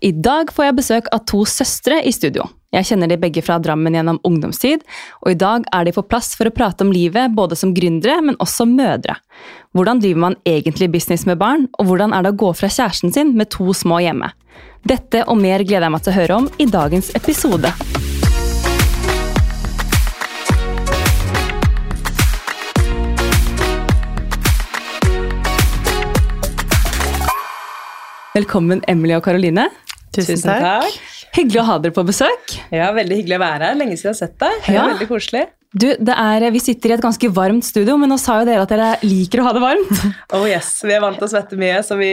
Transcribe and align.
I 0.00 0.12
dag 0.14 0.52
får 0.54 0.68
jeg 0.68 0.76
besøk 0.78 1.08
av 1.14 1.24
to 1.26 1.42
søstre 1.48 1.98
i 2.06 2.12
studio. 2.14 2.44
Jeg 2.70 2.86
kjenner 2.86 3.08
de 3.10 3.16
begge 3.18 3.42
fra 3.42 3.56
Drammen 3.58 3.96
gjennom 3.96 4.20
ungdomstid, 4.28 4.84
og 5.24 5.32
i 5.32 5.38
dag 5.38 5.64
er 5.74 5.88
de 5.88 5.94
på 5.96 6.04
plass 6.06 6.34
for 6.38 6.46
å 6.46 6.54
prate 6.54 6.84
om 6.84 6.92
livet 6.94 7.32
både 7.34 7.56
som 7.58 7.72
gründere, 7.74 8.20
men 8.22 8.38
også 8.38 8.68
mødre. 8.68 9.16
Hvordan 9.74 10.02
driver 10.04 10.22
man 10.28 10.36
egentlig 10.46 10.90
business 10.92 11.26
med 11.26 11.40
barn, 11.40 11.66
og 11.80 11.88
hvordan 11.88 12.14
er 12.14 12.22
det 12.22 12.34
å 12.36 12.40
gå 12.44 12.52
fra 12.54 12.70
kjæresten 12.70 13.14
sin 13.14 13.34
med 13.38 13.50
to 13.54 13.72
små 13.74 13.98
hjemme? 14.04 14.30
Dette 14.86 15.24
og 15.26 15.40
mer 15.40 15.64
gleder 15.66 15.88
jeg 15.88 15.96
meg 15.96 16.04
til 16.04 16.14
å 16.14 16.18
høre 16.20 16.38
om 16.44 16.52
i 16.62 16.68
dagens 16.70 17.10
episode. 17.18 17.72
Velkommen, 28.38 28.84
Emily 28.86 29.16
og 29.16 29.24
Karoline. 29.26 29.66
Tusen 30.14 30.40
takk. 30.42 30.98
Hyggelig 31.36 31.60
å 31.62 31.66
ha 31.68 31.78
dere 31.82 31.94
på 31.94 32.04
besøk. 32.08 32.56
Ja, 32.74 32.88
Veldig 32.96 33.20
hyggelig 33.22 33.36
å 33.38 33.44
være 33.44 33.70
her. 33.70 33.78
Lenge 33.78 33.96
siden 33.98 34.10
jeg 34.10 34.16
har 34.16 34.20
sett 34.24 34.38
deg. 34.40 34.58
Det 34.64 34.72
er 34.72 34.78
Ja. 34.78 34.86
Veldig 34.94 35.08
koselig. 35.10 35.46
Du, 35.68 35.84
det 36.00 36.14
er, 36.16 36.46
Vi 36.50 36.60
sitter 36.64 36.88
i 36.88 36.92
et 36.96 37.02
ganske 37.04 37.28
varmt 37.28 37.62
studio, 37.66 37.98
men 38.00 38.08
nå 38.08 38.16
sa 38.18 38.38
jo 38.40 38.46
dere 38.48 38.62
at 38.64 38.70
dere 38.72 38.86
liker 39.04 39.42
å 39.42 39.44
ha 39.44 39.52
det 39.52 39.60
varmt. 39.60 39.90
Oh 40.32 40.46
yes, 40.48 40.70
Vi 40.82 40.94
er 40.96 41.02
vant 41.04 41.18
til 41.20 41.26
å 41.26 41.30
svette 41.30 41.58
mye, 41.60 41.82
så 41.84 41.98
vi 42.00 42.08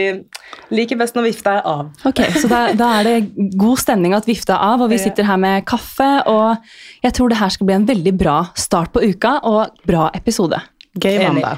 liker 0.76 1.00
best 1.00 1.16
når 1.16 1.30
vifta 1.30 1.56
er 1.56 1.64
av. 1.64 1.88
Ok, 2.04 2.20
Så 2.36 2.50
da, 2.52 2.66
da 2.76 2.90
er 3.00 3.08
det 3.08 3.16
god 3.56 3.80
stemning 3.80 4.12
at 4.16 4.28
vifta 4.28 4.58
er 4.58 4.74
av, 4.74 4.84
og 4.84 4.92
vi 4.92 5.00
sitter 5.00 5.24
her 5.24 5.40
med 5.40 5.64
kaffe. 5.64 6.10
Og 6.28 6.56
jeg 7.02 7.16
tror 7.16 7.32
det 7.32 7.40
her 7.40 7.48
skal 7.56 7.70
bli 7.70 7.78
en 7.80 7.88
veldig 7.88 8.12
bra 8.20 8.38
start 8.54 8.92
på 8.92 9.00
uka, 9.08 9.38
og 9.48 9.72
bra 9.88 10.10
episode. 10.12 10.60
Gøy 11.00 11.16
mandag. 11.24 11.56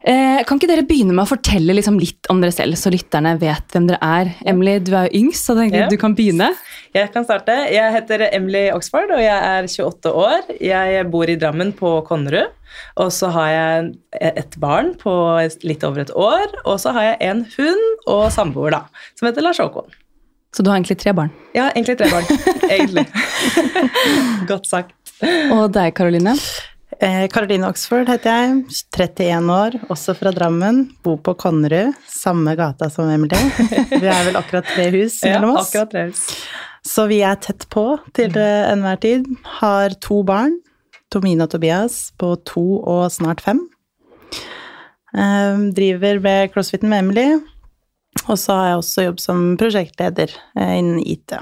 Eh, 0.00 0.40
kan 0.48 0.56
ikke 0.56 0.68
dere 0.70 0.84
begynne 0.88 1.12
med 1.12 1.26
å 1.26 1.28
fortelle 1.28 1.74
liksom 1.76 1.98
litt 2.00 2.28
om 2.32 2.38
dere 2.40 2.54
selv, 2.56 2.78
så 2.80 2.88
lytterne 2.92 3.34
vet 3.40 3.74
hvem 3.74 3.90
dere 3.90 3.98
er? 4.00 4.30
Emily, 4.48 4.78
du 4.80 4.94
er 4.96 5.10
jo 5.10 5.20
yngst, 5.20 5.44
så 5.44 5.56
jeg 5.58 5.74
tenkte 5.74 5.90
du 5.92 6.00
kan 6.00 6.14
begynne. 6.16 6.48
Jeg 6.96 7.10
kan 7.12 7.26
starte. 7.28 7.52
Jeg 7.68 7.92
heter 7.98 8.24
Emily 8.30 8.70
Oxford, 8.72 9.12
og 9.12 9.20
jeg 9.20 9.36
er 9.36 9.68
28 9.68 10.14
år. 10.22 10.48
Jeg 10.64 11.04
bor 11.12 11.28
i 11.28 11.36
Drammen 11.36 11.74
på 11.76 11.98
Konnerud. 12.08 12.56
Og 13.02 13.10
så 13.12 13.28
har 13.34 13.50
jeg 13.52 13.90
et 14.30 14.56
barn 14.62 14.94
på 14.98 15.12
litt 15.66 15.84
over 15.84 16.04
et 16.06 16.12
år, 16.14 16.46
og 16.64 16.78
så 16.80 16.94
har 16.96 17.10
jeg 17.10 17.16
en 17.26 17.42
hund 17.58 18.06
og 18.08 18.28
samboer 18.32 18.76
da, 18.76 18.84
som 19.18 19.28
heter 19.28 19.44
Lars 19.44 19.60
Håkon. 19.60 19.90
Så 20.54 20.64
du 20.64 20.70
har 20.70 20.80
egentlig 20.80 20.98
tre 21.02 21.12
barn. 21.14 21.30
Ja, 21.54 21.68
egentlig 21.74 21.98
tre 22.00 22.08
barn. 22.10 22.26
egentlig. 22.70 23.06
Godt 24.50 24.70
sagt. 24.70 24.96
Og 25.52 25.68
deg, 25.74 25.92
Karoline? 25.98 26.38
Eh, 27.00 27.28
Caroline 27.32 27.64
Oxford 27.64 28.10
heter 28.12 28.28
jeg, 28.28 28.56
31 28.92 29.46
år, 29.54 29.76
også 29.88 30.12
fra 30.18 30.32
Drammen. 30.36 30.82
Bor 31.00 31.16
på 31.24 31.32
Konnerud, 31.40 31.94
samme 32.04 32.52
gata 32.58 32.90
som 32.92 33.08
Emily. 33.08 33.38
Vi 33.94 34.04
er 34.04 34.26
vel 34.26 34.36
akkurat 34.36 34.68
tre 34.68 34.90
hus 34.92 35.16
mellom 35.24 35.54
oss. 35.56 35.70
akkurat 35.70 35.94
tre. 35.94 36.02
Så 36.84 37.06
vi 37.08 37.22
er 37.24 37.40
tett 37.40 37.64
på 37.72 37.86
til 38.16 38.36
eh, 38.36 38.68
enhver 38.68 39.00
tid. 39.00 39.24
Har 39.62 39.96
to 40.04 40.20
barn, 40.28 40.58
Tomine 41.12 41.48
og 41.48 41.54
Tobias, 41.54 42.10
på 42.20 42.34
to 42.48 42.66
og 42.84 43.06
snart 43.16 43.40
fem. 43.44 43.64
Eh, 45.16 45.64
driver 45.80 46.20
ved 46.20 46.52
CrossFiten 46.52 46.92
med 46.92 47.06
Emily. 47.06 47.26
Og 48.26 48.36
så 48.36 48.58
har 48.58 48.68
jeg 48.74 48.82
også 48.82 49.08
jobb 49.08 49.24
som 49.24 49.48
prosjektleder 49.56 50.36
eh, 50.36 50.76
innen 50.82 51.00
IT. 51.00 51.32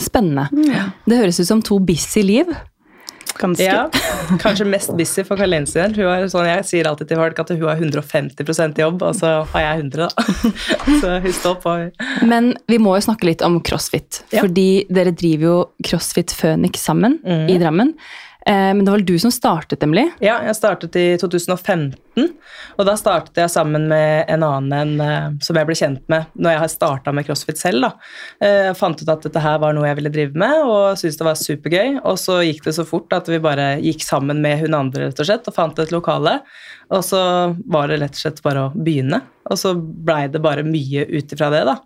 Spennende. 0.00 0.48
Det 1.04 1.20
høres 1.20 1.42
ut 1.42 1.52
som 1.52 1.60
to 1.60 1.76
busy 1.84 2.24
liv. 2.24 2.48
Ganske. 3.40 3.64
Ja, 3.64 3.88
kanskje 4.42 4.66
mest 4.68 4.92
busy 4.98 5.24
for 5.24 5.40
Karoline 5.40 5.68
sin. 5.68 5.94
Hun 5.96 6.10
er 6.12 6.26
sånn, 6.32 6.48
Jeg 6.50 6.66
sier 6.68 6.90
alltid 6.90 7.10
til 7.10 7.20
folk 7.20 7.40
at 7.42 7.52
hun 7.54 7.62
har 7.64 7.80
150% 7.80 8.80
jobb, 8.82 9.04
og 9.06 9.16
så 9.16 9.32
har 9.54 9.66
jeg 9.66 9.84
100, 9.86 10.08
da. 10.08 10.24
Så 11.00 11.14
hun 11.24 11.36
står 11.36 11.60
på. 11.62 11.76
Men 12.28 12.52
vi 12.70 12.80
må 12.82 12.96
jo 12.98 13.04
snakke 13.08 13.30
litt 13.30 13.44
om 13.46 13.60
crossfit. 13.64 14.22
Ja. 14.34 14.44
Fordi 14.44 14.84
dere 14.92 15.14
driver 15.16 15.46
jo 15.46 15.56
CrossFit 15.86 16.34
Phoenix 16.36 16.84
sammen 16.84 17.20
i 17.24 17.56
Drammen. 17.60 17.94
Eh, 18.46 18.70
men 18.74 18.84
det 18.84 18.90
var 18.90 18.98
vel 18.98 19.06
du 19.06 19.18
som 19.20 19.32
startet, 19.34 19.82
Emily? 19.84 20.06
Ja, 20.24 20.38
jeg 20.46 20.56
startet 20.56 20.96
i 20.96 21.04
2015, 21.20 22.30
og 22.80 22.86
da 22.88 22.94
startet 22.96 23.36
jeg 23.36 23.52
sammen 23.52 23.84
med 23.90 24.30
en 24.32 24.44
annen 24.46 24.94
eh, 25.04 25.26
som 25.44 25.58
jeg 25.60 25.68
ble 25.68 25.76
kjent 25.76 26.02
med 26.12 26.30
når 26.40 26.56
jeg 26.56 26.72
starta 26.72 27.12
med 27.12 27.28
crossfit 27.28 27.60
selv. 27.60 27.84
da. 27.84 27.90
Eh, 28.40 28.58
Jeg 28.70 28.78
fant 28.80 29.02
ut 29.02 29.12
at 29.12 29.28
dette 29.28 29.44
her 29.44 29.60
var 29.60 29.76
noe 29.76 29.88
jeg 29.90 30.00
ville 30.00 30.14
drive 30.14 30.40
med, 30.40 30.56
og 30.64 30.96
syntes 31.00 31.20
det 31.20 31.28
var 31.28 31.38
supergøy. 31.42 32.00
Og 32.04 32.18
så 32.20 32.40
gikk 32.46 32.64
det 32.64 32.76
så 32.78 32.86
fort 32.88 33.12
at 33.16 33.28
vi 33.28 33.42
bare 33.44 33.74
gikk 33.84 34.04
sammen 34.06 34.40
med 34.40 34.64
hun 34.64 34.78
andre 34.78 35.08
rett 35.10 35.20
og 35.20 35.28
slett, 35.28 35.48
og 35.48 35.56
fant 35.56 35.78
et 35.84 35.92
lokale. 35.94 36.38
Og 36.90 37.04
så 37.06 37.22
var 37.70 37.92
det 37.92 38.00
rett 38.00 38.16
og 38.16 38.24
slett 38.24 38.42
bare 38.46 38.68
å 38.68 38.72
begynne, 38.74 39.20
og 39.50 39.58
så 39.60 39.74
blei 39.76 40.24
det 40.32 40.40
bare 40.42 40.64
mye 40.66 41.04
ut 41.12 41.32
ifra 41.36 41.52
det, 41.52 41.64
da. 41.68 41.76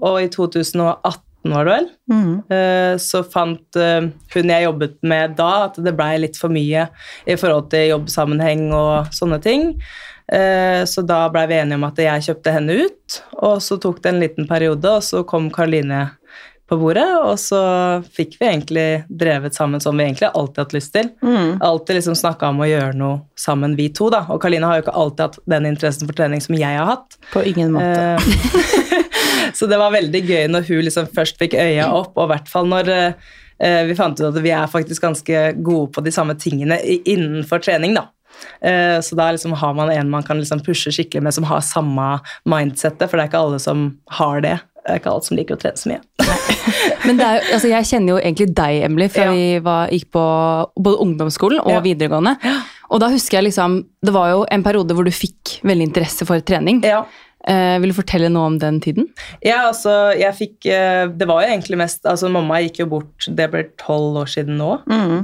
Og 0.00 0.16
i 0.24 0.30
2018 0.32 1.29
var 1.44 1.64
det 1.64 1.72
vel, 1.72 1.88
Mhm. 2.10 2.32
Eh, 2.52 2.94
så 3.00 3.22
fant 3.24 3.76
eh, 3.76 4.00
hun 4.34 4.48
jeg 4.52 4.64
jobbet 4.66 4.96
med 5.02 5.36
da, 5.36 5.64
at 5.64 5.74
det 5.82 5.96
blei 5.96 6.18
litt 6.20 6.36
for 6.36 6.48
mye 6.52 6.88
i 7.26 7.36
forhold 7.36 7.70
til 7.70 7.88
jobbsammenheng 7.94 8.72
og 8.74 9.06
sånne 9.14 9.40
ting. 9.42 9.80
Eh, 10.30 10.84
Så 10.84 11.02
da 11.06 11.28
blei 11.28 11.46
vi 11.48 11.54
enige 11.54 11.74
om 11.74 11.84
at 11.84 11.96
jeg 11.96 12.22
kjøpte 12.28 12.52
henne 12.52 12.76
ut, 12.84 13.22
og 13.42 13.58
så 13.60 13.80
tok 13.80 14.02
det 14.02 14.12
en 14.12 14.20
liten 14.20 14.46
periode, 14.48 14.84
og 14.86 15.02
så 15.02 15.24
kom 15.26 15.50
Karoline 15.50 16.10
på 16.70 16.76
bordet, 16.78 17.02
og 17.26 17.34
så 17.36 17.58
fikk 18.14 18.36
vi 18.38 18.46
egentlig 18.46 19.04
drevet 19.10 19.54
sammen 19.56 19.80
som 19.82 19.96
vi 19.98 20.04
egentlig 20.04 20.30
alltid 20.32 20.56
har 20.60 20.64
hatt 20.68 20.72
lyst 20.76 20.92
til. 20.94 21.08
Mm. 21.20 21.58
Alltid 21.60 21.96
liksom 21.96 22.14
snakka 22.14 22.48
om 22.52 22.60
å 22.62 22.68
gjøre 22.70 22.94
noe 22.94 23.22
sammen, 23.34 23.74
vi 23.74 23.88
to, 23.88 24.08
da. 24.08 24.20
Og 24.30 24.38
Karoline 24.40 24.68
har 24.70 24.78
jo 24.78 24.84
ikke 24.84 24.94
alltid 25.02 25.20
hatt 25.24 25.38
den 25.50 25.66
interessen 25.66 26.06
for 26.06 26.14
trening 26.14 26.40
som 26.40 26.54
jeg 26.54 26.78
har 26.78 26.86
hatt. 26.86 27.18
På 27.32 27.42
ingen 27.42 27.72
måte. 27.74 28.22
Så 29.58 29.66
det 29.70 29.78
var 29.80 29.92
veldig 29.94 30.22
gøy 30.28 30.46
når 30.52 30.66
hun 30.68 30.84
liksom 30.86 31.10
først 31.16 31.38
fikk 31.40 31.54
øya 31.58 31.90
opp, 31.92 32.12
og 32.16 32.28
i 32.28 32.32
hvert 32.34 32.48
fall 32.48 32.66
når 32.70 32.90
eh, 32.94 33.82
vi 33.88 33.94
fant 33.98 34.20
ut 34.20 34.28
at 34.30 34.40
vi 34.42 34.50
er 34.56 34.70
faktisk 34.70 35.02
ganske 35.02 35.44
gode 35.62 35.90
på 35.92 36.04
de 36.06 36.12
samme 36.14 36.34
tingene 36.40 36.78
innenfor 37.04 37.62
trening, 37.64 37.94
da. 37.98 38.06
Eh, 38.64 38.96
så 39.04 39.16
da 39.18 39.30
liksom 39.34 39.52
har 39.58 39.74
man 39.76 39.90
en 39.92 40.10
man 40.10 40.22
kan 40.24 40.38
liksom 40.40 40.62
pushe 40.64 40.92
skikkelig 40.94 41.22
med, 41.26 41.34
som 41.36 41.44
har 41.50 41.60
samme 41.66 42.20
mindsettet, 42.48 43.08
for 43.10 43.18
det 43.18 43.26
er 43.26 43.32
ikke 43.32 43.44
alle 43.44 43.58
som 43.62 43.88
har 44.20 44.40
det. 44.44 44.58
Det 44.80 44.94
er 44.94 45.00
ikke 45.02 45.10
alle 45.12 45.26
som 45.26 45.36
liker 45.36 45.58
å 45.58 45.60
trene 45.60 45.76
så 45.76 45.90
mye. 45.90 46.00
Men 47.04 47.20
er 47.20 47.42
altså 47.52 47.68
jeg 47.68 47.88
kjenner 47.90 48.14
jo 48.14 48.20
egentlig 48.20 48.46
deg, 48.56 48.78
Emily, 48.86 49.08
fra 49.12 49.26
Ja. 49.28 49.32
vi 49.36 49.58
var, 49.64 49.90
gikk 49.92 50.08
på 50.16 50.22
både 50.80 51.02
ungdomsskolen 51.04 51.60
og 51.60 51.70
Ja. 51.74 51.80
videregående. 51.84 52.36
Og 52.90 53.00
da 53.00 53.10
husker 53.12 53.38
jeg 53.38 53.52
liksom 53.52 53.84
Det 54.02 54.12
var 54.12 54.30
jo 54.30 54.46
en 54.50 54.62
periode 54.64 54.94
hvor 54.96 55.04
du 55.04 55.10
fikk 55.10 55.60
veldig 55.62 55.86
interesse 55.90 56.26
for 56.26 56.40
trening. 56.40 56.80
Ja. 56.82 57.04
Eh, 57.48 57.76
vil 57.80 57.92
du 57.92 57.96
fortelle 57.96 58.28
noe 58.28 58.50
om 58.50 58.58
den 58.60 58.80
tiden? 58.84 59.06
Ja, 59.40 59.62
altså, 59.70 60.12
jeg 60.12 60.36
fikk 60.36 60.66
eh, 60.68 61.06
Det 61.08 61.24
var 61.24 61.40
jo 61.40 61.54
egentlig 61.54 61.78
mest 61.80 62.04
Altså, 62.04 62.28
mamma 62.28 62.58
gikk 62.60 62.82
jo 62.82 62.86
bort 62.90 63.28
Det 63.32 63.46
ble 63.48 63.62
tolv 63.80 64.18
år 64.20 64.28
siden 64.28 64.58
nå. 64.60 64.74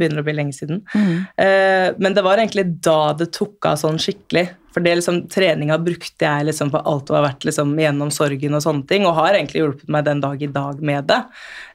Begynner 0.00 0.22
å 0.22 0.26
bli 0.26 0.36
lenge 0.38 0.56
siden. 0.56 0.80
Eh, 0.96 1.90
men 2.00 2.16
det 2.16 2.24
var 2.24 2.40
egentlig 2.40 2.68
da 2.84 3.12
det 3.18 3.28
tok 3.36 3.68
av 3.68 3.80
sånn 3.82 4.00
skikkelig. 4.00 4.48
For 4.76 4.84
det 4.84 4.92
liksom, 4.98 5.22
treninga 5.32 5.78
brukte 5.80 6.26
jeg 6.26 6.44
liksom 6.50 6.68
på 6.74 6.82
alt 6.84 7.06
det 7.08 7.14
har 7.16 7.24
vært 7.24 7.46
liksom 7.48 7.70
gjennom 7.80 8.10
sorgen 8.12 8.58
og 8.58 8.60
sånne 8.60 8.84
ting, 8.90 9.06
og 9.08 9.16
har 9.16 9.32
egentlig 9.38 9.62
hjulpet 9.62 9.88
meg 9.94 10.04
den 10.04 10.20
dag 10.20 10.42
i 10.44 10.50
dag 10.52 10.82
med 10.84 11.06
det. 11.08 11.16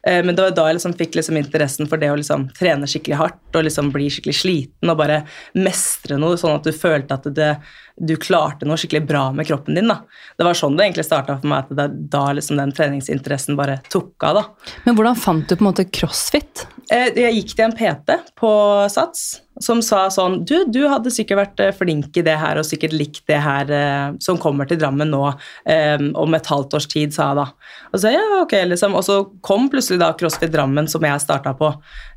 Eh, 0.06 0.20
men 0.22 0.36
det 0.38 0.44
var 0.44 0.54
da 0.54 0.68
jeg 0.70 0.78
liksom 0.78 0.94
fikk 1.00 1.18
liksom 1.18 1.40
interessen 1.40 1.90
for 1.90 1.98
det 1.98 2.12
å 2.12 2.18
liksom 2.20 2.46
trene 2.54 2.86
skikkelig 2.86 3.18
hardt 3.18 3.58
og 3.58 3.66
liksom 3.66 3.90
bli 3.94 4.06
skikkelig 4.06 4.36
sliten 4.38 4.92
og 4.94 5.00
bare 5.02 5.24
mestre 5.58 6.20
noe, 6.22 6.38
sånn 6.38 6.54
at 6.60 6.68
du 6.68 6.70
følte 6.78 7.18
at 7.18 7.26
det, 7.34 7.50
du 7.98 8.14
klarte 8.22 8.70
noe 8.70 8.78
skikkelig 8.78 9.02
bra 9.10 9.24
med 9.34 9.50
kroppen 9.50 9.74
din. 9.78 9.90
da. 9.90 9.98
Det 10.38 10.46
var 10.46 10.54
sånn 10.62 10.78
det 10.78 10.86
egentlig 10.86 11.08
starta 11.10 11.40
for 11.42 11.50
meg, 11.50 11.66
at 11.66 11.74
det, 11.82 11.88
da 12.14 12.24
liksom 12.38 12.62
den 12.62 12.70
treningsinteressen 12.78 13.58
bare 13.58 13.80
tok 13.90 14.30
av. 14.30 14.38
da. 14.38 14.74
Men 14.86 14.94
hvordan 14.94 15.18
fant 15.18 15.48
du 15.50 15.56
på 15.56 15.64
en 15.66 15.72
måte 15.72 15.90
crossfit? 15.90 16.68
Eh, 16.86 17.10
Jeg 17.18 17.34
gikk 17.40 17.56
til 17.56 17.66
en 17.66 17.74
PT 17.82 18.20
på 18.38 18.52
Sats 18.94 19.40
som 19.60 19.82
sa 19.84 20.06
sånn 20.10 20.44
Du, 20.48 20.54
du 20.72 20.80
hadde 20.88 21.10
sikkert 21.12 21.38
vært 21.42 21.60
eh, 21.60 21.72
flink 21.76 22.16
i 22.16 22.22
det 22.24 22.36
her 22.40 22.56
og 22.60 22.64
sikkert 22.64 22.94
likt 22.96 23.22
det 23.28 23.36
her 23.44 23.68
eh, 23.70 24.14
som 24.24 24.38
kommer 24.40 24.64
til 24.70 24.78
Drammen 24.80 25.10
nå 25.12 25.20
eh, 25.68 26.00
om 26.18 26.34
et 26.34 26.46
halvt 26.48 26.74
års 26.78 26.86
tid, 26.88 27.12
sa 27.14 27.28
jeg 27.32 27.40
da. 27.42 27.46
Og 27.92 28.00
så, 28.00 28.12
ja, 28.14 28.22
ok, 28.40 28.54
liksom. 28.72 28.94
og 28.96 29.04
så 29.04 29.18
kom 29.44 29.68
plutselig 29.72 30.00
da 30.00 30.12
CrossFit 30.16 30.52
Drammen, 30.54 30.88
som 30.88 31.04
jeg 31.04 31.20
starta 31.20 31.52
på. 31.58 31.68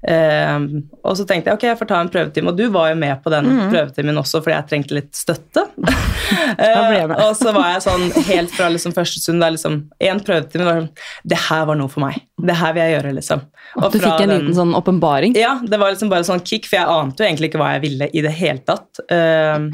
Eh, 0.07 0.59
og 1.03 1.17
så 1.19 1.25
tenkte 1.27 1.51
jeg 1.51 1.59
ok, 1.59 1.67
jeg 1.71 1.79
får 1.81 1.89
ta 1.91 1.99
en 2.05 2.11
prøvetime, 2.13 2.53
og 2.53 2.59
du 2.59 2.69
var 2.73 2.91
jo 2.93 2.99
med 3.03 3.19
på 3.25 3.33
den 3.33 3.51
prøvetimen 3.73 4.21
også 4.21 4.39
fordi 4.45 4.55
jeg 4.55 4.69
trengte 4.71 4.99
litt 5.01 5.13
støtte. 5.17 5.67
Eh, 6.25 7.03
og 7.19 7.35
så 7.37 7.51
var 7.53 7.73
jeg 7.75 7.81
sånn 7.83 8.05
helt 8.29 8.53
fra 8.55 8.69
liksom 8.71 8.93
første 8.95 9.19
stund 9.21 9.43
da 9.43 9.49
liksom 9.51 9.75
En 10.01 10.21
prøvetime 10.23 10.63
var 10.65 10.77
sånn 10.79 10.87
Det 11.27 11.37
her 11.49 11.65
var 11.67 11.77
noe 11.77 11.91
for 11.91 12.01
meg. 12.05 12.17
Det 12.41 12.55
her 12.57 12.73
vil 12.73 12.81
jeg 12.81 12.93
gjøre, 12.95 13.11
liksom. 13.17 13.43
Og 13.81 13.91
Du 13.93 13.97
fikk 13.99 14.23
en 14.23 14.29
den- 14.31 14.39
liten 14.45 14.55
sånn 14.57 14.73
åpenbaring? 14.77 15.35
ja, 15.37 15.59
det 15.61 15.77
var 15.81 15.91
liksom 15.93 16.09
bare 16.09 16.25
sånn 16.27 16.41
kick, 16.45 16.65
for 16.69 16.79
jeg 16.79 16.87
ante 16.95 17.24
jo 17.24 17.24
egentlig 17.29 17.51
ikke 17.51 17.61
hva 17.63 17.73
jeg 17.75 17.85
ville 17.87 18.09
i 18.13 18.21
det 18.25 18.33
hele 18.39 18.61
tatt. 18.65 19.01
Ehm, 19.11 19.69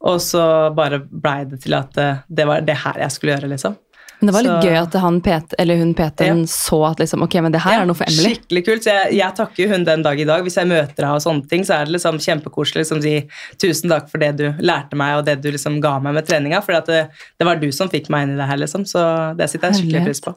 og 0.00 0.18
så 0.24 0.42
bare 0.74 1.02
blei 1.04 1.44
det 1.50 1.62
til 1.66 1.74
at 1.76 1.96
eh, 2.00 2.22
det 2.28 2.46
var 2.48 2.60
det 2.64 2.78
her 2.86 3.00
jeg 3.04 3.12
skulle 3.16 3.36
gjøre, 3.36 3.50
liksom. 3.54 3.76
Men 4.20 4.26
det 4.28 4.32
var 4.34 4.42
litt 4.44 4.52
Så- 4.64 4.68
gøy 4.68 4.76
at 4.82 4.94
han 5.00 5.18
PT, 5.24 5.54
eller 5.62 5.78
hun 5.80 5.94
PT-en 5.96 6.40
så 6.46 6.78
at 6.90 6.98
liksom, 7.00 7.22
ok, 7.24 7.34
men 7.40 7.52
det 7.54 7.62
her 7.64 7.72
Ja, 7.72 7.80
er 7.80 7.86
noe 7.88 7.96
for 7.96 8.04
Emily. 8.04 8.34
Skikkelig 8.34 8.62
kult. 8.66 8.82
Så 8.84 8.92
jeg, 8.92 9.14
jeg 9.16 9.32
takker 9.38 9.70
hun 9.72 9.84
den 9.88 10.02
dag 10.04 10.20
i 10.20 10.26
dag. 10.28 10.42
Hvis 10.44 10.58
jeg 10.60 10.68
møter 10.68 11.06
henne 11.06 11.14
og 11.16 11.22
sånne 11.24 11.48
ting, 11.48 11.64
så 11.64 11.78
er 11.78 11.88
det 11.88 11.94
liksom 11.94 12.18
kjempekoselig 12.20 12.82
liksom 12.82 13.00
si 13.00 13.14
tusen 13.56 13.88
takk 13.88 14.10
for 14.12 14.20
det 14.20 14.34
du 14.36 14.44
lærte 14.60 14.92
meg, 15.00 15.14
og 15.16 15.24
det 15.24 15.38
du 15.40 15.48
liksom 15.50 15.80
ga 15.80 15.94
meg 16.04 16.12
med 16.18 16.28
treninga. 16.28 16.60
For 16.66 16.76
det, 16.84 17.08
det 17.40 17.48
var 17.48 17.56
du 17.62 17.70
som 17.72 17.88
fikk 17.88 18.10
meg 18.12 18.26
inn 18.28 18.34
i 18.34 18.36
det 18.42 18.50
her, 18.52 18.60
liksom. 18.60 18.84
Så 18.84 19.00
det 19.40 19.48
sitter 19.48 19.70
jeg 19.72 19.80
skikkelig 19.80 20.04
pris 20.10 20.20
på. 20.20 20.34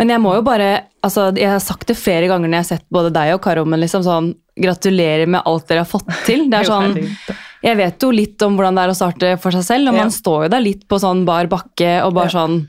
Men 0.00 0.08
jeg 0.08 0.24
må 0.24 0.32
jo 0.38 0.42
bare, 0.48 0.70
altså 1.04 1.28
jeg 1.36 1.50
har 1.52 1.60
sagt 1.60 1.84
det 1.92 1.98
flere 2.00 2.32
ganger 2.32 2.48
når 2.48 2.62
jeg 2.62 2.64
har 2.64 2.70
sett 2.78 2.86
både 2.88 3.12
deg 3.12 3.34
og 3.36 3.42
Karo, 3.44 3.66
men 3.68 3.84
liksom 3.84 4.08
sånn, 4.08 4.32
gratulerer 4.62 5.26
med 5.30 5.42
alt 5.46 5.66
dere 5.68 5.84
har 5.84 5.90
fått 5.90 6.08
til. 6.26 6.46
Det 6.50 6.60
er 6.62 6.68
sånn, 6.74 6.94
jeg 7.64 7.76
vet 7.80 8.02
jo 8.06 8.10
litt 8.14 8.42
om 8.46 8.56
hvordan 8.58 8.76
det 8.78 8.84
er 8.86 8.92
å 8.94 8.96
starte 8.98 9.32
for 9.42 9.54
seg 9.56 9.64
selv, 9.66 9.90
og 9.92 9.98
man 9.98 10.10
står 10.14 10.46
jo 10.46 10.50
der 10.54 10.64
litt 10.64 10.86
på 10.90 10.98
sånn 11.02 11.24
bar 11.26 11.48
bakke 11.50 11.92
og 12.06 12.14
bare 12.14 12.30
sånn, 12.34 12.60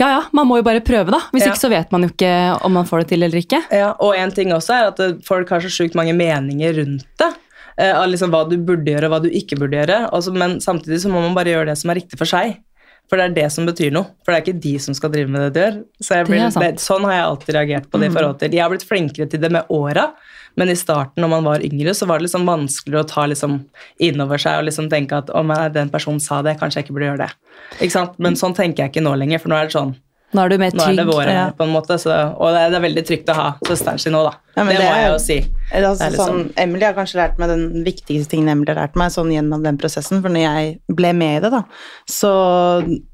ja 0.00 0.08
ja, 0.12 0.22
man 0.36 0.44
må 0.50 0.58
jo 0.58 0.64
bare 0.66 0.82
prøve 0.84 1.08
da. 1.14 1.20
Hvis 1.32 1.46
Ja. 1.46 1.52
ikke 1.54 1.62
så 1.62 1.70
vet 1.72 1.92
man 1.94 2.02
jo 2.04 2.10
ikke 2.12 2.32
om 2.66 2.74
man 2.76 2.84
får 2.84 3.04
det 3.04 3.08
til 3.14 3.22
eller 3.24 3.38
ikke. 3.40 3.62
Ja, 3.72 3.94
og 3.98 4.14
en 4.18 4.30
ting 4.34 4.50
også 4.52 4.74
er 4.74 4.90
at 4.90 5.00
folk 5.24 5.48
har 5.54 5.60
så 5.64 5.70
sjukt 5.72 5.94
mange 5.96 6.12
meninger 6.12 6.74
rundt 6.82 7.06
det. 7.22 7.30
eh, 7.78 7.92
Av 7.96 8.06
liksom 8.08 8.30
hva 8.30 8.42
du 8.48 8.56
burde 8.58 8.84
gjøre, 8.92 9.06
og 9.08 9.10
hva 9.14 9.22
du 9.22 9.30
ikke 9.30 9.56
burde 9.56 9.76
gjøre. 9.78 10.10
Også, 10.12 10.32
men 10.36 10.58
samtidig 10.60 11.00
så 11.00 11.08
må 11.08 11.20
man 11.24 11.34
bare 11.34 11.52
gjøre 11.54 11.66
det 11.70 11.78
som 11.78 11.90
er 11.90 12.00
riktig 12.02 12.18
for 12.18 12.26
seg. 12.28 12.58
For 13.06 13.20
det 13.20 13.26
er 13.28 13.34
det 13.36 13.50
som 13.54 13.66
betyr 13.68 13.92
noe. 13.94 14.10
For 14.24 14.32
det 14.32 14.38
er 14.38 14.44
ikke 14.44 14.62
de 14.64 14.72
som 14.82 14.96
skal 14.98 15.12
drive 15.14 15.30
med 15.30 15.44
det 15.44 15.50
du 15.54 15.60
gjør. 15.62 15.76
Så 16.02 16.16
Det 16.16 16.30
blir, 16.30 16.40
er 16.42 16.56
det, 16.64 16.82
sånn 16.82 17.04
har 17.06 17.14
jeg 17.14 17.26
alltid 17.26 17.58
reagert 17.58 17.90
på 17.90 18.00
det 18.02 18.08
i 18.10 18.14
forhold 18.16 18.40
til 18.40 18.56
Jeg 18.56 18.64
har 18.64 18.72
blitt 18.72 18.86
flinkere 18.88 19.28
til 19.30 19.42
det 19.44 19.52
med 19.54 19.70
åra, 19.70 20.08
men 20.56 20.72
i 20.72 20.78
starten 20.78 21.22
når 21.22 21.30
man 21.30 21.46
var 21.46 21.64
yngre, 21.66 21.94
så 21.94 22.08
var 22.08 22.18
det 22.18 22.26
liksom 22.26 22.48
vanskeligere 22.48 23.04
å 23.04 23.10
ta 23.10 23.26
liksom 23.30 23.60
innover 24.02 24.40
seg 24.42 24.58
og 24.58 24.66
liksom 24.70 24.88
tenke 24.90 25.20
at 25.22 25.30
om 25.30 25.52
den 25.74 25.92
personen 25.92 26.22
sa 26.22 26.40
det, 26.42 26.56
kanskje 26.58 26.80
jeg 26.80 26.88
ikke 26.88 26.96
burde 26.96 27.12
gjøre 27.12 27.28
det. 27.28 28.16
Men 28.18 28.38
sånn 28.40 28.56
tenker 28.56 28.84
jeg 28.86 28.94
ikke 28.94 29.04
nå 29.04 29.14
lenger, 29.20 29.42
for 29.42 29.52
nå 29.52 29.60
er 29.60 29.68
det 29.68 29.76
sånn 29.76 29.94
Nå 30.36 30.44
er 30.44 30.52
du 30.52 30.58
mer 30.60 30.74
nå 30.76 30.84
er 30.84 30.98
det 30.98 31.06
våre 31.08 31.32
ja. 31.32 31.44
på 31.56 31.64
en 31.64 31.72
måte. 31.72 31.96
Så, 32.00 32.12
og 32.12 32.52
det 32.52 32.64
er, 32.66 32.72
det 32.72 32.78
er 32.78 32.84
veldig 32.84 33.04
trygt 33.08 33.30
å 33.32 33.36
ha 33.38 33.46
søsteren 33.64 34.00
sin 34.02 34.12
nå, 34.12 34.20
da. 34.26 34.34
Ja, 34.56 34.64
det, 34.64 34.76
det 34.76 34.84
må 34.84 34.92
jeg 34.96 35.08
jo- 35.08 35.20
si. 35.20 35.36
Altså, 35.66 35.90
Det 35.98 36.06
er 36.06 36.12
litt 36.14 36.20
sånn, 36.20 36.44
Emily 36.62 36.86
har 36.86 36.94
kanskje 36.96 37.18
lært 37.18 37.40
meg 37.40 37.50
den 37.50 37.84
viktigste 37.84 38.30
tingen 38.32 38.48
Emily 38.52 38.70
har 38.72 38.78
lært 38.84 38.98
meg 39.00 39.10
sånn 39.12 39.32
gjennom 39.32 39.64
den 39.64 39.80
prosessen. 39.80 40.22
For 40.24 40.32
når 40.32 40.44
jeg 40.44 40.96
ble 41.00 41.12
med 41.16 41.38
i 41.38 41.42
det, 41.44 41.50
da, 41.56 41.62
så 42.08 42.32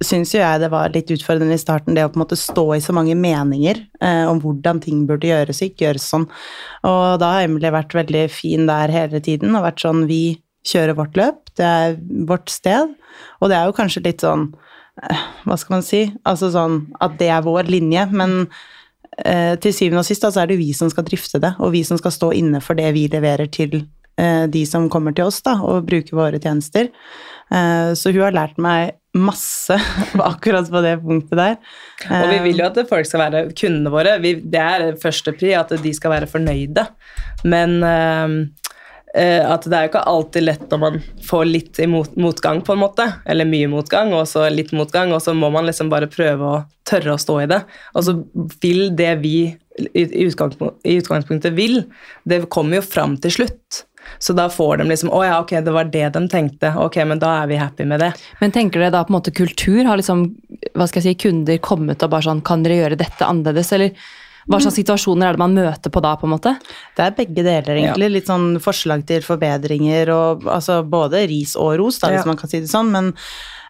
syns 0.05 0.35
jo 0.35 0.43
jeg 0.43 0.63
det 0.63 0.71
var 0.75 0.93
litt 0.95 1.11
utfordrende 1.15 1.59
i 1.59 1.63
starten 1.63 1.99
det 1.99 2.07
å 2.07 2.13
på 2.13 2.21
en 2.21 2.25
måte 2.25 2.39
stå 2.39 2.67
i 2.77 2.83
så 2.85 2.95
mange 2.97 3.17
meninger 3.19 3.83
eh, 4.03 4.25
om 4.31 4.43
hvordan 4.43 4.83
ting 4.85 5.07
burde 5.09 5.31
gjøres 5.31 5.63
og 5.63 5.71
ikke 5.71 5.89
gjøres 5.89 6.09
sånn. 6.15 6.29
Og 6.91 7.05
da 7.23 7.37
har 7.37 7.47
Emily 7.49 7.73
vært 7.75 7.97
veldig 7.97 8.27
fin 8.35 8.69
der 8.71 8.93
hele 8.93 9.23
tiden 9.25 9.55
og 9.57 9.67
vært 9.67 9.83
sånn 9.87 10.07
Vi 10.11 10.43
kjører 10.67 10.95
vårt 10.99 11.17
løp, 11.19 11.49
det 11.59 11.67
er 11.67 11.97
vårt 12.29 12.51
sted. 12.53 12.93
Og 13.41 13.51
det 13.51 13.57
er 13.59 13.67
jo 13.67 13.75
kanskje 13.77 14.05
litt 14.07 14.23
sånn 14.23 14.53
Hva 15.01 15.57
skal 15.57 15.79
man 15.79 15.85
si? 15.87 16.05
Altså 16.29 16.51
sånn 16.53 16.83
at 17.03 17.17
det 17.21 17.31
er 17.33 17.45
vår 17.47 17.71
linje, 17.73 18.05
men 18.13 18.43
eh, 19.25 19.55
til 19.63 19.75
syvende 19.75 20.03
og 20.03 20.09
sist 20.09 20.25
altså, 20.25 20.41
så 20.41 20.45
er 20.45 20.53
det 20.53 20.61
vi 20.61 20.73
som 20.77 20.91
skal 20.93 21.07
drifte 21.09 21.41
det, 21.43 21.55
og 21.61 21.73
vi 21.75 21.85
som 21.89 22.01
skal 22.01 22.15
stå 22.15 22.33
inne 22.37 22.61
for 22.65 22.79
det 22.79 22.91
vi 22.97 23.07
leverer 23.13 23.49
til 23.53 23.81
eh, 24.21 24.45
de 24.53 24.65
som 24.69 24.91
kommer 24.93 25.17
til 25.17 25.31
oss 25.31 25.41
da, 25.47 25.57
og 25.65 25.87
bruker 25.89 26.19
våre 26.19 26.41
tjenester. 26.43 26.93
Eh, 27.53 27.93
så 27.99 28.13
hun 28.13 28.25
har 28.27 28.37
lært 28.37 28.61
meg 28.63 28.99
masse 29.17 29.77
akkurat 30.33 30.69
på 30.73 30.85
det 30.85 30.97
punktet 31.03 31.41
der. 31.41 31.57
Og 32.09 32.29
vi 32.31 32.39
vil 32.49 32.63
jo 32.63 32.69
at 32.69 32.81
folk 32.89 33.09
skal 33.09 33.27
være 33.27 33.45
kundene 33.57 33.93
våre. 33.93 34.17
Vi, 34.23 34.37
det 34.41 34.63
er 34.63 35.01
første 35.01 35.35
pri, 35.37 35.55
at 35.59 35.73
de 35.83 35.95
skal 35.97 36.15
være 36.15 36.31
fornøyde. 36.31 36.87
Men 37.49 37.81
eh, 37.81 38.29
eh, 38.29 38.72
at 39.13 39.67
det 39.69 39.77
er 39.77 39.85
jo 39.85 39.91
ikke 39.91 40.05
alltid 40.09 40.45
lett 40.47 40.63
når 40.73 40.81
man 40.81 40.95
får 41.27 41.43
litt 41.45 41.81
imot, 41.85 42.15
motgang, 42.17 42.63
på 42.65 42.73
en 42.73 42.81
måte. 42.81 43.07
Eller 43.29 43.49
mye 43.49 43.69
motgang, 43.69 44.15
og 44.17 44.25
så 44.31 44.47
litt 44.49 44.73
motgang, 44.73 45.13
og 45.13 45.21
så 45.21 45.35
må 45.37 45.51
man 45.53 45.69
liksom 45.69 45.91
bare 45.93 46.09
prøve 46.09 46.49
å 46.49 46.63
tørre 46.89 47.15
å 47.15 47.21
stå 47.21 47.37
i 47.43 47.49
det. 47.51 47.61
Og 47.93 48.07
så 48.07 48.17
vil 48.63 48.93
det 48.97 49.13
vi 49.21 49.37
i 49.93 50.27
utgangspunktet 50.27 51.53
vil, 51.57 51.83
det 52.29 52.45
kommer 52.53 52.81
jo 52.81 52.87
fram 52.87 53.17
til 53.21 53.37
slutt. 53.41 53.85
Så 54.19 54.35
da 54.37 54.49
får 54.51 54.77
de 54.81 54.89
liksom 54.91 55.13
Å 55.15 55.21
ja, 55.25 55.37
ok, 55.41 55.55
det 55.65 55.75
var 55.75 55.91
det 55.93 56.09
de 56.17 56.23
tenkte. 56.31 56.73
Ok, 56.81 56.99
men 57.07 57.21
da 57.23 57.37
er 57.43 57.51
vi 57.51 57.61
happy 57.61 57.87
med 57.89 58.03
det. 58.03 58.11
Men 58.41 58.55
tenker 58.55 58.83
dere 58.83 58.95
da 58.97 59.05
på 59.07 59.13
en 59.13 59.19
måte 59.19 59.35
kultur? 59.35 59.85
Har 59.87 60.01
liksom, 60.01 60.25
hva 60.75 60.89
skal 60.91 61.03
jeg 61.03 61.07
si, 61.07 61.21
kunder 61.29 61.61
kommet 61.63 62.03
og 62.03 62.13
bare 62.13 62.27
sånn 62.27 62.43
Kan 62.47 62.67
dere 62.67 62.81
gjøre 62.81 62.99
dette 63.01 63.29
annerledes? 63.29 63.73
Eller 63.77 63.95
hva 64.51 64.59
slags 64.61 64.75
situasjoner 64.81 65.29
er 65.29 65.37
det 65.37 65.43
man 65.43 65.55
møter 65.55 65.91
på 65.95 66.03
da, 66.03 66.17
på 66.19 66.27
en 66.27 66.35
måte? 66.35 66.57
Det 66.97 67.05
er 67.07 67.15
begge 67.17 67.45
deler, 67.47 67.77
egentlig. 67.79 68.11
Litt 68.11 68.27
sånn 68.31 68.57
forslag 68.63 69.05
til 69.07 69.23
forbedringer 69.23 70.11
og 70.15 70.47
altså 70.51 70.81
både 70.83 71.27
ris 71.31 71.55
og 71.57 71.77
ros, 71.79 72.01
da, 72.03 72.09
hvis 72.11 72.25
Ja. 72.25 72.31
man 72.33 72.37
kan 72.41 72.51
si 72.51 72.61
det 72.61 72.71
sånn, 72.73 72.91
men 72.91 73.13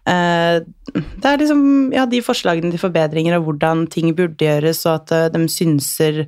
det 0.02 1.28
er 1.28 1.38
liksom 1.38 1.92
ja, 1.94 2.02
de 2.10 2.18
forslagene 2.24 2.72
til 2.72 2.82
forbedringer 2.82 3.36
og 3.36 3.46
hvordan 3.46 3.86
ting 3.92 4.10
burde 4.18 4.42
gjøres, 4.42 4.82
og 4.88 4.96
at 4.96 5.14
eh, 5.14 5.28
de 5.30 5.46
synser 5.50 6.24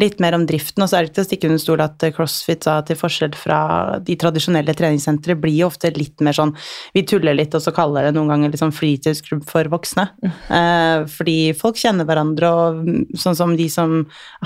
litt 0.00 0.18
mer 0.20 0.34
om 0.36 0.44
driften. 0.46 0.82
Og 0.82 0.90
så 0.90 0.98
er 0.98 1.06
det 1.06 1.10
ikke 1.10 1.16
til 1.16 1.24
å 1.24 1.28
stikke 1.28 1.48
under 1.48 1.62
stol 1.62 1.82
at 1.84 2.04
eh, 2.04 2.12
CrossFit, 2.14 2.64
da, 2.66 2.76
til 2.84 2.98
forskjell 3.00 3.36
fra 3.38 3.58
de 4.04 4.16
tradisjonelle 4.20 4.74
treningssentre, 4.76 5.38
blir 5.40 5.56
jo 5.62 5.70
ofte 5.70 5.92
litt 5.96 6.20
mer 6.24 6.36
sånn 6.36 6.52
Vi 6.94 7.04
tuller 7.08 7.36
litt 7.36 7.54
og 7.56 7.62
så 7.64 7.72
kaller 7.74 8.08
det 8.08 8.12
noen 8.16 8.32
ganger 8.34 8.52
liksom 8.52 8.74
fritidsklubb 8.76 9.46
for 9.48 9.72
voksne. 9.72 10.06
Eh, 10.24 11.06
fordi 11.10 11.38
folk 11.56 11.80
kjenner 11.80 12.08
hverandre, 12.08 12.52
og 12.52 12.84
mm, 12.84 13.00
sånn 13.24 13.38
som 13.40 13.56
de 13.56 13.70
som 13.72 13.96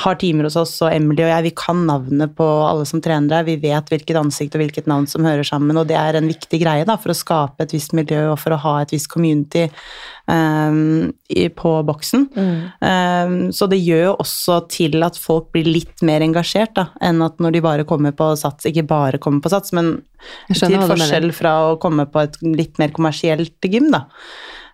har 0.05 0.21
timer 0.23 0.47
hos 0.47 0.59
oss, 0.61 0.77
og 0.87 0.95
Emily 0.95 1.27
og 1.27 1.33
jeg, 1.33 1.49
vi 1.49 1.55
kan 1.59 1.83
navnet 1.89 2.37
på 2.39 2.47
alle 2.69 2.87
som 2.89 3.03
trener 3.03 3.41
her. 3.41 3.49
Vi 3.49 3.59
vet 3.67 3.91
hvilket 3.91 4.23
ansikt 4.23 4.55
og 4.55 4.63
hvilket 4.63 4.87
navn 4.91 5.11
som 5.11 5.27
hører 5.27 5.47
sammen, 5.47 5.77
og 5.81 5.91
det 5.91 5.99
er 5.99 6.21
en 6.21 6.31
viktig 6.31 6.63
greie 6.63 6.87
da, 6.89 6.95
for 7.01 7.11
å 7.11 7.19
skape 7.19 7.67
et 7.67 7.75
visst 7.75 7.97
miljø 7.97 8.29
og 8.31 8.39
for 8.39 8.55
å 8.55 8.63
ha 8.63 8.68
et 8.83 8.93
visst 8.95 9.11
community 9.13 9.65
um, 10.31 11.09
i, 11.29 11.49
på 11.49 11.73
boksen. 11.89 12.27
Um, 12.37 13.37
så 13.55 13.69
det 13.71 13.81
gjør 13.81 14.05
jo 14.11 14.15
også 14.25 14.61
til 14.73 15.03
at 15.07 15.19
folk 15.21 15.51
blir 15.57 15.69
litt 15.69 16.05
mer 16.07 16.25
engasjert, 16.25 16.77
da, 16.79 16.89
enn 17.05 17.25
at 17.25 17.41
når 17.43 17.57
de 17.57 17.65
bare 17.65 17.89
kommer 17.89 18.15
på 18.17 18.31
sats, 18.41 18.69
ikke 18.69 18.87
bare 18.89 19.23
kommer 19.23 19.45
på 19.45 19.53
sats, 19.55 19.75
men 19.77 19.99
til 20.53 20.79
forskjell 20.79 21.33
fra 21.37 21.57
å 21.71 21.75
komme 21.83 22.09
på 22.11 22.27
et 22.27 22.39
litt 22.45 22.81
mer 22.83 22.95
kommersielt 22.95 23.71
gym, 23.71 23.93
da. 23.95 24.07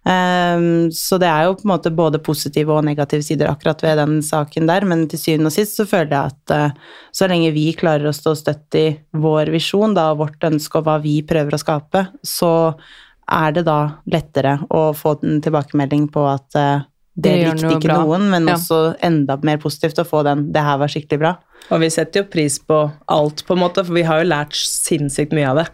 Um, 0.05 0.91
så 0.93 1.17
det 1.17 1.31
er 1.31 1.47
jo 1.47 1.55
på 1.57 1.65
en 1.65 1.71
måte 1.71 1.89
både 1.97 2.19
positive 2.21 2.75
og 2.77 2.85
negative 2.85 3.25
sider 3.25 3.49
akkurat 3.49 3.81
ved 3.81 3.97
den 3.97 4.19
saken 4.25 4.69
der, 4.69 4.85
men 4.85 5.07
til 5.09 5.21
syvende 5.21 5.49
og 5.49 5.55
sist 5.55 5.79
så 5.79 5.87
føler 5.89 6.13
jeg 6.13 6.35
at 6.35 6.53
uh, 6.53 6.99
så 7.15 7.29
lenge 7.31 7.55
vi 7.55 7.71
klarer 7.79 8.11
å 8.11 8.13
stå 8.13 8.35
støtt 8.37 8.77
i 8.77 8.85
vår 9.17 9.49
visjon, 9.55 9.97
da, 9.97 10.11
og 10.13 10.21
vårt 10.27 10.45
ønske 10.45 10.81
og 10.81 10.91
hva 10.91 10.99
vi 11.01 11.17
prøver 11.25 11.57
å 11.57 11.63
skape, 11.63 12.05
så 12.21 12.53
er 13.31 13.53
det 13.53 13.65
da 13.65 13.79
lettere 14.11 14.59
å 14.71 14.93
få 14.97 15.19
en 15.23 15.41
tilbakemelding 15.45 16.09
på 16.13 16.25
at 16.29 16.57
uh, 16.59 16.85
det 17.15 17.31
Det 17.31 17.35
likte 17.47 17.63
noe 17.63 17.77
ikke 17.79 17.89
bra. 17.89 17.99
noen, 18.03 18.31
men 18.31 18.47
Ja. 18.49 18.55
også 18.57 18.97
enda 19.01 19.39
mer 19.43 19.59
positivt 19.59 19.99
å 20.03 20.05
få 20.05 20.25
den 20.25 20.53
'det 20.53 20.63
her 20.63 20.79
var 20.79 20.89
skikkelig 20.89 21.21
bra'. 21.21 21.37
Og 21.73 21.81
vi 21.81 21.89
setter 21.89 22.21
jo 22.21 22.29
pris 22.29 22.59
på 22.61 22.77
alt, 23.09 23.41
på 23.49 23.55
en 23.55 23.61
måte, 23.63 23.81
for 23.87 23.97
vi 23.97 24.03
har 24.05 24.21
jo 24.21 24.27
lært 24.29 24.53
sinnssykt 24.59 25.33
mye 25.33 25.49
av 25.49 25.61
det. 25.63 25.65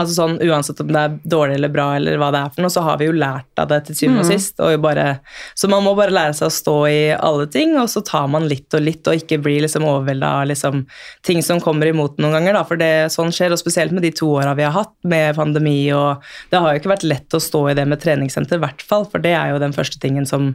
Altså 0.00 0.14
sånn, 0.16 0.38
Uansett 0.40 0.80
om 0.80 0.88
det 0.94 1.02
er 1.02 1.18
dårlig 1.34 1.58
eller 1.58 1.72
bra, 1.74 1.88
eller 1.98 2.16
hva 2.20 2.30
det 2.32 2.40
er 2.40 2.54
for 2.54 2.64
noe, 2.64 2.72
så 2.72 2.84
har 2.86 2.96
vi 3.00 3.10
jo 3.10 3.16
lært 3.16 3.60
av 3.60 3.68
det 3.68 3.82
til 3.86 3.98
syvende 3.98 4.22
og 4.24 4.30
sist. 4.30 4.62
Og 4.64 4.78
bare, 4.80 5.18
så 5.54 5.68
man 5.68 5.84
må 5.84 5.92
bare 5.98 6.14
lære 6.14 6.32
seg 6.38 6.48
å 6.48 6.54
stå 6.54 6.76
i 6.88 7.02
alle 7.12 7.46
ting, 7.52 7.76
og 7.80 7.90
så 7.92 8.00
tar 8.08 8.30
man 8.32 8.48
litt 8.48 8.72
og 8.72 8.86
litt, 8.86 9.04
og 9.04 9.20
ikke 9.20 9.40
blir 9.44 9.60
liksom 9.66 9.84
overvelda 9.84 10.32
av 10.40 10.48
liksom, 10.48 10.86
ting 11.28 11.44
som 11.44 11.60
kommer 11.60 11.92
imot 11.92 12.16
noen 12.24 12.38
ganger. 12.38 12.56
Da, 12.56 12.64
for 12.72 12.80
det, 12.80 12.92
sånn 13.12 13.32
skjer, 13.34 13.52
og 13.52 13.60
spesielt 13.60 13.92
med 13.92 14.06
de 14.06 14.14
to 14.16 14.30
åra 14.32 14.56
vi 14.56 14.64
har 14.64 14.72
hatt 14.78 14.96
med 15.04 15.36
pandemi. 15.36 15.78
og 15.92 16.24
Det 16.50 16.60
har 16.64 16.72
jo 16.72 16.80
ikke 16.80 16.94
vært 16.96 17.08
lett 17.10 17.36
å 17.36 17.42
stå 17.42 17.66
i 17.68 17.76
det 17.76 17.84
med 17.90 18.00
treningssenter, 18.00 18.56
i 18.56 18.64
hvert 18.64 18.84
fall, 18.88 19.04
for 19.12 19.20
det 19.20 19.36
er 19.36 19.52
jo 19.52 19.60
den 19.60 19.76
første 19.76 20.00
tingen 20.00 20.24
som 20.24 20.54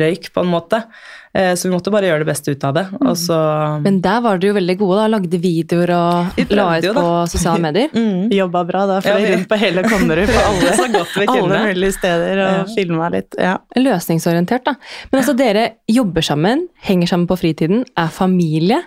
røyk, 0.00 0.32
på 0.32 0.46
en 0.46 0.54
måte. 0.56 0.84
Eh, 1.32 1.52
Så 1.54 1.68
vi 1.68 1.74
måtte 1.76 1.92
bare 1.94 2.08
gjøre 2.08 2.24
det 2.24 2.26
beste 2.26 2.50
ut 2.50 2.64
av 2.66 2.74
det. 2.74 2.82
Og 3.00 3.14
så 3.16 3.36
Men 3.84 4.00
der 4.02 4.20
var 4.24 4.38
dere 4.38 4.48
jo 4.50 4.54
veldig 4.56 4.74
gode, 4.80 4.96
da. 4.98 5.06
Lagde 5.12 5.38
videoer 5.38 5.92
og 5.94 6.40
la 6.50 6.64
ut 6.80 6.88
på 6.96 7.04
sosiale 7.30 7.60
medier. 7.62 7.88
mm. 7.94 8.32
Jobba 8.34 8.64
bra 8.66 8.86
da, 8.90 8.96
for 9.00 9.10
Ja, 9.12 9.16
vi 9.22 9.30
rundt 9.36 9.48
på 9.52 9.58
hele 9.62 9.84
Konnerud 9.86 10.26
på 10.26 10.40
alle, 10.48 10.72
Så 10.80 10.88
godt 10.90 11.14
vi 11.14 11.26
alle 11.28 11.40
kunne. 11.44 11.60
mulige 11.70 11.92
steder 11.98 12.42
og 12.46 12.56
Ja. 12.56 12.64
filma 12.74 13.10
litt. 13.14 13.38
Ja. 13.38 13.54
Løsningsorientert, 13.78 14.64
da. 14.66 14.74
Men 15.12 15.20
altså, 15.22 15.36
dere 15.38 15.68
jobber 15.88 16.22
sammen, 16.26 16.66
henger 16.82 17.06
sammen 17.14 17.28
på 17.30 17.38
fritiden, 17.38 17.84
er 17.96 18.08
familie. 18.08 18.82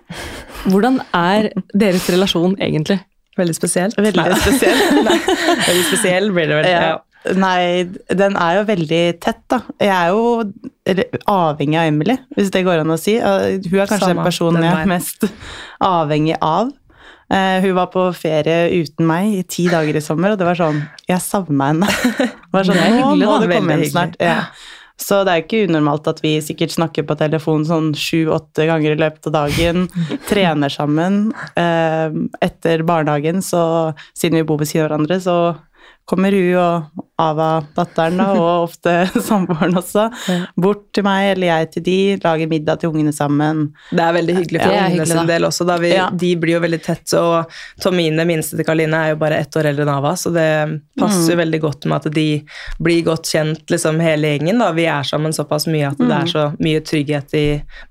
Hvordan 0.67 0.99
er 1.13 1.49
deres 1.73 2.09
relasjon 2.11 2.57
egentlig? 2.59 2.99
Veldig 3.39 3.55
spesielt. 3.55 3.95
Veldig 3.97 4.19
Nei. 4.19 4.35
spesiell. 4.43 4.83
Nei, 5.07 5.17
veldig 5.63 5.85
spesiell 5.87 6.29
blir 6.35 6.51
det 6.51 6.59
vel. 6.59 6.69
Ja. 6.75 6.91
Nei, 7.39 7.87
den 8.11 8.35
er 8.35 8.59
jo 8.59 8.67
veldig 8.67 9.01
tett, 9.23 9.41
da. 9.51 9.61
Jeg 9.79 9.93
er 9.95 10.11
jo 10.11 11.03
avhengig 11.31 11.79
av 11.79 11.89
Emily, 11.89 12.17
hvis 12.35 12.51
det 12.51 12.65
går 12.67 12.83
an 12.83 12.93
å 12.93 12.99
si. 12.99 13.15
Hun 13.19 13.79
er 13.79 13.87
kanskje 13.87 14.09
Samme, 14.09 14.17
den 14.19 14.27
personen 14.27 14.65
jeg 14.65 14.75
er 14.75 14.89
mest 14.91 15.27
avhengig 15.93 16.35
av. 16.43 16.73
Eh, 17.33 17.63
hun 17.63 17.73
var 17.77 17.89
på 17.93 18.03
ferie 18.17 18.67
uten 18.83 19.07
meg 19.07 19.31
i 19.39 19.43
ti 19.47 19.65
dager 19.71 19.95
i 19.95 20.03
sommer, 20.03 20.33
og 20.33 20.41
det 20.41 20.45
var 20.45 20.59
sånn 20.59 20.83
Jeg 21.07 21.23
savna 21.23 21.71
henne. 21.71 21.89
Det 22.53 22.53
var 22.53 22.67
sånn, 22.67 22.77
Det 22.77 22.87
er 22.91 22.99
Nå 23.01 23.13
må 23.17 23.37
du 23.41 23.47
komme 23.49 23.77
hjem 23.77 23.85
snart. 23.89 24.17
Ja. 24.21 24.41
Så 24.99 25.23
det 25.25 25.33
er 25.33 25.41
ikke 25.41 25.63
unormalt 25.65 26.05
at 26.07 26.19
vi 26.21 26.35
sikkert 26.43 26.75
snakker 26.75 27.05
på 27.07 27.15
telefon 27.17 27.65
sånn 27.65 27.89
sju-åtte 27.97 28.67
ganger 28.69 28.93
i 28.93 28.99
løpet 29.01 29.31
av 29.31 29.35
dagen. 29.39 29.87
Trener 30.29 30.71
sammen. 30.71 31.31
Eh, 31.59 32.19
etter 32.45 32.85
barnehagen, 32.87 33.41
så 33.41 33.63
siden 34.13 34.37
vi 34.41 34.47
bor 34.47 34.61
ved 34.61 34.69
siden 34.69 34.85
av 34.85 34.91
hverandre, 34.91 35.19
så 35.23 35.37
kommer 36.05 36.31
hun 36.35 36.55
og 36.59 37.03
Ava, 37.23 37.61
datteren, 37.77 38.17
da, 38.17 38.25
og 38.33 38.63
ofte 38.65 38.91
samboeren 39.27 39.77
også, 39.77 40.07
bort 40.59 40.87
til 40.97 41.05
meg 41.05 41.27
eller 41.35 41.47
jeg 41.47 41.67
til 41.75 41.83
de, 41.85 41.97
lager 42.23 42.49
middag 42.49 42.79
til 42.81 42.89
ungene 42.89 43.13
sammen. 43.13 43.67
Det 43.93 44.01
er 44.01 44.15
veldig 44.17 44.35
hyggelig 44.39 44.61
for 44.63 44.73
Ja, 44.73 44.87
ungene 44.89 45.05
sin 45.07 45.29
del 45.29 45.45
også. 45.47 45.67
Da 45.69 45.77
vi, 45.79 45.91
Ja. 45.93 46.07
De 46.09 46.31
blir 46.41 46.55
jo 46.57 46.63
veldig 46.65 46.79
tett, 46.83 47.13
og 47.19 47.53
Tomine, 47.79 48.25
minste 48.27 48.57
til 48.57 48.65
Karoline, 48.65 48.97
er 49.05 49.13
jo 49.13 49.19
bare 49.21 49.37
ett 49.43 49.55
år 49.55 49.69
eldre 49.69 49.85
enn 49.85 49.93
Ava, 49.93 50.15
så 50.19 50.33
det 50.33 50.47
passer 50.99 51.21
Mm. 51.21 51.29
jo 51.29 51.37
veldig 51.43 51.61
godt 51.61 51.85
med 51.85 51.95
at 52.01 52.13
de 52.17 52.25
blir 52.81 53.03
godt 53.05 53.29
kjent, 53.29 53.63
liksom 53.71 54.01
hele 54.01 54.33
gjengen. 54.33 54.59
da. 54.59 54.71
Vi 54.73 54.85
er 54.89 55.03
sammen 55.07 55.31
såpass 55.37 55.67
mye 55.69 55.87
at 55.93 55.97
det 56.01 56.09
Mm. 56.09 56.17
er 56.17 56.25
så 56.33 56.43
mye 56.59 56.81
trygghet 56.81 57.33
i 57.37 57.45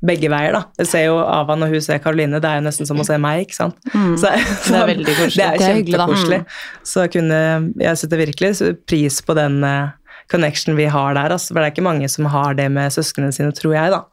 begge 0.05 0.29
veier. 0.29 0.53
da. 0.53 0.65
Jeg 0.79 0.87
ser 0.89 1.05
jo 1.07 1.19
Ava 1.23 1.55
når 1.57 1.69
hun 1.71 1.81
ser 1.81 1.99
Karoline, 2.01 2.41
det 2.43 2.45
er 2.51 2.61
jo 2.61 2.67
nesten 2.69 2.87
som 2.87 2.99
å 2.99 3.07
se 3.07 3.17
meg, 3.19 3.47
ikke 3.47 3.55
sant. 3.55 3.77
Så, 4.19 4.29
Det 4.69 4.77
er 4.77 4.87
veldig 4.91 5.15
koselig. 5.17 5.37
Det 5.39 5.47
er 5.47 5.59
Det 5.59 5.69
er 5.71 5.75
hyggelig, 5.79 5.97
da. 5.97 6.07
kjempekoselig. 6.07 6.45
Så 6.85 7.09
kunne, 7.13 7.73
jeg 7.79 7.97
setter 8.03 8.21
virkelig 8.21 8.73
pris 8.91 9.21
på 9.25 9.37
den 9.39 9.63
eh, 9.67 9.93
connection 10.33 10.77
vi 10.79 10.89
har 10.91 11.15
der, 11.19 11.35
altså, 11.35 11.53
for 11.53 11.61
det 11.61 11.69
er 11.69 11.75
ikke 11.77 11.87
mange 11.87 12.09
som 12.11 12.29
har 12.33 12.59
det 12.59 12.69
med 12.73 12.95
søsknene 12.95 13.33
sine, 13.35 13.55
tror 13.57 13.77
jeg, 13.77 13.95
da. 13.95 14.05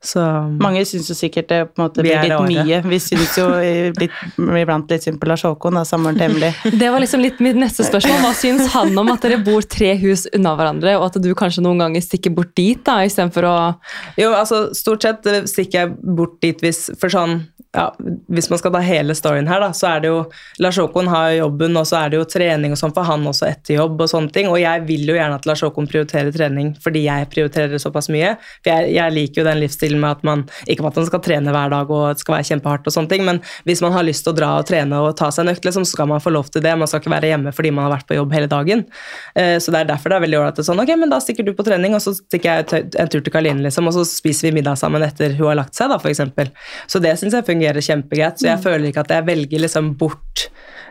Så 0.00 0.20
Mange 0.56 0.80
syns 0.88 1.10
jo 1.10 1.14
sikkert 1.16 1.50
det 1.50 1.58
på 1.68 1.76
en 1.76 1.82
måte 1.84 2.00
blir 2.00 2.22
litt 2.24 2.46
mye. 2.48 2.78
Vi 2.88 2.98
syns 3.04 3.34
jo 3.36 3.44
litt, 3.98 4.14
iblant 4.38 4.88
litt 4.88 5.04
synd 5.04 5.20
på 5.20 5.28
Lars 5.28 5.44
Håkon, 5.44 5.76
da, 5.76 5.82
samboeren 5.84 6.16
til 6.16 6.30
Emily. 6.30 6.48
Det 6.80 6.88
var 6.88 7.04
liksom 7.04 7.20
litt 7.20 7.42
mitt 7.44 7.58
neste 7.60 7.84
spørsmål. 7.84 8.22
Hva 8.24 8.32
syns 8.38 8.70
han 8.72 8.96
om 8.96 9.12
at 9.12 9.26
dere 9.26 9.42
bor 9.44 9.66
tre 9.68 9.92
hus 10.00 10.24
unna 10.32 10.54
hverandre, 10.56 10.96
og 10.96 11.10
at 11.10 11.20
du 11.20 11.28
kanskje 11.36 11.66
noen 11.66 11.84
ganger 11.84 12.04
stikker 12.06 12.32
bort 12.32 12.54
dit, 12.56 12.80
da, 12.86 13.02
istedenfor 13.04 13.48
å 13.50 13.54
Jo, 14.16 14.32
altså 14.32 14.70
stort 14.76 15.04
sett 15.04 15.28
stikker 15.50 15.82
jeg 15.82 16.16
bort 16.16 16.38
dit 16.40 16.64
hvis 16.64 16.86
For 17.00 17.12
sånn 17.12 17.42
ja, 17.72 17.94
Hvis 18.26 18.50
man 18.50 18.58
skal 18.58 18.72
ta 18.74 18.80
hele 18.82 19.14
storyen 19.14 19.46
her, 19.46 19.60
da, 19.62 19.68
så 19.76 19.92
er 19.92 20.00
det 20.02 20.08
jo 20.10 20.22
Lars 20.58 20.78
Håkon 20.80 21.06
har 21.10 21.30
jobben, 21.36 21.76
og 21.78 21.86
så 21.86 22.00
er 22.00 22.10
det 22.10 22.18
jo 22.18 22.26
trening 22.26 22.74
og 22.74 22.80
sånn 22.80 22.94
for 22.96 23.06
han 23.06 23.22
også 23.30 23.46
etter 23.46 23.76
jobb 23.76 24.00
og 24.02 24.10
sånne 24.10 24.34
ting. 24.34 24.48
Og 24.50 24.58
jeg 24.58 24.82
vil 24.88 25.06
jo 25.06 25.14
gjerne 25.14 25.36
at 25.38 25.46
Lars 25.46 25.62
Håkon 25.62 25.86
prioriterer 25.90 26.34
trening 26.34 26.72
fordi 26.82 27.04
jeg 27.04 27.28
prioriterer 27.30 27.70
det 27.70 27.82
såpass 27.82 28.10
mye. 28.10 28.32
For 28.64 28.72
jeg, 28.72 28.90
jeg 28.96 29.14
liker 29.14 29.42
jo 29.42 29.46
den 29.46 29.62
livsstilen 29.62 30.02
med 30.02 30.18
at 30.18 30.26
man 30.26 30.42
Ikke 30.66 30.82
at 30.88 30.98
man 30.98 31.06
skal 31.06 31.22
trene 31.22 31.54
hver 31.54 31.70
dag 31.70 31.92
og 31.94 32.08
det 32.16 32.24
skal 32.24 32.36
være 32.36 32.48
kjempehardt 32.48 32.90
og 32.90 32.96
sånne 32.96 33.12
ting, 33.12 33.22
men 33.28 33.38
hvis 33.68 33.84
man 33.84 33.94
har 33.94 34.06
lyst 34.06 34.26
til 34.26 34.34
å 34.34 34.38
dra 34.40 34.50
og 34.58 34.66
trene 34.66 34.98
og 34.98 35.14
ta 35.20 35.30
seg 35.30 35.46
en 35.46 35.54
økt, 35.54 35.66
liksom, 35.68 35.86
så 35.86 35.94
skal 35.94 36.10
man 36.10 36.22
få 36.22 36.34
lov 36.34 36.50
til 36.50 36.64
det. 36.66 36.74
Man 36.74 36.90
skal 36.90 37.04
ikke 37.04 37.14
være 37.14 37.30
hjemme 37.30 37.54
fordi 37.54 37.72
man 37.76 37.86
har 37.86 37.94
vært 37.94 38.08
på 38.10 38.18
jobb 38.18 38.34
hele 38.34 38.50
dagen. 38.50 38.82
Eh, 39.38 39.56
så 39.62 39.70
det 39.70 39.84
er 39.84 39.92
derfor 39.92 40.10
det 40.10 40.18
er 40.18 40.26
veldig 40.26 40.40
ålreit 40.40 40.56
at 40.56 40.58
det 40.58 40.64
er 40.66 40.70
sånn 40.72 40.82
Ok, 40.82 40.90
men 40.98 41.12
da 41.12 41.20
stikker 41.22 41.46
du 41.46 41.52
på 41.54 41.66
trening, 41.66 41.94
og 41.94 42.02
så 42.02 42.16
stikker 42.16 42.64
jeg 42.64 42.90
en 42.98 43.10
tur 43.12 43.20
til 43.22 43.34
Kaline, 43.34 43.62
liksom, 43.62 43.86
og 43.86 43.94
så 43.94 44.04
spiser 44.08 44.48
vi 44.48 44.56
middag 44.58 44.80
sammen 44.80 45.04
etter 45.06 45.36
hun 45.38 45.52
har 45.52 45.60
lagt 45.60 45.78
seg, 45.78 45.92
da, 45.92 46.00
eksempel. 46.10 46.50
Så 46.90 46.98
det 47.04 47.12
syns 47.20 47.36
jeg 47.36 47.46
fungerer 47.46 47.59
kjempegreit. 47.84 48.40
Så 48.40 48.48
jeg 48.50 48.62
føler 48.64 48.90
ikke 48.90 49.04
at 49.04 49.14
jeg 49.16 49.26
velger 49.28 49.64
liksom 49.66 49.94
bort 50.00 50.29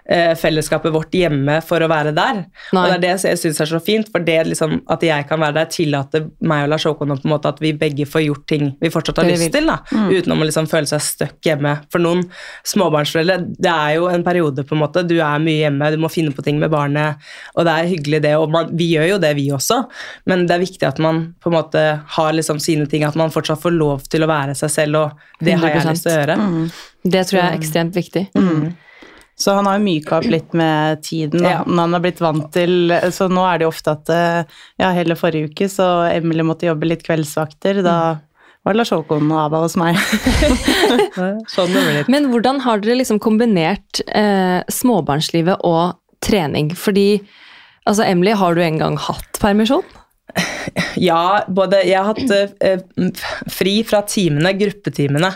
eh, 0.10 0.34
fellesskapet 0.38 0.94
vårt 0.94 1.14
hjemme 1.16 1.60
for 1.66 1.84
å 1.84 1.90
være 1.92 2.14
der. 2.18 2.42
Nei. 2.76 2.82
Og 2.82 2.90
det 2.90 2.98
er 2.98 3.04
det 3.04 3.30
jeg 3.30 3.42
syns 3.44 3.62
er 3.64 3.70
så 3.70 3.82
fint, 3.84 4.10
for 4.12 4.24
det 4.26 4.38
liksom, 4.50 4.80
at 4.90 5.04
jeg 5.06 5.28
kan 5.30 5.42
være 5.42 5.58
der, 5.60 5.70
tillater 5.74 6.26
meg 6.42 6.66
og 6.66 6.74
Lars 6.74 6.88
Håkon 6.90 7.14
på 7.16 7.28
en 7.30 7.34
måte 7.34 7.52
at 7.52 7.62
vi 7.64 7.74
begge 7.78 8.08
får 8.10 8.26
gjort 8.26 8.46
ting 8.50 8.72
vi 8.82 8.92
fortsatt 8.94 9.22
har 9.22 9.30
lyst 9.30 9.52
til, 9.54 9.70
da, 9.70 9.80
uten 10.10 10.34
å 10.34 10.40
liksom 10.42 10.70
føle 10.72 10.90
seg 10.90 11.04
stuck 11.06 11.46
hjemme. 11.46 11.76
For 11.94 12.04
noen 12.04 12.26
småbarnsforeldre, 12.68 13.40
det 13.60 13.72
er 13.74 13.96
jo 14.00 14.10
en 14.12 14.26
periode, 14.26 14.66
på 14.66 14.78
en 14.78 14.84
måte. 14.84 15.06
Du 15.08 15.18
er 15.18 15.44
mye 15.44 15.66
hjemme, 15.66 15.92
du 15.94 16.00
må 16.02 16.12
finne 16.12 16.34
på 16.36 16.46
ting 16.46 16.60
med 16.62 16.74
barnet, 16.74 17.22
og 17.56 17.68
det 17.68 17.76
er 17.76 17.92
hyggelig, 17.94 18.24
det. 18.26 18.36
Og 18.40 18.50
man, 18.54 18.74
vi 18.80 18.92
gjør 18.96 19.14
jo 19.14 19.22
det, 19.22 19.34
vi 19.38 19.50
også, 19.56 19.84
men 20.30 20.46
det 20.50 20.58
er 20.58 20.66
viktig 20.66 20.88
at 20.90 21.00
man 21.04 21.24
på 21.42 21.52
en 21.52 21.58
måte 21.60 21.86
har 22.18 22.36
liksom 22.36 22.62
sine 22.64 22.88
ting, 22.90 23.06
at 23.08 23.18
man 23.20 23.34
fortsatt 23.34 23.62
får 23.62 23.76
lov 23.76 24.06
til 24.10 24.26
å 24.26 24.30
være 24.32 24.58
seg 24.58 24.74
selv, 24.74 25.04
og 25.04 25.46
det 25.46 25.58
har 25.60 25.76
jeg 25.76 25.90
lyst 25.92 26.08
til 26.08 26.16
å 26.16 26.20
gjøre. 26.20 26.38
Det 27.10 27.26
tror 27.30 27.40
jeg 27.40 27.48
er 27.48 27.60
ekstremt 27.60 27.96
viktig. 27.96 28.28
Så 29.40 29.54
han 29.56 29.68
har 29.70 29.78
jo 29.78 29.86
myka 29.86 30.18
opp 30.20 30.28
litt 30.28 30.56
med 30.58 31.02
tiden, 31.06 31.44
da. 31.44 31.52
Ja. 31.54 31.60
når 31.66 31.86
han 31.86 31.96
har 31.96 32.02
blitt 32.04 32.20
vant 32.20 32.50
til 32.52 32.92
Så 33.16 33.30
nå 33.32 33.46
er 33.48 33.60
det 33.62 33.68
jo 33.68 33.72
ofte 33.72 33.94
at 33.96 34.10
eh, 34.12 34.58
Ja, 34.82 34.90
hele 34.98 35.16
forrige 35.20 35.54
uke 35.54 35.70
så 35.72 35.88
Emily 36.12 36.44
måtte 36.44 36.68
jobbe 36.68 36.90
litt 36.90 37.06
kveldsvakter. 37.08 37.80
Da 37.86 38.00
var 38.68 38.76
det 38.76 38.82
Lars 38.82 38.92
Håkon 38.92 39.32
og 39.32 39.40
Ava 39.46 39.62
hos 39.64 39.78
meg. 39.80 39.96
Sånn 41.56 41.72
det 41.72 41.86
blir. 41.86 42.10
Men 42.12 42.28
hvordan 42.34 42.60
har 42.66 42.84
dere 42.84 43.00
liksom 43.00 43.22
kombinert 43.24 44.02
eh, 44.12 44.60
småbarnslivet 44.68 45.64
og 45.68 45.96
trening? 46.26 46.74
Fordi 46.76 47.22
altså 47.88 48.04
Emily, 48.06 48.36
har 48.36 48.60
du 48.60 48.62
en 48.66 48.82
gang 48.82 49.00
hatt 49.08 49.40
permisjon? 49.42 49.88
Ja, 51.00 51.42
både 51.48 51.80
Jeg 51.88 51.98
har 51.98 52.12
hatt 52.12 52.62
eh, 52.62 52.82
fri 53.50 53.80
fra 53.88 54.04
timene, 54.06 54.52
gruppetimene, 54.60 55.32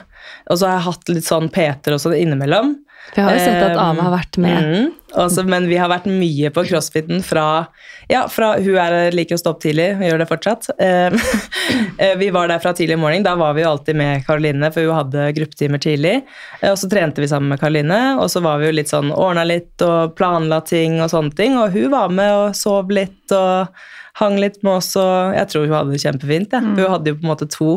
og 0.51 0.59
så 0.59 0.67
har 0.67 0.75
jeg 0.77 0.87
hatt 0.89 1.11
litt 1.15 1.27
sånn 1.27 1.47
Peter 1.53 1.95
også 1.95 2.11
innimellom. 2.17 2.75
For 3.11 3.21
jeg 3.21 3.25
har 3.27 3.37
jo 3.37 3.43
sett 3.43 3.63
at 3.67 3.79
Ame 3.83 4.05
har 4.07 4.13
vært 4.13 4.39
med. 4.41 4.69
Mm, 4.69 4.91
også, 5.13 5.43
men 5.47 5.67
vi 5.69 5.77
har 5.77 5.91
vært 5.91 6.07
mye 6.09 6.49
på 6.53 6.63
crossfiten 6.67 7.23
fra 7.25 7.65
Ja, 8.11 8.25
fra 8.31 8.53
hun 8.59 8.77
er, 8.79 9.13
liker 9.15 9.37
å 9.37 9.41
stå 9.41 9.53
opp 9.53 9.61
tidlig, 9.63 9.87
gjør 10.03 10.21
det 10.21 10.27
fortsatt. 10.29 10.69
Eh, 10.81 11.15
eh, 12.03 12.15
vi 12.19 12.29
var 12.35 12.51
der 12.51 12.61
fra 12.63 12.73
tidlig 12.75 12.97
morgen. 12.99 13.25
Da 13.25 13.35
var 13.39 13.55
vi 13.55 13.63
jo 13.63 13.71
alltid 13.71 13.97
med 13.99 14.25
Karoline, 14.27 14.71
for 14.73 14.85
hun 14.85 14.97
hadde 14.97 15.29
gruppetimer 15.37 15.81
tidlig. 15.83 16.19
Eh, 16.59 16.71
og 16.71 16.77
så 16.81 16.89
trente 16.91 17.23
vi 17.23 17.31
sammen 17.31 17.53
med 17.53 17.61
Karoline, 17.61 18.01
og 18.19 18.29
så 18.33 18.43
var 18.43 18.61
vi 18.61 18.69
jo 18.69 18.77
litt 18.77 18.91
sånn 18.91 19.13
ordna 19.13 19.47
litt 19.47 19.85
og 19.85 20.15
planla 20.19 20.61
ting 20.67 20.99
og 21.01 21.11
sånne 21.13 21.35
ting. 21.37 21.57
Og 21.61 21.75
hun 21.75 21.91
var 21.93 22.13
med 22.13 22.37
og 22.37 22.57
sov 22.57 22.91
litt 22.93 23.33
og 23.33 23.71
hang 24.13 24.37
litt 24.37 24.59
med 24.61 24.77
oss, 24.77 24.91
og 24.99 25.33
jeg 25.33 25.49
tror 25.49 25.63
hun 25.65 25.73
hadde 25.73 25.93
det 25.95 26.01
kjempefint. 26.03 26.53
Ja. 26.53 26.61
Hun 26.61 26.91
hadde 26.91 27.11
jo 27.11 27.17
på 27.17 27.25
en 27.25 27.31
måte 27.31 27.47
to, 27.49 27.69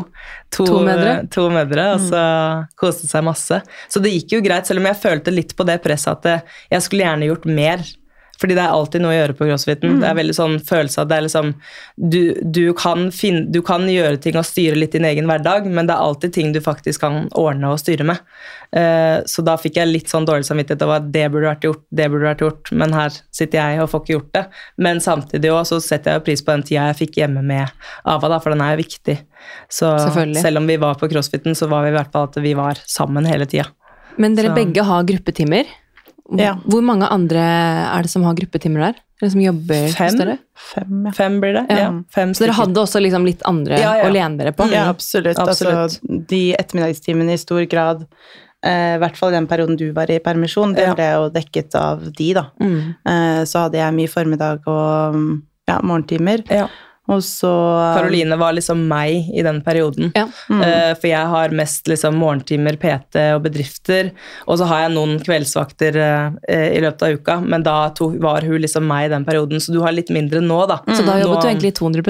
to, 0.53 0.67
To 0.69 0.81
mødre. 0.85 1.15
to 1.33 1.47
mødre, 1.53 1.87
og 1.95 2.03
så 2.11 2.23
koste 2.77 3.09
seg 3.09 3.25
masse. 3.25 3.61
Så 3.89 4.01
det 4.03 4.13
gikk 4.13 4.37
jo 4.37 4.43
greit, 4.45 4.69
selv 4.69 4.83
om 4.83 4.89
jeg 4.89 5.01
følte 5.01 5.33
litt 5.33 5.55
på 5.57 5.65
det 5.67 5.79
presset 5.85 6.27
at 6.29 6.45
jeg 6.69 6.85
skulle 6.85 7.07
gjerne 7.07 7.26
gjort 7.31 7.49
mer. 7.49 7.85
Fordi 8.37 8.53
det 8.53 8.61
er 8.61 8.73
alltid 8.73 9.01
noe 9.01 9.13
å 9.13 9.17
gjøre 9.17 9.33
på 9.37 9.47
crossfiten. 9.49 9.95
Det 10.01 10.05
er 10.05 10.17
veldig 10.17 10.35
sånn 10.37 10.57
følelse 10.61 11.01
av 11.01 11.09
det 11.09 11.15
er 11.17 11.23
liksom 11.25 11.47
du, 11.97 12.21
du, 12.43 12.61
kan 12.77 13.07
finne, 13.15 13.47
du 13.49 13.63
kan 13.65 13.87
gjøre 13.89 14.19
ting 14.21 14.37
og 14.37 14.45
styre 14.45 14.77
litt 14.77 14.93
din 14.93 15.07
egen 15.09 15.29
hverdag, 15.29 15.65
men 15.65 15.89
det 15.89 15.95
er 15.95 16.05
alltid 16.05 16.35
ting 16.35 16.51
du 16.53 16.59
faktisk 16.61 17.01
kan 17.01 17.25
ordne 17.37 17.71
og 17.73 17.81
styre 17.81 18.05
med. 18.05 18.21
Uh, 18.67 19.23
så 19.25 19.41
da 19.47 19.55
fikk 19.57 19.79
jeg 19.79 19.89
litt 19.89 20.11
sånn 20.11 20.27
dårlig 20.27 20.45
samvittighet 20.45 20.85
over 20.85 20.99
at 20.99 21.07
det 21.15 21.23
burde 21.33 21.49
vært 21.49 21.65
gjort, 21.65 21.81
det 21.97 22.09
burde 22.13 22.29
vært 22.29 22.43
gjort, 22.45 22.71
men 22.77 22.93
her 22.93 23.17
sitter 23.39 23.57
jeg 23.57 23.81
og 23.81 23.89
får 23.93 24.03
ikke 24.03 24.15
gjort 24.17 24.29
det. 24.37 24.45
Men 24.85 25.01
samtidig 25.01 25.53
også, 25.55 25.81
så 25.81 25.95
setter 25.95 26.13
jeg 26.13 26.21
jo 26.21 26.27
pris 26.29 26.45
på 26.45 26.53
den 26.53 26.67
tida 26.67 26.85
jeg 26.91 26.99
fikk 27.01 27.19
hjemme 27.23 27.41
med 27.47 27.73
Ava, 28.05 28.29
da, 28.35 28.41
for 28.43 28.53
den 28.53 28.61
er 28.61 28.75
jo 28.75 28.83
viktig. 28.83 29.17
Så 29.71 29.95
selv 30.13 30.61
om 30.61 30.69
vi 30.69 30.77
var 30.81 31.01
på 31.01 31.09
crossfiten, 31.09 31.57
så 31.57 31.71
var 31.71 31.87
vi 31.87 31.95
i 31.95 31.97
hvert 31.97 32.13
fall 32.13 32.29
at 32.29 32.37
vi 32.43 32.53
var 32.59 32.77
sammen 32.85 33.25
hele 33.25 33.49
tida. 33.49 33.65
Men 34.17 34.37
dere 34.37 34.53
Så- 34.53 34.57
begge 34.57 34.83
har 34.83 35.03
gruppetimer. 35.09 35.65
Ja. 36.35 36.57
Hvor 36.67 36.83
mange 36.83 37.07
andre 37.07 37.39
er 37.39 38.03
det 38.03 38.11
som 38.11 38.25
har 38.27 38.35
gruppetimer 38.35 38.89
der? 38.89 38.97
Eller 39.21 39.31
som 39.33 39.41
jobber 39.41 39.87
Fem? 39.95 40.17
Fem, 40.73 41.05
ja. 41.07 41.11
Fem 41.15 41.37
blir 41.41 41.55
det? 41.55 41.65
Ja. 41.69 41.77
Ja. 41.77 41.91
fem 42.13 42.33
Så 42.37 42.45
dere 42.45 42.57
hadde 42.57 42.81
også 42.83 43.01
liksom 43.01 43.25
litt 43.25 43.41
andre 43.49 43.79
Ja, 43.81 43.95
ja. 44.01 44.09
å 44.09 44.13
lene 44.13 44.37
dere 44.37 44.53
på? 44.53 44.67
Ja, 44.73 44.87
absolutt. 44.91 45.39
Absolutt. 45.41 45.73
Altså, 45.73 46.19
de 46.29 46.41
ettermiddagstimene 46.59 47.33
i 47.33 47.41
stor 47.41 47.63
grad, 47.71 48.03
eh, 48.65 48.97
i 48.97 49.01
hvert 49.01 49.17
fall 49.17 49.33
i 49.33 49.37
den 49.39 49.49
perioden 49.49 49.79
du 49.79 49.87
var 49.95 50.11
i 50.11 50.19
permisjon, 50.23 50.75
det 50.77 50.89
ble 50.97 51.07
jo 51.07 51.29
dekket 51.33 51.77
av 51.79 52.03
de, 52.11 52.29
da. 52.37 52.45
Mm. 52.61 52.81
Eh, 53.09 53.41
så 53.49 53.65
hadde 53.65 53.81
jeg 53.81 53.97
mye 53.97 54.11
formiddag 54.11 54.67
og 54.69 55.17
mm, 55.17 55.31
ja, 55.71 55.79
morgentimer. 55.81 56.45
Ja. 56.53 56.67
Og 57.07 57.23
så 57.23 57.49
Karoline 57.95 58.35
var 58.39 58.55
liksom 58.57 58.81
meg 58.89 59.29
i 59.31 59.43
den 59.45 59.61
perioden. 59.63 60.11
Ja. 60.15 60.25
Eh, 60.51 60.91
for 60.97 61.07
jeg 61.07 61.31
har 61.31 61.55
mest 61.55 61.87
liksom 61.87 62.17
morgentimer, 62.19 62.75
PT 62.79 63.21
og 63.37 63.45
bedrifter. 63.45 64.11
Og 64.47 64.59
så 64.59 64.67
har 64.67 64.85
jeg 64.85 64.95
noen 64.97 65.15
kveldsvakter 65.23 65.99
eh, 66.03 66.67
i 66.75 66.81
løpet 66.83 67.07
av 67.07 67.15
uka, 67.15 67.39
men 67.45 67.63
da 67.63 67.77
to, 67.95 68.09
var 68.23 68.43
hun 68.47 68.59
liksom 68.63 68.87
meg 68.89 69.07
i 69.07 69.13
den 69.15 69.27
perioden. 69.27 69.63
Så 69.63 69.75
du 69.75 69.79
har 69.85 69.95
litt 69.95 70.11
mindre 70.13 70.43
nå, 70.43 70.59
da. 70.69 70.81
Så 70.91 71.03
da 71.07 71.19
jobbet 71.21 71.37
Nå- 71.37 71.41
du 71.45 71.51
egentlig 71.53 71.75
200 71.79 72.03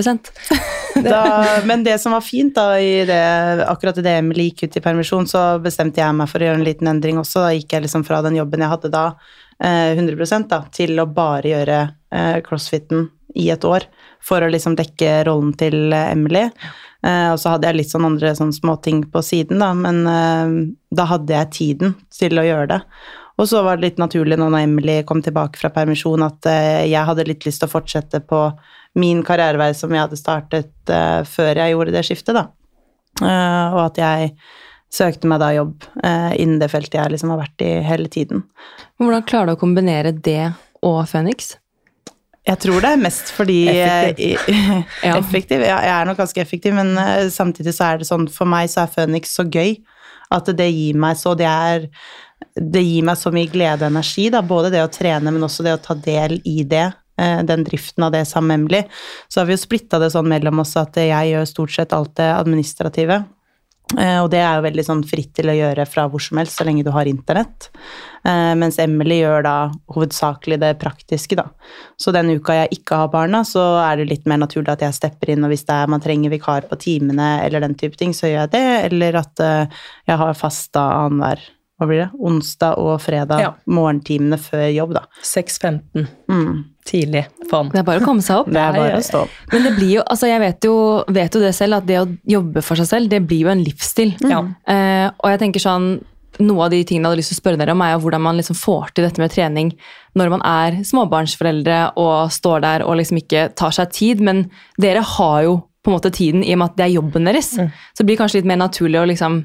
da, 1.06 1.62
men 1.66 1.84
det 1.86 2.00
som 2.02 2.16
var 2.16 2.26
fint 2.26 2.56
da, 2.56 2.72
i 2.80 3.06
det, 3.06 3.22
akkurat 3.68 3.98
idet 4.02 4.18
Emily 4.22 4.50
gikk 4.50 4.66
ut 4.68 4.78
i 4.80 4.84
permisjon, 4.84 5.28
så 5.30 5.44
bestemte 5.62 6.02
jeg 6.02 6.16
meg 6.18 6.30
for 6.32 6.42
å 6.42 6.50
gjøre 6.50 6.62
en 6.62 6.68
liten 6.68 6.90
endring 6.90 7.22
også. 7.22 7.46
Da 7.46 7.54
gikk 7.54 7.76
jeg 7.78 7.86
liksom 7.86 8.06
fra 8.08 8.24
den 8.26 8.40
jobben 8.40 8.64
jeg 8.66 8.74
hadde 8.74 8.92
da, 8.94 9.06
eh, 9.14 9.46
100 9.64 10.46
da, 10.50 10.64
til 10.74 11.00
å 11.02 11.08
bare 11.10 11.50
gjøre 11.50 11.78
eh, 12.14 12.40
crossfiten 12.46 13.08
i 13.38 13.50
et 13.54 13.66
år, 13.66 13.86
for 14.24 14.42
å 14.42 14.50
liksom 14.50 14.76
dekke 14.78 15.24
rollen 15.28 15.54
til 15.58 15.94
eh, 15.94 16.12
Emily. 16.14 16.48
Eh, 17.06 17.30
og 17.32 17.40
så 17.42 17.56
hadde 17.56 17.70
jeg 17.70 17.80
litt 17.80 17.94
sånn 17.94 18.08
andre 18.08 18.34
sånn 18.38 18.54
småting 18.56 19.06
på 19.14 19.22
siden, 19.26 19.62
da, 19.64 19.72
men 19.78 20.04
eh, 20.10 20.58
da 20.98 21.08
hadde 21.10 21.36
jeg 21.36 21.54
tiden 21.58 21.96
til 22.14 22.40
å 22.40 22.46
gjøre 22.46 22.70
det. 22.76 22.82
Og 23.38 23.46
så 23.50 23.62
var 23.62 23.78
det 23.78 23.86
litt 23.86 24.00
naturlig 24.02 24.38
nå 24.40 24.48
når 24.50 24.66
Emily 24.66 24.98
kom 25.06 25.22
tilbake 25.26 25.60
fra 25.62 25.70
permisjon, 25.74 26.26
at 26.26 26.50
eh, 26.50 26.88
jeg 26.90 27.06
hadde 27.10 27.28
litt 27.28 27.46
lyst 27.46 27.62
til 27.62 27.70
å 27.70 27.76
fortsette 27.76 28.24
på 28.26 28.48
min 28.98 29.22
karrierevei 29.26 29.74
som 29.78 29.94
jeg 29.94 30.08
hadde 30.08 30.18
startet 30.18 30.94
eh, 30.94 31.22
før 31.28 31.62
jeg 31.62 31.76
gjorde 31.76 31.94
det 31.94 32.06
skiftet, 32.08 32.38
da. 32.38 32.48
Eh, 33.22 33.76
og 33.76 33.84
at 33.84 34.02
jeg 34.02 34.32
søkte 34.94 35.28
meg 35.30 35.42
da 35.44 35.52
jobb 35.56 35.84
eh, 36.04 36.34
innen 36.42 36.60
det 36.62 36.70
feltet 36.72 36.96
jeg 37.00 37.14
liksom 37.14 37.34
har 37.34 37.42
vært 37.42 37.64
i 37.66 37.72
hele 37.86 38.08
tiden. 38.12 38.44
Hvordan 39.02 39.26
klarer 39.28 39.52
du 39.52 39.58
å 39.58 39.62
kombinere 39.62 40.14
det 40.14 40.54
og 40.86 41.02
Phoenix? 41.12 41.56
Jeg 42.48 42.62
tror 42.64 42.80
det 42.80 42.94
er 42.96 43.02
mest 43.02 43.34
fordi 43.36 43.58
Effektiv. 43.74 44.38
eh, 44.48 44.86
Ja. 45.10 45.18
Effektiv? 45.20 45.66
Ja, 45.68 45.82
jeg 45.84 45.94
er 45.98 46.08
nok 46.08 46.22
ganske 46.22 46.40
effektiv, 46.42 46.78
men 46.78 46.94
eh, 47.02 47.28
samtidig 47.34 47.74
så 47.76 47.90
er 47.92 48.00
det 48.00 48.08
sånn 48.08 48.28
For 48.32 48.48
meg 48.48 48.70
så 48.72 48.86
er 48.86 48.94
Phoenix 48.94 49.34
så 49.36 49.44
gøy 49.44 49.76
at 50.32 50.48
det 50.60 50.70
gir 50.72 50.96
meg 51.00 51.20
så 51.20 51.36
Det 51.40 51.48
er 51.48 51.90
det 52.58 52.82
gir 52.86 53.06
meg 53.06 53.18
så 53.18 53.32
mye 53.34 53.50
glede 53.50 53.86
og 53.86 53.92
energi, 53.92 54.28
da. 54.34 54.44
både 54.46 54.70
det 54.74 54.82
å 54.86 54.90
trene, 54.94 55.32
men 55.34 55.44
også 55.46 55.64
det 55.66 55.74
å 55.74 55.82
ta 55.82 55.96
del 55.98 56.36
i 56.46 56.64
det 56.70 56.86
eh, 57.18 57.40
den 57.46 57.64
driften 57.66 58.06
av 58.06 58.12
det 58.14 58.24
sammen 58.30 58.48
med 58.50 58.60
Emily. 58.60 58.82
Så 59.30 59.42
har 59.42 59.48
vi 59.50 59.56
jo 59.56 59.62
splitta 59.62 60.00
det 60.02 60.12
sånn 60.14 60.30
mellom 60.30 60.62
oss 60.64 60.76
at 60.78 60.98
jeg 61.02 61.32
gjør 61.32 61.48
stort 61.50 61.74
sett 61.74 61.96
alt 61.98 62.14
det 62.20 62.28
administrative. 62.34 63.24
Eh, 63.96 64.20
og 64.20 64.28
det 64.34 64.42
er 64.44 64.58
jo 64.58 64.66
veldig 64.66 64.84
sånn 64.84 65.02
fritt 65.08 65.32
til 65.38 65.48
å 65.48 65.56
gjøre 65.56 65.86
fra 65.88 66.08
hvor 66.12 66.24
som 66.24 66.42
helst, 66.42 66.58
så 66.60 66.66
lenge 66.68 66.84
du 66.84 66.92
har 66.92 67.08
internett. 67.08 67.70
Eh, 68.28 68.52
mens 68.60 68.80
Emily 68.84 69.22
gjør 69.22 69.46
da 69.46 69.56
hovedsakelig 69.96 70.60
det 70.60 70.74
praktiske, 70.82 71.38
da. 71.40 71.48
Så 71.96 72.12
den 72.16 72.34
uka 72.36 72.58
jeg 72.58 72.82
ikke 72.82 73.00
har 73.04 73.12
barna, 73.14 73.46
så 73.48 73.64
er 73.86 74.02
det 74.02 74.10
litt 74.12 74.28
mer 74.28 74.42
naturlig 74.44 74.74
at 74.76 74.84
jeg 74.84 74.98
stepper 74.98 75.32
inn, 75.32 75.46
og 75.48 75.54
hvis 75.54 75.64
det 75.70 75.78
er 75.78 75.94
man 75.94 76.04
trenger 76.04 76.34
vikar 76.36 76.68
på 76.68 76.80
timene 76.84 77.38
eller 77.46 77.64
den 77.64 77.78
type 77.80 77.96
ting, 78.00 78.16
så 78.18 78.28
gjør 78.28 78.44
jeg 78.44 78.56
det. 78.58 78.66
Eller 78.90 79.22
at 79.24 79.46
eh, 79.46 79.84
jeg 80.12 80.20
har 80.24 80.42
fasta 80.42 80.90
annenhver 81.06 81.48
hva 81.78 81.86
blir 81.90 82.00
det, 82.02 82.10
onsdag 82.20 82.80
og 82.82 82.96
fredag, 83.04 83.40
Ja. 83.44 83.52
morgentimene 83.70 84.40
før 84.42 84.66
jobb, 84.74 84.94
da. 84.98 85.04
6.15. 85.22 86.08
Mm. 86.32 86.64
Tidlig. 86.88 87.26
Faen. 87.52 87.70
Det 87.70 87.80
er 87.80 87.88
bare 87.88 88.02
å 88.02 88.06
komme 88.06 88.24
seg 88.26 88.42
opp. 88.42 88.48
Det 88.56 88.62
er 88.64 88.74
bare 88.74 88.98
å 88.98 89.04
stå 89.06 89.22
opp. 89.26 89.30
Men 89.54 89.64
det 89.68 89.74
blir 89.78 89.92
jo, 89.98 90.04
altså 90.10 90.30
jeg 90.32 90.40
vet 90.42 90.68
jo, 90.70 90.76
vet 91.14 91.36
jo 91.38 91.42
det 91.44 91.54
selv, 91.56 91.78
at 91.82 91.86
det 91.90 92.00
å 92.02 92.08
jobbe 92.26 92.64
for 92.66 92.80
seg 92.80 92.88
selv, 92.90 93.10
det 93.14 93.22
blir 93.28 93.46
jo 93.46 93.52
en 93.54 93.62
livsstil. 93.64 94.16
Ja. 94.26 94.40
Eh, 94.68 95.08
og 95.20 95.30
jeg 95.34 95.40
tenker 95.44 95.60
sånn, 95.64 95.90
noe 96.40 96.66
av 96.68 96.70
de 96.74 96.84
tingene 96.86 97.08
jeg 97.08 97.12
hadde 97.12 97.18
lyst 97.22 97.32
til 97.34 97.38
å 97.40 97.42
spørre 97.42 97.58
dere 97.62 97.74
om, 97.74 97.82
er 97.82 97.96
jo 97.96 98.02
hvordan 98.04 98.22
man 98.22 98.38
liksom 98.38 98.58
får 98.60 98.92
til 98.94 99.08
dette 99.08 99.22
med 99.24 99.32
trening 99.34 99.72
når 100.18 100.30
man 100.36 100.44
er 100.46 100.76
småbarnsforeldre 100.86 101.78
og 101.98 102.30
står 102.34 102.62
der 102.62 102.84
og 102.86 102.98
liksom 103.00 103.18
ikke 103.22 103.48
tar 103.58 103.74
seg 103.74 103.90
tid. 103.96 104.22
Men 104.22 104.44
dere 104.82 105.02
har 105.02 105.40
jo 105.48 105.56
på 105.88 105.94
en 105.94 105.96
måte 105.96 106.12
tiden 106.12 106.42
i 106.44 106.52
og 106.52 106.60
med 106.60 106.74
at 106.74 106.74
det 106.76 106.84
er 106.84 106.96
jobben 106.98 107.28
deres. 107.30 107.54
Så 107.56 108.02
det 108.02 108.06
blir 108.10 108.18
kanskje 108.20 108.42
litt 108.42 108.50
mer 108.50 108.60
naturlig 108.60 109.00
å 109.00 109.06
liksom 109.08 109.38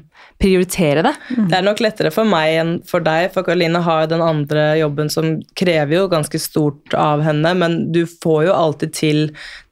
prioritere 0.43 1.05
det. 1.05 1.13
Det 1.29 1.55
er 1.55 1.63
nok 1.63 1.79
lettere 1.79 2.11
for 2.11 2.27
meg 2.27 2.57
enn 2.59 2.73
for 2.89 3.05
deg, 3.05 3.29
for 3.31 3.47
Karoline 3.47 3.79
har 3.85 4.03
jo 4.03 4.09
den 4.11 4.23
andre 4.25 4.65
jobben 4.81 5.11
som 5.13 5.37
krever 5.55 5.95
jo 5.95 6.09
ganske 6.11 6.41
stort 6.41 6.95
av 6.99 7.23
henne, 7.23 7.53
men 7.55 7.77
du 7.95 8.01
får 8.09 8.49
jo 8.49 8.57
alltid 8.57 8.95
til 8.97 9.21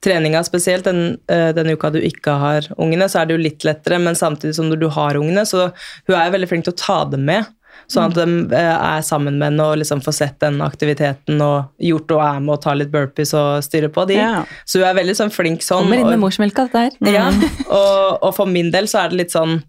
treninga, 0.04 0.40
spesielt 0.48 0.88
den, 0.88 1.18
eh, 1.28 1.50
den 1.52 1.74
uka 1.74 1.92
du 1.92 2.00
ikke 2.00 2.38
har 2.40 2.72
ungene, 2.80 3.10
så 3.12 3.20
er 3.20 3.28
det 3.28 3.36
jo 3.36 3.44
litt 3.44 3.68
lettere, 3.68 4.00
men 4.00 4.16
samtidig 4.16 4.56
som 4.56 4.70
når 4.72 4.80
du 4.80 4.88
har 4.96 5.20
ungene, 5.20 5.44
så 5.44 5.68
hun 6.08 6.16
er 6.16 6.24
jo 6.24 6.36
veldig 6.38 6.48
flink 6.48 6.64
til 6.64 6.72
å 6.72 6.82
ta 6.86 7.02
dem 7.12 7.28
med. 7.28 7.52
Sånn 7.90 8.10
at 8.10 8.16
de 8.16 8.56
eh, 8.56 8.72
er 8.72 9.04
sammen 9.06 9.38
med 9.38 9.50
henne 9.50 9.68
og 9.72 9.78
liksom 9.80 10.02
får 10.04 10.16
sett 10.16 10.38
den 10.44 10.60
aktiviteten 10.64 11.40
og 11.44 11.72
gjort 11.82 12.14
og 12.16 12.24
er 12.24 12.40
med 12.40 12.54
og 12.56 12.62
tar 12.64 12.78
litt 12.78 12.92
burpees 12.92 13.34
og 13.38 13.62
styrer 13.66 13.92
på 13.92 14.06
de. 14.10 14.18
Ja. 14.20 14.42
Så 14.64 14.80
hun 14.80 14.88
er 14.88 14.98
veldig 15.00 15.16
sånn 15.18 15.32
flink 15.34 15.64
sånn. 15.66 15.86
Kommer 15.86 16.02
inn 16.02 16.10
med 16.14 16.22
morsmelka, 16.22 16.68
dette 16.68 16.86
her. 16.86 17.14
ja, 17.14 17.28
og, 17.66 18.22
og 18.22 18.34
for 18.38 18.50
min 18.50 18.72
del 18.74 18.88
så 18.90 19.04
er 19.04 19.12
det 19.12 19.24
litt 19.24 19.34
sånn 19.34 19.60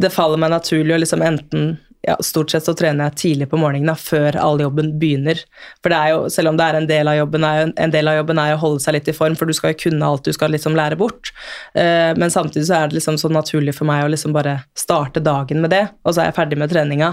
Det 0.00 0.08
faller 0.08 0.40
meg 0.40 0.52
naturlig 0.54 0.94
å 0.96 1.00
liksom 1.02 1.22
enten 1.24 1.74
ja, 2.06 2.16
Stort 2.22 2.50
sett 2.50 2.64
så 2.64 2.74
trener 2.78 3.08
jeg 3.08 3.18
tidlig 3.22 3.48
på 3.50 3.58
morgenen 3.58 3.90
da, 3.90 3.96
før 3.98 4.36
all 4.38 4.60
jobben 4.62 4.92
begynner. 5.00 5.40
For 5.82 5.92
det 5.92 5.98
er 5.98 6.12
jo, 6.14 6.20
selv 6.32 6.52
om 6.52 6.58
det 6.58 6.68
er 6.68 6.78
en 6.78 6.88
del 6.90 7.10
av 7.10 7.18
jobben, 7.18 7.46
er 7.46 7.58
jo, 7.60 7.72
en 7.84 7.94
del 7.94 8.10
av 8.10 8.20
jobben 8.20 8.40
er 8.42 8.54
å 8.54 8.60
holde 8.62 8.84
seg 8.84 8.96
litt 8.96 9.10
i 9.10 9.16
form, 9.16 9.34
for 9.38 9.50
du 9.50 9.56
skal 9.56 9.74
jo 9.74 9.80
kunne 9.82 10.06
alt 10.06 10.28
du 10.28 10.32
skal 10.36 10.54
liksom 10.54 10.78
lære 10.78 10.98
bort. 11.00 11.32
Uh, 11.74 12.14
men 12.20 12.30
samtidig 12.34 12.68
så 12.70 12.78
er 12.78 12.90
det 12.90 13.00
liksom 13.00 13.18
så 13.20 13.32
naturlig 13.32 13.74
for 13.76 13.88
meg 13.90 14.04
å 14.04 14.12
liksom 14.14 14.36
bare 14.36 14.60
starte 14.78 15.24
dagen 15.24 15.64
med 15.64 15.74
det, 15.74 15.84
og 16.04 16.14
så 16.14 16.22
er 16.22 16.30
jeg 16.30 16.38
ferdig 16.38 16.60
med 16.62 16.72
treninga. 16.72 17.12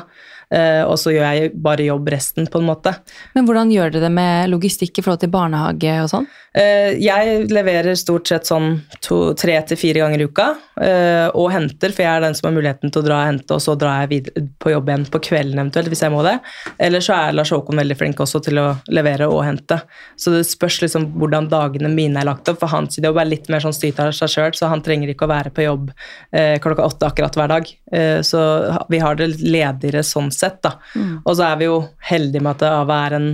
Eh, 0.51 0.83
og 0.85 0.97
så 1.01 1.13
gjør 1.13 1.25
jeg 1.29 1.51
bare 1.55 1.87
jobb 1.87 2.09
resten, 2.13 2.47
på 2.51 2.61
en 2.61 2.69
måte. 2.69 2.93
Men 3.33 3.45
hvordan 3.47 3.71
gjør 3.73 3.93
dere 3.95 4.07
det 4.07 4.13
med 4.15 4.49
logistikk 4.53 4.99
i 4.99 5.05
forhold 5.05 5.23
til 5.23 5.33
barnehage 5.33 5.95
og 6.03 6.11
sånn? 6.11 6.27
Eh, 6.55 6.95
Jeg 7.03 7.49
leverer 7.51 7.97
stort 7.99 8.29
sett 8.31 8.47
sånn 8.47 8.79
to, 9.03 9.33
tre 9.35 9.57
til 9.67 9.77
fire 9.77 10.05
ganger 10.05 10.21
i 10.23 10.27
uka, 10.29 10.45
eh, 10.81 11.27
og 11.35 11.51
henter, 11.51 11.91
for 11.91 12.05
jeg 12.05 12.11
er 12.11 12.23
den 12.23 12.37
som 12.37 12.47
har 12.47 12.55
muligheten 12.55 12.93
til 12.93 13.01
å 13.01 13.05
dra 13.05 13.19
og 13.23 13.27
hente, 13.27 13.57
og 13.57 13.63
så 13.63 13.75
drar 13.79 14.05
jeg 14.05 14.11
videre 14.13 14.45
på 14.63 14.71
jobb 14.71 14.91
igjen 14.91 15.05
på 15.11 15.21
kvelden 15.27 15.59
eventuelt, 15.59 15.91
hvis 15.91 16.03
jeg 16.05 16.13
må 16.13 16.23
det. 16.23 16.37
Eller 16.79 17.03
så 17.03 17.17
er 17.17 17.35
Lars 17.35 17.51
Håkon 17.51 17.81
veldig 17.81 17.97
flink 17.99 18.23
også 18.23 18.41
til 18.45 18.61
å 18.61 18.67
levere 18.87 19.27
og 19.27 19.43
hente. 19.43 19.81
Så 20.15 20.31
det 20.31 20.45
spørs 20.47 20.79
liksom 20.85 21.09
hvordan 21.19 21.49
dagene 21.51 21.91
mine 21.91 22.21
er 22.21 22.29
lagt 22.29 22.47
opp, 22.51 22.61
for 22.63 22.71
hans 22.71 22.99
jobb 23.01 23.19
er 23.19 23.29
litt 23.29 23.49
mer 23.51 23.63
sånn 23.63 23.75
styrt 23.75 23.99
av 23.99 24.13
seg 24.15 24.31
sjøl, 24.31 24.55
så 24.55 24.71
han 24.71 24.83
trenger 24.85 25.11
ikke 25.11 25.27
å 25.27 25.33
være 25.33 25.51
på 25.55 25.65
jobb 25.65 25.91
klokka 26.31 26.85
åtte 26.85 27.07
akkurat 27.09 27.35
hver 27.37 27.51
dag. 27.51 27.69
Så 28.25 28.41
vi 28.91 28.99
har 29.03 29.17
det 29.19 29.27
ledigere 29.41 30.03
sånn 30.05 30.31
sett, 30.35 30.61
da. 30.65 30.75
Og 31.23 31.35
så 31.35 31.49
er 31.49 31.59
vi 31.61 31.69
jo 31.69 31.79
heldige 32.09 32.43
med 32.43 32.55
at 32.57 32.67
Ava 32.69 33.01
er 33.07 33.17
en 33.19 33.29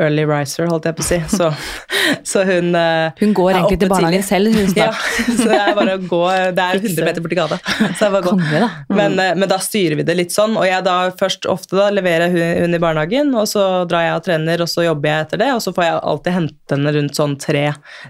early 0.00 0.24
riser, 0.26 0.66
holdt 0.70 0.88
jeg 0.88 0.96
på 0.98 1.04
å 1.04 1.06
si. 1.06 1.18
Så, 1.30 1.50
så 2.30 2.44
hun 2.48 2.74
eh, 2.78 3.12
Hun 3.20 3.34
går 3.36 3.58
egentlig 3.58 3.80
til 3.82 3.92
barnehagen 3.92 4.24
selv. 4.26 4.54
Hun 4.54 4.72
Ja, 4.78 4.90
så 5.38 5.46
det 5.50 5.58
er 5.58 5.76
bare 5.76 5.96
å 5.98 6.02
gå 6.02 6.22
Det 6.56 6.64
er 6.64 6.80
100 6.80 7.08
meter 7.08 7.24
borti 7.24 7.38
gata. 7.38 7.58
Så 7.96 8.08
er 8.08 8.14
bare 8.14 8.24
går. 8.26 8.30
gå. 8.30 8.34
Konge, 8.34 8.62
da. 8.64 8.70
Men, 8.98 9.18
eh, 9.22 9.32
men 9.38 9.50
da 9.50 9.58
styrer 9.62 9.98
vi 10.00 10.06
det 10.06 10.16
litt 10.18 10.34
sånn, 10.34 10.56
og 10.58 10.66
jeg 10.68 10.84
da 10.86 10.96
først 11.18 11.48
ofte 11.50 11.78
da 11.78 11.88
leverer 11.94 12.32
hun, 12.32 12.42
hun 12.64 12.78
i 12.78 12.82
barnehagen, 12.82 13.32
og 13.38 13.48
så 13.50 13.64
drar 13.90 14.06
jeg 14.08 14.18
og 14.18 14.24
trener, 14.26 14.64
og 14.64 14.70
så 14.70 14.86
jobber 14.88 15.10
jeg 15.10 15.26
etter 15.28 15.42
det, 15.44 15.50
og 15.54 15.62
så 15.64 15.74
får 15.76 15.86
jeg 15.86 16.00
alltid 16.12 16.38
hente 16.38 16.76
henne 16.76 16.94
rundt 16.98 17.20
sånn 17.20 17.36
tre, 17.40 17.64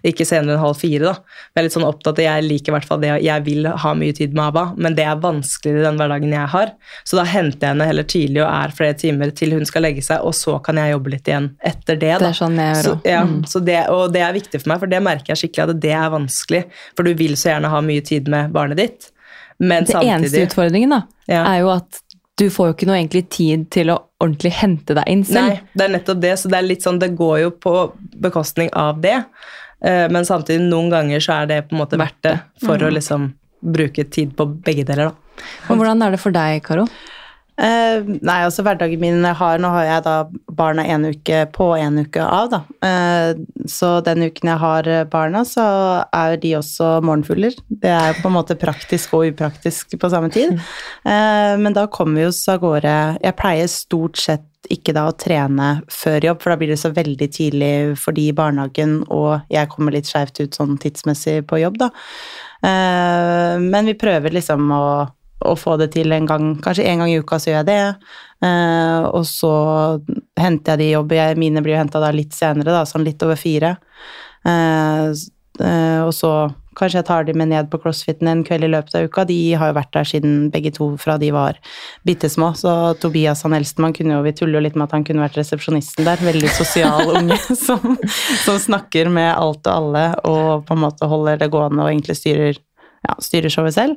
ikke 0.07 0.27
senere 0.29 0.57
enn 0.57 0.65
halv 0.65 0.81
fire, 0.81 1.13
da. 1.13 1.39
Jeg 1.53 1.61
er 1.61 1.69
litt 1.69 1.77
sånn 1.77 1.89
opptatt 1.89 2.21
av, 2.21 2.25
jeg 2.27 2.47
liker 2.49 2.73
i 2.73 2.77
hvert 2.79 2.89
fall 2.89 3.03
det, 3.05 3.13
jeg 3.25 3.47
vil 3.47 3.69
ha 3.85 3.95
mye 3.99 4.17
tid 4.17 4.37
med 4.37 4.45
Ava, 4.49 4.67
men 4.77 4.97
det 4.97 5.07
er 5.09 5.21
vanskeligere 5.23 5.87
den 5.89 6.01
hverdagen 6.01 6.35
jeg 6.35 6.53
har, 6.55 6.75
så 7.05 7.21
da 7.21 7.27
henter 7.29 7.69
jeg 7.69 7.75
henne 7.75 7.89
heller 7.89 8.09
tidlig 8.09 8.43
og 8.43 8.51
er 8.51 8.75
flere 8.77 8.99
timer 8.99 9.35
til 9.37 9.55
hun 9.57 9.69
skal 9.69 9.87
legge 9.87 10.05
seg, 10.05 10.25
og 10.25 10.37
så 10.37 10.57
kan 10.65 10.81
jeg 10.81 10.95
jobbe 10.95 11.15
litt 11.15 11.31
igjen 11.31 11.53
etter 11.65 11.74
det, 11.87 11.99
da. 12.01 12.19
Det 12.19 12.29
er 12.31 12.39
sånn 12.39 12.57
jeg 12.57 12.75
gjør 12.77 12.83
Så, 12.89 12.95
ja, 13.05 13.23
Mm. 13.25 13.43
så 13.47 13.65
det, 13.65 13.89
og 13.89 14.13
det 14.13 14.23
er 14.23 14.33
viktig 14.33 14.61
for 14.63 14.69
meg, 14.71 14.79
for 14.81 14.87
det 14.87 15.03
merker 15.03 15.35
jeg 15.35 15.37
skikkelig 15.51 15.71
at 15.71 15.81
det 15.81 15.93
er 15.93 16.11
vanskelig. 16.11 16.65
For 16.97 17.03
du 17.05 17.15
vil 17.15 17.33
så 17.37 17.51
gjerne 17.55 17.71
ha 17.71 17.81
mye 17.81 18.05
tid 18.05 18.29
med 18.29 18.53
barnet 18.53 18.77
ditt. 18.77 19.11
Men 19.59 19.85
Det 19.85 19.95
eneste 19.95 20.47
utfordringen 20.47 20.91
da, 20.91 21.03
Ja. 21.29 21.45
er 21.55 21.61
jo 21.61 21.71
at 21.71 22.01
du 22.37 22.49
får 22.51 22.67
jo 22.67 22.73
ikke 22.75 22.87
noe 22.87 22.97
egentlig 22.99 23.29
tid 23.31 23.71
til 23.71 23.87
å 23.95 24.03
ordentlig 24.21 24.53
hente 24.53 24.95
deg 24.95 25.05
inn 25.07 25.23
selv. 25.25 25.49
Nei, 25.49 25.61
det 25.77 25.85
er 25.85 25.93
nettopp 25.99 26.21
det. 26.21 26.33
Så 26.39 26.49
det 26.51 26.59
er 26.59 26.63
litt 26.67 26.83
sånn, 26.83 26.99
det 26.99 27.15
går 27.17 27.41
jo 27.43 27.51
på 27.51 27.93
bekostning 28.21 28.71
av 28.73 29.01
det. 29.01 29.25
Eh, 29.83 30.09
Men 30.09 30.25
samtidig, 30.25 30.61
noen 30.69 30.91
ganger 30.91 31.19
så 31.21 31.43
er 31.43 31.47
det 31.47 31.69
på 31.69 31.73
en 31.77 31.87
måte 31.87 31.97
verdt 31.99 32.21
det 32.23 32.41
for 32.65 32.77
Mm. 32.79 32.89
å 32.89 32.93
liksom 32.93 33.35
bruke 33.65 34.11
tid 34.11 34.35
på 34.37 34.47
begge 34.63 34.85
deler, 34.85 35.11
da. 35.11 35.13
Men 35.69 35.79
hvordan 35.79 36.03
er 36.07 36.11
det 36.11 36.21
for 36.21 36.31
deg, 36.33 36.63
Karo? 36.63 36.87
Eh, 37.55 38.03
nei, 38.03 38.41
altså 38.43 38.65
hverdagen 38.67 38.99
min 38.99 39.21
jeg 39.23 39.39
har, 39.39 39.61
Nå 39.63 39.69
har 39.71 39.85
jeg 39.87 40.05
da 40.07 40.15
barna 40.59 40.83
en 40.91 41.07
uke 41.07 41.45
på 41.55 41.69
en 41.79 42.01
uke 42.03 42.23
av, 42.23 42.51
da. 42.51 42.61
Eh, 42.87 43.43
så 43.71 43.99
den 44.07 44.27
uken 44.27 44.51
jeg 44.51 44.63
har 44.65 44.91
barna, 45.13 45.45
så 45.47 45.67
er 46.09 46.39
de 46.43 46.57
også 46.59 46.97
morgenfugler. 47.07 47.55
Det 47.69 47.93
er 47.95 48.19
på 48.19 48.31
en 48.31 48.37
måte 48.39 48.59
praktisk 48.59 49.15
og 49.15 49.29
upraktisk 49.31 49.97
på 50.01 50.13
samme 50.13 50.33
tid. 50.35 50.59
Eh, 51.05 51.55
men 51.61 51.75
da 51.77 51.85
kommer 51.93 52.23
vi 52.23 52.27
oss 52.27 52.39
av 52.49 52.63
gårde 52.63 52.93
Jeg 53.21 53.37
pleier 53.37 53.69
stort 53.69 54.17
sett 54.19 54.47
ikke 54.73 54.95
da 54.97 55.07
å 55.09 55.17
trene 55.19 55.69
før 55.93 56.29
jobb, 56.31 56.41
for 56.43 56.53
da 56.53 56.59
blir 56.61 56.73
det 56.73 56.81
så 56.81 56.91
veldig 56.95 57.29
tidlig 57.35 57.73
for 58.01 58.17
de 58.17 58.29
i 58.31 58.37
barnehagen, 58.37 59.03
og 59.13 59.45
jeg 59.53 59.71
kommer 59.73 59.95
litt 59.95 60.09
skeivt 60.09 60.41
ut 60.41 60.57
sånn 60.57 60.79
tidsmessig 60.81 61.43
på 61.51 61.61
jobb, 61.61 61.79
da. 61.83 61.91
Eh, 62.65 63.55
men 63.61 63.91
vi 63.91 63.97
prøver 64.01 64.35
liksom 64.35 64.71
å, 64.73 64.85
å 65.45 65.55
få 65.59 65.77
det 65.81 65.91
til 65.95 66.15
en 66.17 66.27
gang, 66.29 66.51
kanskje 66.65 66.87
en 66.91 67.03
gang 67.03 67.13
i 67.13 67.21
uka 67.21 67.39
så 67.41 67.51
gjør 67.51 67.61
jeg 67.61 67.71
det. 67.71 67.79
Eh, 68.45 69.07
og 69.11 69.25
så 69.29 69.55
henter 70.41 70.75
jeg 70.75 70.83
de 70.83 70.91
i 70.91 70.97
jobb, 70.97 71.15
jeg, 71.17 71.39
mine 71.41 71.63
blir 71.65 71.79
henta 71.79 72.03
litt 72.15 72.37
senere, 72.37 72.73
da, 72.73 72.85
sånn 72.89 73.07
litt 73.07 73.23
over 73.25 73.39
fire. 73.41 73.77
Eh, 74.45 75.09
eh, 75.61 76.03
og 76.05 76.13
så 76.17 76.35
kanskje 76.75 76.99
jeg 76.99 77.07
tar 77.07 77.27
de 77.27 77.35
med 77.39 77.51
ned 77.53 77.69
på 77.71 77.79
crossfiten 77.83 78.29
en 78.31 78.43
kveld 78.47 78.67
i 78.67 78.71
løpet 78.73 78.97
av 78.99 79.07
uka. 79.07 79.25
De 79.29 79.39
har 79.59 79.71
jo 79.71 79.77
vært 79.77 79.93
der 79.95 80.09
siden 80.09 80.49
begge 80.55 80.73
to 80.75 80.89
fra 81.01 81.17
de 81.23 81.31
var 81.35 81.61
bitte 82.07 82.31
små, 82.31 82.51
så 82.59 82.95
Tobias 83.01 83.45
han 83.47 83.55
eldstemann 83.57 83.95
kunne 83.97 84.17
jo, 84.17 84.25
vi 84.27 84.35
tuller 84.37 84.59
jo 84.59 84.65
litt 84.67 84.79
med 84.79 84.89
at 84.89 84.97
han 84.99 85.07
kunne 85.07 85.23
vært 85.23 85.39
resepsjonisten 85.39 86.09
der. 86.09 86.23
Veldig 86.25 86.51
sosial 86.57 87.13
unge 87.21 87.39
som, 87.55 87.99
som 88.45 88.61
snakker 88.61 89.13
med 89.13 89.31
alt 89.33 89.63
og 89.67 89.75
alle 89.75 90.07
og 90.27 90.67
på 90.67 90.77
en 90.77 90.85
måte 90.89 91.09
holder 91.11 91.41
det 91.41 91.53
gående 91.55 91.85
og 91.85 91.93
egentlig 91.93 92.19
styrer 92.19 92.59
ja, 93.05 93.15
styrer 93.23 93.53
showet 93.53 93.75
selv. 93.77 93.97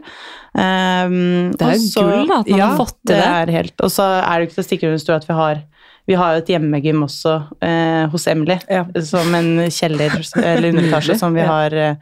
Um, 0.57 1.51
Det 1.55 1.61
er 1.67 1.73
jo 1.77 2.03
og 2.03 2.11
gull, 2.11 2.27
da, 2.29 2.39
at 2.43 2.49
man 2.51 2.61
har 2.63 2.77
fått 2.79 2.95
til 3.07 3.15
det. 3.15 3.23
er 3.23 3.51
helt, 3.57 3.75
og 3.83 3.91
så 3.93 4.05
er 4.21 4.39
det 4.39 4.47
ikke 4.47 4.57
til 4.57 4.63
å 4.63 4.67
stikke 4.69 4.89
under 4.91 5.03
stol 5.03 5.15
at 5.19 5.27
vi 5.29 5.37
har 5.41 5.63
vi 6.07 6.15
har 6.15 6.37
jo 6.37 6.39
et 6.39 6.49
hjemmegym 6.53 7.01
også 7.03 7.31
eh, 7.67 8.05
hos 8.13 8.27
Emily, 8.31 8.55
Ja. 8.71 8.85
som 9.03 9.33
en 9.35 9.49
kjeller 9.67 10.13
eller 10.39 10.69
underetasje 10.71 11.17
som 11.19 11.33
vi 11.35 11.43
har 11.43 11.73
eh, 11.75 11.97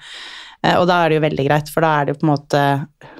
Og 0.79 0.87
da 0.89 1.01
er 1.01 1.11
det 1.11 1.19
jo 1.19 1.25
veldig 1.25 1.45
greit, 1.47 1.71
for 1.73 1.85
da 1.85 1.91
er 1.99 2.07
det 2.07 2.15
jo 2.15 2.21
på 2.21 2.27
en 2.27 2.33
måte 2.33 2.63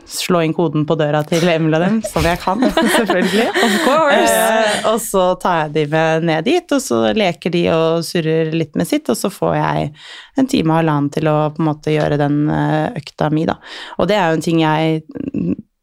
slå 0.06 0.42
inn 0.46 0.54
koden 0.54 0.86
på 0.86 0.96
døra 1.00 1.24
til 1.26 1.48
Emil 1.50 1.76
og 1.78 1.82
dem, 1.82 2.00
som 2.06 2.26
jeg 2.26 2.40
kan, 2.42 2.62
selvfølgelig. 2.98 3.48
Of 3.50 3.78
course! 3.86 4.36
Eh, 4.36 4.90
og 4.92 5.00
så 5.02 5.26
tar 5.42 5.64
jeg 5.64 5.74
de 5.76 5.86
med 5.94 6.28
ned 6.30 6.46
dit, 6.48 6.76
og 6.76 6.84
så 6.84 7.02
leker 7.18 7.54
de 7.54 7.64
og 7.74 8.06
surrer 8.06 8.54
litt 8.54 8.76
med 8.78 8.90
sitt, 8.90 9.10
og 9.10 9.18
så 9.20 9.32
får 9.34 9.56
jeg 9.58 9.92
en 10.40 10.52
time 10.52 10.74
og 10.74 10.82
halvannen 10.82 11.12
til 11.16 11.30
å 11.32 11.38
på 11.56 11.64
en 11.64 11.70
måte 11.72 11.96
gjøre 11.96 12.20
den 12.22 12.44
eh, 12.54 13.00
økta 13.02 13.32
mi, 13.34 13.48
da. 13.50 13.58
Og 14.00 14.10
det 14.12 14.20
er 14.20 14.30
jo 14.30 14.40
en 14.40 14.46
ting 14.46 14.62
jeg 14.62 15.02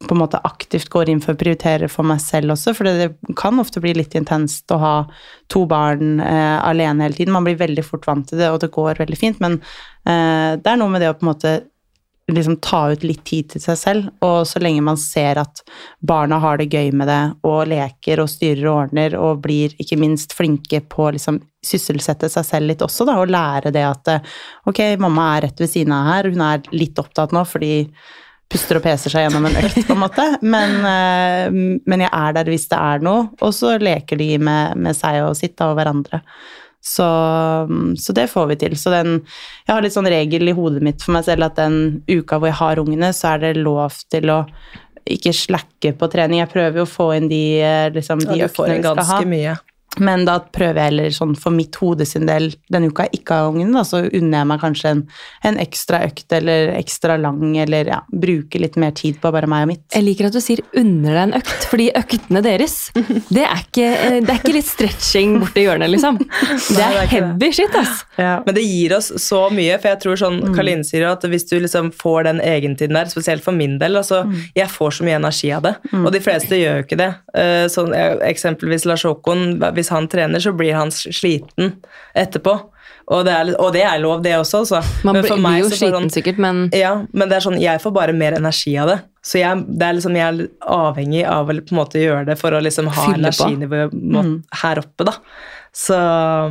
på 0.09 0.15
en 0.15 0.21
måte 0.23 0.41
aktivt 0.45 0.91
går 0.93 1.11
inn 1.13 1.21
for 1.23 1.35
å 1.35 1.41
prioritere 1.41 1.89
for 1.91 2.07
meg 2.07 2.21
selv 2.23 2.55
også, 2.55 2.75
for 2.77 2.89
det 2.89 3.35
kan 3.39 3.59
ofte 3.63 3.83
bli 3.83 3.95
litt 3.97 4.17
intenst 4.19 4.71
å 4.75 4.81
ha 4.83 4.95
to 5.53 5.65
barn 5.71 6.21
eh, 6.23 6.59
alene 6.63 7.07
hele 7.07 7.19
tiden. 7.19 7.35
Man 7.35 7.47
blir 7.47 7.61
veldig 7.61 7.85
fort 7.87 8.07
vant 8.09 8.29
til 8.29 8.43
det, 8.43 8.51
og 8.51 8.63
det 8.63 8.73
går 8.75 9.03
veldig 9.03 9.19
fint, 9.19 9.43
men 9.43 9.61
eh, 9.61 10.59
det 10.59 10.73
er 10.73 10.81
noe 10.81 10.93
med 10.93 11.05
det 11.05 11.13
å 11.13 11.19
på 11.19 11.27
en 11.27 11.33
måte 11.33 11.61
liksom 12.33 12.57
ta 12.63 12.85
ut 12.93 13.03
litt 13.05 13.25
tid 13.27 13.51
til 13.53 13.63
seg 13.63 13.79
selv. 13.79 14.11
Og 14.25 14.47
så 14.49 14.63
lenge 14.63 14.85
man 14.85 14.99
ser 15.01 15.41
at 15.43 15.63
barna 16.01 16.39
har 16.43 16.61
det 16.61 16.71
gøy 16.73 16.93
med 16.97 17.11
det, 17.11 17.23
og 17.49 17.67
leker 17.73 18.23
og 18.23 18.31
styrer 18.31 18.69
og 18.69 18.79
ordner, 18.87 19.17
og 19.19 19.43
blir 19.45 19.75
ikke 19.83 19.99
minst 20.01 20.35
flinke 20.37 20.83
på 20.87 21.09
å 21.09 21.13
liksom 21.17 21.43
sysselsette 21.63 22.31
seg 22.33 22.47
selv 22.47 22.73
litt 22.73 22.83
også, 22.83 23.07
da, 23.07 23.21
og 23.23 23.31
lære 23.31 23.71
det 23.75 23.85
at 23.87 24.17
ok, 24.67 24.83
mamma 25.03 25.29
er 25.37 25.47
rett 25.47 25.63
ved 25.63 25.71
siden 25.71 25.95
av 25.95 26.09
her, 26.11 26.31
hun 26.33 26.43
er 26.43 26.65
litt 26.75 26.99
opptatt 26.99 27.35
nå 27.35 27.45
fordi 27.47 27.77
puster 28.53 28.79
og 28.79 28.85
peser 28.85 29.13
seg 29.13 29.27
gjennom 29.27 29.47
en 29.49 29.61
økt, 29.63 29.81
på 29.89 29.97
en 29.97 30.03
måte. 30.03 30.27
Men, 30.45 30.75
eh, 30.89 31.47
men, 31.89 32.05
jeg 32.05 32.13
er 32.13 32.37
der 32.37 32.51
hvis 32.53 32.69
det 32.71 32.81
er 32.81 33.05
noe, 33.05 33.31
og 33.41 33.55
så 33.57 33.77
leker 33.81 34.21
de 34.21 34.35
med, 34.43 34.77
med 34.77 34.99
seg 34.99 35.23
og 35.27 35.37
sitt 35.39 35.61
og 35.65 35.77
hverandre. 35.79 36.23
Så, 36.83 37.07
så, 37.99 38.15
det 38.17 38.27
får 38.33 38.49
vi 38.51 38.57
til. 38.59 38.73
Så 38.75 38.91
den 38.91 39.21
Jeg 39.23 39.71
har 39.71 39.85
litt 39.85 39.95
sånn 39.95 40.11
regel 40.11 40.51
i 40.51 40.55
hodet 40.57 40.83
mitt 40.83 41.05
for 41.05 41.15
meg 41.15 41.29
selv 41.29 41.47
at 41.47 41.61
den 41.61 42.03
uka 42.11 42.41
hvor 42.41 42.51
jeg 42.51 42.59
har 42.59 42.81
ungene, 42.83 43.13
så 43.15 43.37
er 43.37 43.45
det 43.45 43.53
lov 43.63 44.01
til 44.11 44.33
å 44.35 44.41
ikke 45.03 45.35
slakke 45.35 45.93
på 45.99 46.09
trening. 46.11 46.43
Jeg 46.43 46.51
prøver 46.51 46.83
jo 46.83 46.87
å 46.87 46.91
få 46.91 47.13
inn 47.17 47.29
de, 47.31 47.45
eh, 47.63 47.91
liksom, 47.95 48.23
de 48.27 48.47
øktene 48.49 48.81
vi 48.81 48.83
skal 48.83 49.07
ha. 49.09 49.21
Mye. 49.27 49.55
Men 50.01 50.25
da 50.25 50.39
prøver 50.41 50.81
jeg 50.81 50.91
heller 50.93 51.11
sånn 51.13 51.35
for 51.37 51.53
mitt 51.53 51.77
hode 51.83 52.07
sin 52.09 52.25
del 52.29 52.53
denne 52.73 52.89
uka 52.89 53.05
jeg 53.09 53.21
ikke 53.21 53.37
har 53.37 53.51
ungen, 53.51 53.75
da, 53.77 53.83
så 53.85 54.01
unner 54.07 54.39
jeg 54.39 54.49
meg 54.49 54.63
kanskje 54.63 54.93
en, 54.95 55.03
en, 55.45 55.59
ekstra 55.63 56.01
økt 56.07 56.33
eller 56.33 56.73
ekstra 56.79 57.19
lang, 57.21 57.43
eller 57.61 57.91
ja, 57.93 57.99
bruke 58.09 58.61
litt 58.63 58.79
mer 58.81 58.95
tid 58.97 59.21
på 59.21 59.33
bare 59.35 59.51
meg 59.51 59.67
og 59.67 59.73
mitt. 59.75 59.85
Jeg 59.93 60.07
liker 60.07 60.31
at 60.31 60.37
du 60.37 60.41
sier 60.41 60.63
'unner 60.73 61.13
deg 61.13 61.23
en 61.27 61.37
økt', 61.43 61.69
fordi 61.69 61.91
øktene 61.99 62.43
deres, 62.45 62.77
det 63.29 63.45
er 63.45 63.61
ikke, 63.67 63.91
det 64.25 64.33
er 64.33 64.41
ikke 64.41 64.57
litt 64.57 64.71
stretching 64.71 65.37
borti 65.43 65.67
hjørnet, 65.67 65.93
liksom. 65.93 66.21
Det 66.73 66.81
er, 66.81 66.97
er 67.03 67.11
heavy 67.11 67.53
shit, 67.53 67.75
ass. 67.77 68.03
Ja. 68.17 68.39
Men 68.47 68.57
det 68.57 68.65
gir 68.65 68.95
oss 68.97 69.11
så 69.21 69.45
mye, 69.53 69.77
for 69.83 69.93
jeg 69.93 70.01
tror 70.03 70.21
sånn 70.21 70.41
Karline 70.57 70.87
sier 70.87 71.03
sier 71.03 71.11
at 71.11 71.25
hvis 71.29 71.47
du 71.49 71.57
liksom 71.61 71.91
får 71.97 72.27
den 72.29 72.41
egentiden 72.45 72.97
der, 72.97 73.11
spesielt 73.11 73.45
for 73.45 73.55
min 73.57 73.79
del, 73.81 73.97
altså 73.97 74.23
mm. 74.29 74.37
jeg 74.57 74.71
får 74.71 74.99
så 74.99 75.07
mye 75.07 75.19
energi 75.19 75.51
av 75.53 75.65
det, 75.67 75.75
mm. 75.91 76.05
og 76.05 76.13
de 76.15 76.23
fleste 76.23 76.59
gjør 76.59 76.79
jo 76.79 76.87
ikke 76.87 77.01
det. 77.01 77.11
Uh, 77.37 77.67
sånn, 77.73 77.93
eksempelvis 78.29 78.87
Lars 78.89 79.05
Håkon 79.07 79.59
hvis 79.77 79.82
han 79.91 80.07
trener, 80.09 80.41
så 80.41 80.53
blir 80.55 80.77
han 80.77 80.93
sliten 80.93 81.75
etterpå. 82.15 82.59
Og 83.11 83.25
det, 83.27 83.33
er, 83.35 83.49
og 83.59 83.73
det 83.75 83.83
er, 83.83 83.99
lov, 84.03 84.21
det 84.23 84.37
også. 84.39 84.63
Så. 84.69 84.81
Man 85.07 85.19
blir, 85.19 85.35
meg, 85.43 85.63
jo 85.65 85.71
sliten 85.73 86.05
sånn, 86.05 86.13
sikkert, 86.15 86.39
men 86.43 86.69
Ja, 86.77 86.95
men 87.11 87.31
det 87.31 87.39
er 87.39 87.47
sånn, 87.47 87.59
jeg 87.61 87.83
får 87.83 87.95
bare 87.97 88.15
mer 88.17 88.37
energi 88.39 88.77
av 88.79 88.93
det. 88.93 89.01
Så 89.27 89.39
jeg, 89.39 89.65
det 89.71 89.87
er, 89.87 89.97
liksom, 89.99 90.19
jeg 90.19 90.29
er 90.29 90.71
avhengig 90.75 91.25
av 91.31 91.51
å 91.51 91.57
på 91.59 91.75
en 91.75 91.79
måte 91.79 92.03
gjøre 92.03 92.27
det 92.31 92.39
for 92.41 92.55
å 92.55 92.63
liksom 92.63 92.91
ha 92.95 93.09
energinivået 93.15 93.95
mm. 93.95 94.33
her 94.63 94.83
oppe, 94.83 95.07
da. 95.11 95.17
Så 95.73 95.97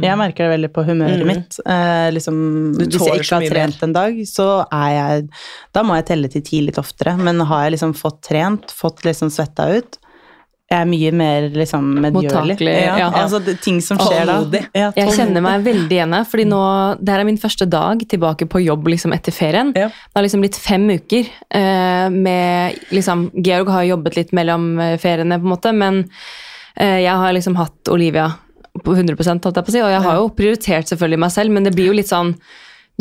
Jeg 0.01 0.17
merker 0.17 0.47
det 0.47 0.53
veldig 0.55 0.69
på 0.73 0.83
humøret 0.87 1.21
mm. 1.21 1.29
mitt. 1.29 1.57
Eh, 1.69 2.07
liksom, 2.15 2.37
hvis 2.79 2.95
jeg 2.97 3.21
ikke 3.21 3.37
har 3.37 3.53
trent 3.53 3.75
mer. 3.77 3.83
en 3.85 3.93
dag, 3.93 4.21
så 4.25 4.47
er 4.65 4.93
jeg 4.95 5.27
Da 5.77 5.83
må 5.85 5.99
jeg 5.99 6.07
telle 6.09 6.31
til 6.33 6.45
ti 6.47 6.63
litt 6.65 6.79
oftere. 6.81 7.13
Men 7.21 7.43
har 7.45 7.67
jeg 7.67 7.75
liksom 7.75 7.93
fått 7.97 8.23
trent, 8.31 8.73
fått 8.73 9.05
liksom 9.05 9.29
svetta 9.33 9.69
ut, 9.77 10.00
jeg 10.71 10.85
er 10.85 10.87
mye 10.87 11.09
mer 11.19 11.47
liksom 11.51 11.87
medgjørlig. 12.05 12.55
Ja, 12.63 12.93
ja. 13.01 13.07
Altså, 13.11 13.41
det, 13.43 13.57
ting 13.63 13.81
som 13.83 13.99
skjer 13.99 14.29
da. 14.29 14.37
Ja, 14.71 14.91
jeg 14.95 15.15
kjenner 15.17 15.43
meg 15.43 15.65
veldig 15.65 15.97
igjen 15.97 16.15
her, 16.15 16.27
fordi 16.31 16.45
nå, 16.47 16.61
det 17.01 17.11
her 17.11 17.23
er 17.23 17.27
min 17.27 17.39
første 17.41 17.67
dag 17.67 18.05
tilbake 18.13 18.47
på 18.47 18.61
jobb 18.63 18.87
liksom, 18.93 19.11
etter 19.15 19.35
ferien. 19.35 19.73
Det 19.75 19.89
har 19.91 20.23
liksom 20.23 20.45
blitt 20.45 20.59
fem 20.59 20.87
uker 20.87 21.27
eh, 21.27 22.07
med 22.13 22.79
liksom, 22.95 23.27
Georg 23.43 23.73
har 23.75 23.89
jobbet 23.89 24.21
litt 24.21 24.31
mellom 24.37 24.71
eh, 24.79 24.95
feriene, 25.01 25.41
på 25.41 25.49
en 25.49 25.55
måte, 25.57 25.75
men 25.75 26.05
eh, 26.77 27.01
jeg 27.03 27.19
har 27.25 27.35
liksom 27.35 27.59
hatt 27.59 27.91
Olivia 27.91 28.29
på 28.71 28.95
100 28.95 29.17
holdt 29.19 29.57
jeg 29.59 29.67
på 29.67 29.73
å 29.73 29.75
si, 29.75 29.83
og 29.83 29.91
jeg 29.91 30.03
har 30.07 30.19
jo 30.21 30.33
prioritert 30.35 30.91
selvfølgelig 30.91 31.23
meg 31.25 31.35
selv, 31.35 31.51
men 31.51 31.67
det 31.67 31.75
blir 31.75 31.91
jo 31.91 31.97
litt 31.99 32.11
sånn 32.11 32.31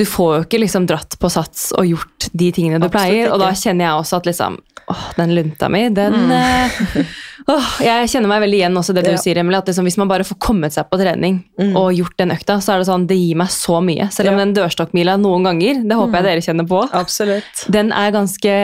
du 0.00 0.06
får 0.08 0.30
jo 0.32 0.44
ikke 0.46 0.62
liksom 0.62 0.86
dratt 0.88 1.18
på 1.20 1.28
sats 1.28 1.70
og 1.76 1.84
gjort 1.84 2.30
de 2.32 2.46
tingene 2.56 2.78
du 2.80 2.86
Absolutt 2.86 2.96
pleier, 2.96 3.26
ikke. 3.26 3.34
og 3.36 3.42
da 3.42 3.50
kjenner 3.52 3.84
jeg 3.84 4.02
også 4.02 4.20
at 4.20 4.28
liksom 4.30 4.56
åh, 4.90 5.02
den 5.18 5.34
lunta 5.36 5.68
mi, 5.72 5.82
den 5.94 6.16
mm. 6.16 6.30
eh, 6.36 7.10
åh, 7.52 7.68
Jeg 7.84 8.10
kjenner 8.12 8.32
meg 8.32 8.40
veldig 8.46 8.60
igjen 8.62 8.80
også 8.80 8.94
det 8.96 9.04
du 9.06 9.12
ja. 9.12 9.18
sier, 9.20 9.40
Emily. 9.42 9.58
At 9.60 9.68
liksom, 9.70 9.86
hvis 9.88 9.98
man 10.00 10.10
bare 10.10 10.26
får 10.26 10.38
kommet 10.42 10.76
seg 10.76 10.88
på 10.90 10.98
trening 11.00 11.42
mm. 11.60 11.74
og 11.78 11.92
gjort 11.98 12.16
den 12.22 12.32
økta, 12.34 12.58
så 12.64 12.74
er 12.74 12.82
det 12.82 12.88
sånn, 12.88 13.04
det 13.10 13.18
gir 13.20 13.40
meg 13.40 13.52
så 13.54 13.80
mye. 13.84 14.08
Selv 14.14 14.32
om 14.32 14.40
ja. 14.40 14.46
den 14.46 14.56
dørstokkmila 14.56 15.18
noen 15.20 15.50
ganger, 15.50 15.82
det 15.84 16.00
håper 16.00 16.16
jeg 16.16 16.24
mm. 16.24 16.30
dere 16.30 16.46
kjenner 16.48 16.70
på, 16.72 16.80
Absolutt. 17.02 17.66
den 17.76 17.92
er 17.96 18.16
ganske 18.16 18.56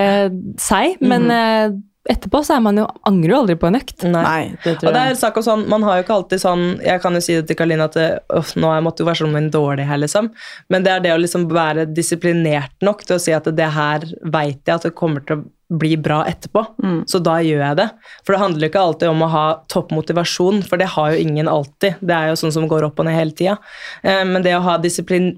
seig, 0.63 0.97
men 1.05 1.29
mm. 1.29 1.37
eh, 1.37 1.77
etterpå 2.13 2.43
så 2.47 2.57
er 2.57 2.63
man 2.65 2.81
jo, 2.81 2.87
angrer 3.09 3.33
jo 3.35 3.41
aldri 3.43 3.57
på 3.61 3.69
en 3.71 3.79
økt. 3.79 4.07
Nei, 4.07 4.55
det 4.63 4.77
tror 4.77 4.87
jeg. 4.87 4.91
Og 4.91 4.97
det 4.97 5.03
er 5.03 5.19
sak 5.21 5.41
sånn, 5.45 5.67
Man 5.71 5.85
har 5.87 5.99
jo 5.99 6.05
ikke 6.05 6.17
alltid 6.17 6.43
sånn 6.43 6.65
Jeg 6.85 7.03
kan 7.03 7.17
jo 7.17 7.23
si 7.25 7.35
det 7.39 7.47
til 7.49 7.59
Karline 7.59 7.89
at 7.89 7.99
øh, 8.01 8.53
nå 8.61 8.71
er 8.73 8.85
motivasjonen 8.87 9.35
min 9.37 9.51
dårlig 9.55 9.89
her, 9.89 10.01
liksom. 10.03 10.31
Men 10.73 10.87
det 10.87 10.95
er 10.95 11.05
det 11.05 11.15
å 11.17 11.21
liksom 11.21 11.49
være 11.53 11.89
disiplinert 11.97 12.75
nok 12.85 13.05
til 13.07 13.19
å 13.19 13.23
si 13.23 13.35
at 13.37 13.49
det 13.59 13.71
her 13.75 14.07
veit 14.23 14.63
jeg 14.67 14.75
at 14.77 14.89
det 14.89 14.97
kommer 14.99 15.25
til 15.27 15.41
å 15.41 15.47
bli 15.69 15.97
bra 15.97 16.27
etterpå. 16.27 16.65
Mm. 16.83 16.99
Så 17.07 17.19
da 17.19 17.37
gjør 17.43 17.63
jeg 17.63 17.77
det. 17.81 17.87
For 18.25 18.35
det 18.35 18.41
handler 18.43 18.69
ikke 18.69 18.83
alltid 18.83 19.11
om 19.11 19.25
å 19.27 19.31
ha 19.33 19.45
topp 19.73 19.91
motivasjon, 19.97 20.63
for 20.67 20.79
det 20.81 20.89
har 20.95 21.13
jo 21.13 21.25
ingen 21.25 21.51
alltid. 21.51 21.99
Det 22.01 22.15
er 22.15 22.31
jo 22.31 22.39
sånn 22.39 22.55
som 22.55 22.69
går 22.71 22.87
opp 22.87 23.03
og 23.03 23.09
ned 23.09 23.17
hele 23.19 23.35
tida. 23.37 23.57
Eh, 24.03 24.23
men 24.29 24.45
det 24.47 24.55
å 24.57 24.63
ha 24.63 24.77
disiplin, 24.83 25.33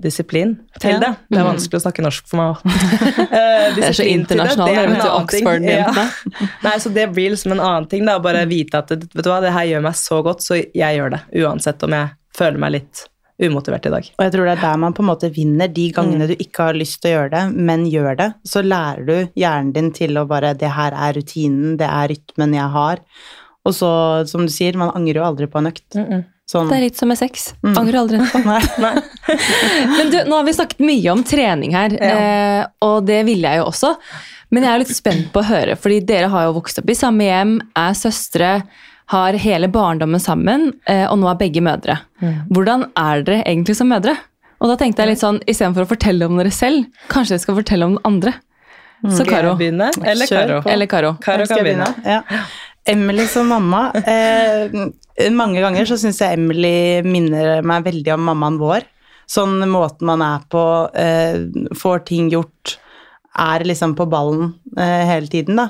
disiplin 0.00 0.54
til 0.78 0.96
ja. 0.96 1.00
det 1.02 1.12
Det 1.28 1.40
er 1.40 1.44
mm. 1.44 1.50
vanskelig 1.50 1.80
å 1.80 1.84
snakke 1.86 2.06
norsk 2.06 2.30
for 2.30 2.40
meg 2.40 2.54
òg. 2.54 2.78
eh, 3.26 3.68
det 3.78 3.86
er 3.90 3.98
så 3.98 4.06
internasjonalt. 4.06 4.70
Det 4.70 4.82
er 4.84 4.94
jo 4.94 5.12
Oxford 5.18 5.68
ja. 5.68 6.08
Nei, 6.66 6.76
så 6.82 6.92
det 6.94 7.08
blir 7.16 7.34
liksom 7.34 7.56
en 7.56 7.64
annen 7.64 7.90
ting. 7.90 8.06
da, 8.06 8.18
Bare 8.22 8.46
vite 8.50 8.84
at 8.84 8.92
vet 8.94 9.10
du 9.10 9.30
hva, 9.30 9.40
det 9.42 9.54
her 9.54 9.70
gjør 9.74 9.86
meg 9.88 9.98
så 9.98 10.22
godt, 10.24 10.46
så 10.46 10.62
jeg 10.62 10.98
gjør 10.98 11.16
det. 11.16 11.24
Uansett 11.42 11.82
om 11.86 11.98
jeg 11.98 12.14
føler 12.36 12.62
meg 12.62 12.78
litt 12.78 13.08
umotivert 13.42 13.86
i 13.88 13.92
dag. 13.94 14.08
Og 14.16 14.24
jeg 14.24 14.34
tror 14.34 14.48
det 14.48 14.54
er 14.56 14.64
der 14.64 14.80
man 14.84 14.96
på 14.96 15.04
en 15.04 15.10
måte 15.10 15.30
vinner. 15.34 15.70
De 15.72 15.86
gangene 15.94 16.26
mm. 16.26 16.32
du 16.32 16.44
ikke 16.44 16.68
har 16.68 16.78
lyst 16.78 17.00
til 17.02 17.12
å 17.12 17.14
gjøre 17.16 17.32
det, 17.34 17.44
men 17.70 17.86
gjør 17.90 18.18
det, 18.18 18.28
så 18.48 18.64
lærer 18.64 19.06
du 19.08 19.38
hjernen 19.38 19.72
din 19.76 19.92
til 19.94 20.18
å 20.18 20.26
bare 20.30 20.54
Det 20.58 20.72
her 20.72 20.96
er 20.96 21.16
rutinen, 21.18 21.78
det 21.80 21.88
er 21.88 22.12
rytmen 22.12 22.58
jeg 22.58 22.68
har. 22.76 23.02
Og 23.62 23.74
så, 23.76 23.90
som 24.26 24.46
du 24.46 24.52
sier, 24.52 24.78
man 24.78 24.94
angrer 24.96 25.20
jo 25.20 25.26
aldri 25.26 25.48
på 25.50 25.60
en 25.60 25.70
økt. 25.70 25.88
Mm 25.94 26.06
-mm. 26.06 26.22
Sånn. 26.52 26.68
Det 26.68 26.76
er 26.76 26.84
litt 26.84 26.98
som 26.98 27.08
med 27.08 27.18
sex. 27.18 27.54
Mm. 27.62 27.78
Angrer 27.78 27.98
aldri 28.02 28.18
på. 28.18 28.38
Men 29.96 30.10
du, 30.10 30.18
nå 30.26 30.36
har 30.36 30.44
vi 30.44 30.52
snakket 30.52 30.84
mye 30.84 31.12
om 31.14 31.22
trening 31.24 31.74
her, 31.76 31.94
ja. 31.96 32.12
eh, 32.12 32.66
og 32.84 33.06
det 33.08 33.22
ville 33.24 33.48
jeg 33.48 33.62
jo 33.62 33.68
også. 33.70 33.94
Men 34.52 34.66
jeg 34.66 34.72
er 34.72 34.82
litt 34.82 34.96
spent 34.96 35.30
på 35.32 35.40
å 35.40 35.48
høre, 35.48 35.76
fordi 35.80 36.00
dere 36.04 36.28
har 36.28 36.48
jo 36.48 36.56
vokst 36.58 36.82
opp 36.82 36.90
i 36.92 36.98
samme 36.98 37.24
hjem, 37.24 37.54
er 37.78 37.94
søstre 37.96 38.50
har 39.12 39.36
hele 39.40 39.68
barndommen 39.72 40.20
sammen, 40.22 40.70
eh, 40.88 41.04
og 41.06 41.18
nå 41.20 41.28
er 41.30 41.40
begge 41.40 41.62
mødre. 41.64 41.98
Hvordan 42.52 42.88
er 42.96 43.24
dere 43.26 43.42
egentlig 43.44 43.76
som 43.78 43.90
mødre? 43.92 44.16
Og 44.62 44.70
da 44.70 44.78
tenkte 44.78 45.02
jeg 45.02 45.12
litt 45.12 45.22
sånn, 45.22 45.40
Istedenfor 45.50 45.84
å 45.84 45.90
fortelle 45.90 46.28
om 46.28 46.38
dere 46.38 46.52
selv, 46.54 46.86
kanskje 47.10 47.34
dere 47.34 47.44
skal 47.44 47.58
fortelle 47.58 47.88
om 47.88 47.96
den 47.96 48.06
andre. 48.08 48.34
Mm. 49.02 49.14
Så 49.16 49.26
Karo. 49.26 49.56
Begynne, 49.58 49.90
eller 50.06 50.30
Karo? 50.30 50.60
Eller 50.70 50.86
Karo. 50.86 51.16
Karo 51.22 51.46
kan 51.50 51.64
begynne. 51.64 51.88
Ja. 52.06 52.22
Emily 52.86 53.28
som 53.30 53.46
mamma 53.46 53.92
eh, 53.94 54.72
Mange 55.30 55.60
ganger 55.62 55.86
så 55.86 55.94
syns 56.00 56.18
jeg 56.18 56.34
Emily 56.34 57.02
minner 57.06 57.60
meg 57.66 57.84
veldig 57.86 58.14
om 58.16 58.24
mammaen 58.30 58.58
vår. 58.58 58.86
Sånn 59.30 59.60
måten 59.70 60.08
man 60.08 60.22
er 60.24 60.46
på, 60.50 60.62
eh, 60.98 61.42
får 61.78 62.02
ting 62.08 62.30
gjort 62.32 62.76
er 63.38 63.64
liksom 63.64 63.94
på 63.96 64.06
ballen 64.12 64.52
eh, 64.76 65.04
hele 65.08 65.30
tiden, 65.30 65.56
da. 65.56 65.68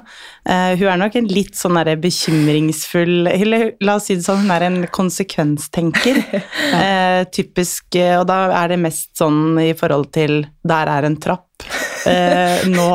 Eh, 0.48 0.74
hun 0.80 0.88
er 0.90 0.98
nok 1.00 1.18
en 1.18 1.28
litt 1.30 1.54
sånn 1.58 1.76
derre 1.78 1.94
bekymringsfull 2.02 3.28
Eller 3.30 3.76
la 3.84 3.96
oss 4.00 4.08
si 4.10 4.16
det 4.18 4.26
sånn, 4.26 4.42
hun 4.42 4.54
er 4.54 4.66
en 4.66 4.80
konsekvenstenker. 4.90 6.18
eh, 6.82 7.22
typisk 7.34 7.98
eh, 8.00 8.16
Og 8.18 8.26
da 8.30 8.44
er 8.62 8.74
det 8.74 8.80
mest 8.82 9.12
sånn 9.18 9.60
i 9.62 9.70
forhold 9.78 10.10
til 10.14 10.40
Der 10.66 10.90
er 10.90 11.06
en 11.06 11.20
trapp. 11.22 11.68
Eh, 12.10 12.66
nå, 12.76 12.88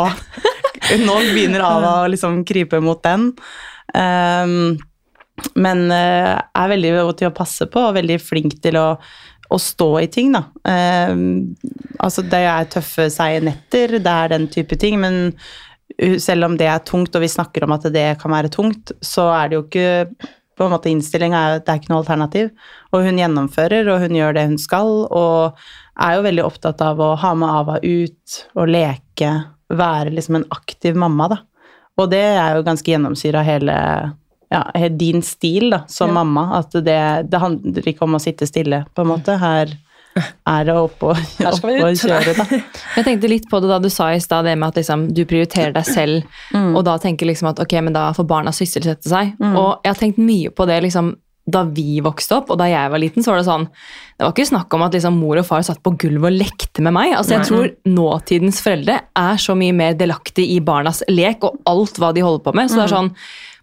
nå 1.06 1.18
begynner 1.32 1.64
Ava 1.68 1.96
å 2.04 2.12
liksom 2.12 2.44
krype 2.48 2.84
mot 2.84 3.02
den. 3.06 3.32
Ehm, 3.96 4.76
men 5.56 5.88
eh, 5.94 6.34
er 6.36 6.72
veldig 6.74 6.94
god 6.98 7.20
til 7.20 7.30
å 7.30 7.36
passe 7.36 7.68
på 7.72 7.88
og 7.90 7.96
veldig 7.98 8.18
flink 8.24 8.58
til 8.64 8.80
å 8.80 8.88
å 9.50 9.60
stå 9.62 9.90
i 10.02 10.10
ting, 10.12 10.34
da. 10.36 10.44
Eh, 10.68 11.14
altså 12.04 12.26
det 12.28 12.44
er 12.50 12.70
tøffe 12.72 13.08
seige 13.14 13.46
netter, 13.48 13.98
det 14.00 14.14
er 14.14 14.34
den 14.36 14.50
type 14.54 14.78
ting, 14.80 15.00
men 15.02 15.32
selv 16.22 16.46
om 16.46 16.58
det 16.60 16.68
er 16.70 16.84
tungt, 16.86 17.16
og 17.16 17.24
vi 17.24 17.30
snakker 17.32 17.66
om 17.66 17.74
at 17.74 17.88
det 17.94 18.10
kan 18.22 18.34
være 18.34 18.52
tungt, 18.54 18.92
så 19.02 19.30
er 19.34 19.50
det 19.50 19.58
jo 19.58 19.64
ikke 19.66 20.28
på 20.58 20.66
en 20.66 20.74
måte 20.74 20.90
Innstillinga 20.90 21.40
er 21.40 21.60
det 21.62 21.70
er 21.70 21.82
ikke 21.82 21.92
noe 21.92 22.02
alternativ. 22.02 22.50
Og 22.92 23.06
hun 23.06 23.20
gjennomfører, 23.22 23.90
og 23.94 24.06
hun 24.06 24.18
gjør 24.18 24.38
det 24.38 24.46
hun 24.50 24.62
skal, 24.62 24.94
og 25.06 25.60
er 26.02 26.18
jo 26.18 26.26
veldig 26.26 26.46
opptatt 26.46 26.82
av 26.86 27.02
å 27.02 27.12
ha 27.22 27.34
med 27.38 27.54
Ava 27.62 27.78
ut 27.84 28.40
og 28.58 28.72
leke, 28.74 29.34
være 29.68 30.14
liksom 30.16 30.40
en 30.40 30.48
aktiv 30.54 30.98
mamma, 30.98 31.30
da. 31.34 31.42
Og 31.98 32.10
det 32.12 32.24
er 32.30 32.58
jo 32.58 32.66
ganske 32.66 32.92
gjennomsyra 32.92 33.42
hele 33.46 33.78
ja, 34.54 34.64
din 34.90 35.22
stil 35.26 35.70
da, 35.74 35.84
som 35.88 36.14
ja. 36.14 36.20
mamma. 36.20 36.48
At 36.60 36.72
det, 36.74 37.02
det, 37.32 37.42
handler 37.42 37.92
ikke 37.92 38.08
om 38.08 38.18
å 38.18 38.24
sitte 38.24 38.48
stille, 38.50 38.86
på 38.94 39.04
en 39.04 39.12
måte. 39.12 39.38
Her 39.42 39.76
er 40.18 40.66
det 40.66 40.74
opp 40.74 41.04
og, 41.06 41.20
opp 41.52 41.68
og 41.68 42.00
kjøre, 42.00 42.34
da. 42.38 42.48
Jeg 42.98 43.06
tenkte 43.06 43.32
litt 43.32 43.46
på 43.52 43.62
det 43.62 43.70
da 43.72 43.78
du 43.84 43.90
sa 43.94 44.10
i 44.14 44.24
stad, 44.24 44.48
det 44.48 44.58
med 44.58 44.72
at 44.72 44.82
liksom, 44.82 45.08
du 45.14 45.24
prioriterer 45.30 45.76
deg 45.76 45.88
selv, 45.88 46.42
mm. 46.56 46.74
og 46.74 46.84
da 46.88 46.98
tenker 47.02 47.30
liksom 47.30 47.52
at 47.52 47.62
ok, 47.64 47.78
men 47.86 47.96
da 47.96 48.10
får 48.18 48.28
barna 48.30 48.56
sysselsette 48.56 49.10
seg. 49.10 49.36
Mm. 49.42 49.54
Og 49.54 49.70
jeg 49.86 49.94
har 49.94 50.02
tenkt 50.02 50.22
mye 50.22 50.54
på 50.54 50.70
det 50.70 50.82
liksom 50.88 51.16
da 51.48 51.62
vi 51.64 52.02
vokste 52.04 52.42
opp, 52.42 52.50
og 52.52 52.60
da 52.60 52.68
jeg 52.68 52.92
var 52.92 53.00
liten, 53.00 53.24
så 53.24 53.32
var 53.32 53.40
det 53.40 53.48
sånn 53.48 53.66
Det 53.70 54.26
var 54.26 54.34
ikke 54.34 54.50
snakk 54.50 54.74
om 54.76 54.84
at 54.84 54.96
liksom, 54.98 55.20
mor 55.22 55.40
og 55.40 55.46
far 55.48 55.64
satt 55.64 55.80
på 55.86 55.94
gulvet 56.02 56.34
og 56.34 56.40
lekte 56.42 56.84
med 56.84 56.96
meg. 56.98 57.14
Altså, 57.16 57.38
jeg 57.38 57.48
tror 57.48 57.70
nåtidens 57.88 58.60
foreldre 58.66 58.98
er 59.16 59.40
så 59.40 59.56
mye 59.56 59.76
mer 59.78 59.96
delaktig 59.96 60.48
i 60.56 60.58
barnas 60.60 61.04
lek 61.08 61.46
og 61.48 61.62
alt 61.70 62.02
hva 62.02 62.12
de 62.18 62.26
holder 62.26 62.44
på 62.44 62.56
med. 62.58 62.68
Så 62.68 62.82
det 62.82 62.88
er 62.88 62.96
sånn 62.98 63.12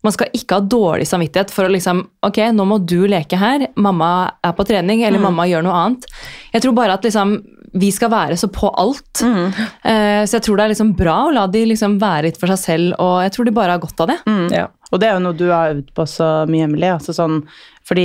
man 0.04 0.12
skal 0.14 0.28
ikke 0.36 0.58
ha 0.58 0.64
dårlig 0.68 1.06
samvittighet 1.08 1.52
for 1.54 1.66
å 1.66 1.72
liksom 1.72 2.02
Ok, 2.28 2.38
nå 2.52 2.64
må 2.68 2.78
du 2.84 3.06
leke 3.08 3.38
her. 3.40 3.66
Mamma 3.80 4.10
er 4.44 4.52
på 4.56 4.66
trening, 4.68 5.02
eller 5.04 5.18
mamma 5.24 5.46
gjør 5.48 5.64
noe 5.66 5.80
annet. 5.80 6.06
Jeg 6.52 6.64
tror 6.64 6.76
bare 6.76 6.96
at 6.98 7.04
liksom 7.08 7.38
vi 7.74 7.88
skal 7.90 8.10
være 8.12 8.36
så 8.38 8.46
på 8.54 8.68
alt. 8.78 9.22
Eh, 9.82 10.22
så 10.28 10.36
jeg 10.36 10.44
tror 10.46 10.56
det 10.60 10.64
er 10.64 10.72
liksom 10.76 10.92
bra 10.94 11.16
å 11.26 11.32
la 11.34 11.46
de 11.50 11.64
liksom 11.66 11.96
være 11.98 12.28
litt 12.28 12.38
for 12.38 12.52
seg 12.52 12.60
selv, 12.60 12.92
og 13.02 13.16
jeg 13.24 13.32
tror 13.34 13.48
de 13.48 13.54
bare 13.56 13.74
har 13.74 13.82
godt 13.82 14.04
av 14.04 14.12
det. 14.12 14.18
Ja. 14.54 14.68
Og 14.94 15.00
det 15.02 15.10
er 15.10 15.16
jo 15.18 15.24
noe 15.26 15.34
du 15.38 15.48
har 15.50 15.74
øvd 15.74 15.88
på 15.96 16.06
så 16.06 16.32
mye, 16.46 16.68
Emily. 16.68 16.86
Altså 16.94 17.10
sånn, 17.16 17.40
fordi 17.84 18.04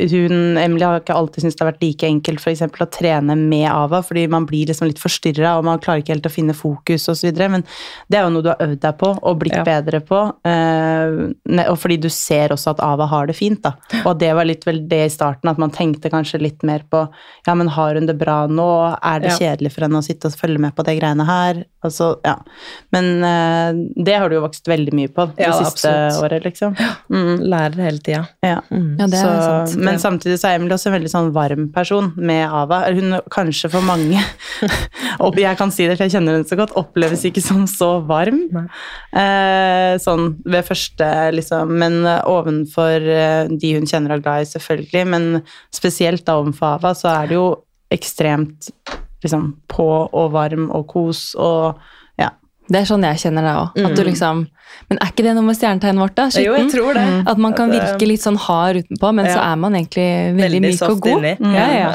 hun, 0.00 0.56
Emily 0.56 0.80
har 0.86 1.00
ikke 1.02 1.12
alltid 1.12 1.42
syntes 1.42 1.58
det 1.58 1.64
har 1.64 1.68
vært 1.74 1.82
like 1.84 2.06
enkelt 2.08 2.40
for 2.40 2.48
eksempel, 2.54 2.86
å 2.86 2.88
trene 2.94 3.34
med 3.36 3.66
Ava, 3.68 3.98
fordi 4.06 4.22
man 4.32 4.46
blir 4.48 4.70
liksom 4.70 4.88
litt 4.88 5.02
forstyrra 5.02 5.58
og 5.58 5.66
man 5.66 5.82
klarer 5.82 6.00
ikke 6.00 6.14
helt 6.14 6.28
å 6.30 6.32
finne 6.32 6.54
fokus 6.56 7.04
osv. 7.12 7.28
Men 7.52 7.66
det 8.08 8.16
er 8.16 8.24
jo 8.24 8.30
noe 8.32 8.46
du 8.46 8.48
har 8.48 8.62
øvd 8.64 8.78
deg 8.86 8.96
på 9.02 9.10
og 9.20 9.40
blitt 9.42 9.58
Ja. 9.58 9.64
bedre 9.66 10.00
på. 10.08 10.20
Eh, 10.48 11.66
og 11.68 11.76
fordi 11.82 11.98
du 12.00 12.08
ser 12.08 12.54
også 12.54 12.70
at 12.72 12.80
Ava 12.86 13.06
har 13.10 13.26
det 13.28 13.36
fint. 13.36 13.60
da. 13.66 13.74
Og 14.08 14.16
det 14.22 14.30
var 14.38 14.46
litt 14.48 14.64
vel 14.64 14.80
det 14.88 15.02
i 15.04 15.12
starten, 15.12 15.50
at 15.50 15.58
man 15.60 15.70
tenkte 15.74 16.08
kanskje 16.14 16.40
litt 16.40 16.62
mer 16.64 16.80
på 16.90 17.02
ja, 17.46 17.54
men 17.54 17.68
har 17.68 17.94
hun 17.98 18.06
det 18.08 18.16
bra 18.18 18.46
nå? 18.46 18.70
Er 19.02 19.20
det 19.20 19.34
Ja. 19.34 19.36
kjedelig 19.36 19.72
for 19.74 19.82
henne 19.84 20.00
å 20.00 20.06
sitte 20.06 20.30
og 20.30 20.38
følge 20.40 20.58
med 20.62 20.74
på 20.74 20.84
de 20.86 20.96
greiene 20.96 21.26
her? 21.28 21.64
Altså, 21.84 22.14
ja. 22.24 22.36
Men 22.92 23.22
eh, 23.24 24.02
det 24.04 24.16
har 24.20 24.28
du 24.28 24.36
jo 24.36 24.46
vokst 24.46 24.64
veldig 24.68 24.92
mye 24.96 25.08
på 25.12 25.28
de 25.36 25.42
Ja, 25.44 25.52
siste 25.60 25.88
absolutt. 25.92 26.19
Året, 26.22 26.44
liksom. 26.46 26.74
Mm, 27.12 27.42
Lærer 27.50 27.82
hele 27.86 27.98
tida. 28.04 28.22
ja. 28.44 28.58
Ja, 28.70 29.06
det 29.06 29.18
er 29.18 29.24
Så, 29.24 29.32
sant. 29.70 29.76
men 29.84 29.98
samtidig 30.02 30.38
så 30.40 30.48
er 30.50 30.58
Emily 30.58 30.74
også 30.76 30.90
en 30.90 30.96
veldig 30.98 31.10
sånn 31.12 31.30
varm 31.34 31.68
person 31.74 32.12
med 32.16 32.46
Ava. 32.48 32.82
Hun 32.94 33.18
kanskje 33.32 33.70
for 33.72 33.84
mange 33.86 34.20
og 35.24 35.36
Jeg 35.40 35.56
kan 35.58 35.70
si 35.72 35.86
det, 35.88 35.96
for 35.96 36.04
jeg 36.06 36.14
kjenner 36.18 36.36
henne 36.38 36.48
så 36.48 36.56
godt. 36.60 36.74
Oppleves 36.80 37.24
ikke 37.28 37.42
som 37.44 37.66
så 37.70 37.90
varm. 38.06 38.42
Eh, 39.16 39.94
sånn 40.02 40.34
ved 40.44 40.66
første, 40.68 41.08
liksom. 41.36 41.72
Men 41.80 42.00
eh, 42.06 42.20
ovenfor 42.30 43.00
eh, 43.04 43.48
de 43.50 43.74
hun 43.76 43.88
kjenner 43.88 44.14
og 44.14 44.20
er 44.20 44.24
glad 44.26 44.46
i, 44.46 44.50
selvfølgelig. 44.52 45.06
Men 45.14 45.28
spesielt 45.74 46.26
da 46.28 46.38
ovenfor 46.40 46.76
Ava, 46.78 46.94
så 46.98 47.10
er 47.14 47.30
det 47.30 47.38
jo 47.40 47.46
ekstremt 47.90 48.70
liksom 49.24 49.50
på 49.68 49.86
og 50.16 50.30
varm 50.36 50.68
og 50.70 50.86
kos 50.92 51.30
og. 51.38 51.80
Det 52.70 52.78
er 52.78 52.86
sånn 52.86 53.02
jeg 53.02 53.18
kjenner 53.24 53.46
det 53.46 53.52
òg. 53.58 53.96
Du 53.98 54.02
liksom 54.06 54.44
Men 54.90 55.00
er 55.02 55.10
ikke 55.10 55.24
det 55.26 55.32
noe 55.34 55.42
med 55.42 55.56
stjernetegnet 55.58 56.02
vårt, 56.04 56.14
da? 56.18 56.26
Jo, 56.38 56.54
jeg 56.54 56.68
tror 56.70 56.94
det. 56.94 57.04
At 57.32 57.40
man 57.42 57.54
kan 57.58 57.72
eh, 57.74 57.80
virke 57.80 58.06
litt 58.06 58.22
sånn 58.22 58.38
hard 58.38 58.84
utenpå, 58.84 59.10
men 59.18 59.26
så 59.26 59.40
er 59.42 59.58
man 59.58 59.74
egentlig 59.78 60.06
veldig, 60.38 60.44
Veldig 60.44 60.60
myk 60.66 60.84
og 60.86 61.00
god. 61.02 61.26
inni. 61.26 61.54
Ja, 61.58 61.66
ja. 61.74 61.90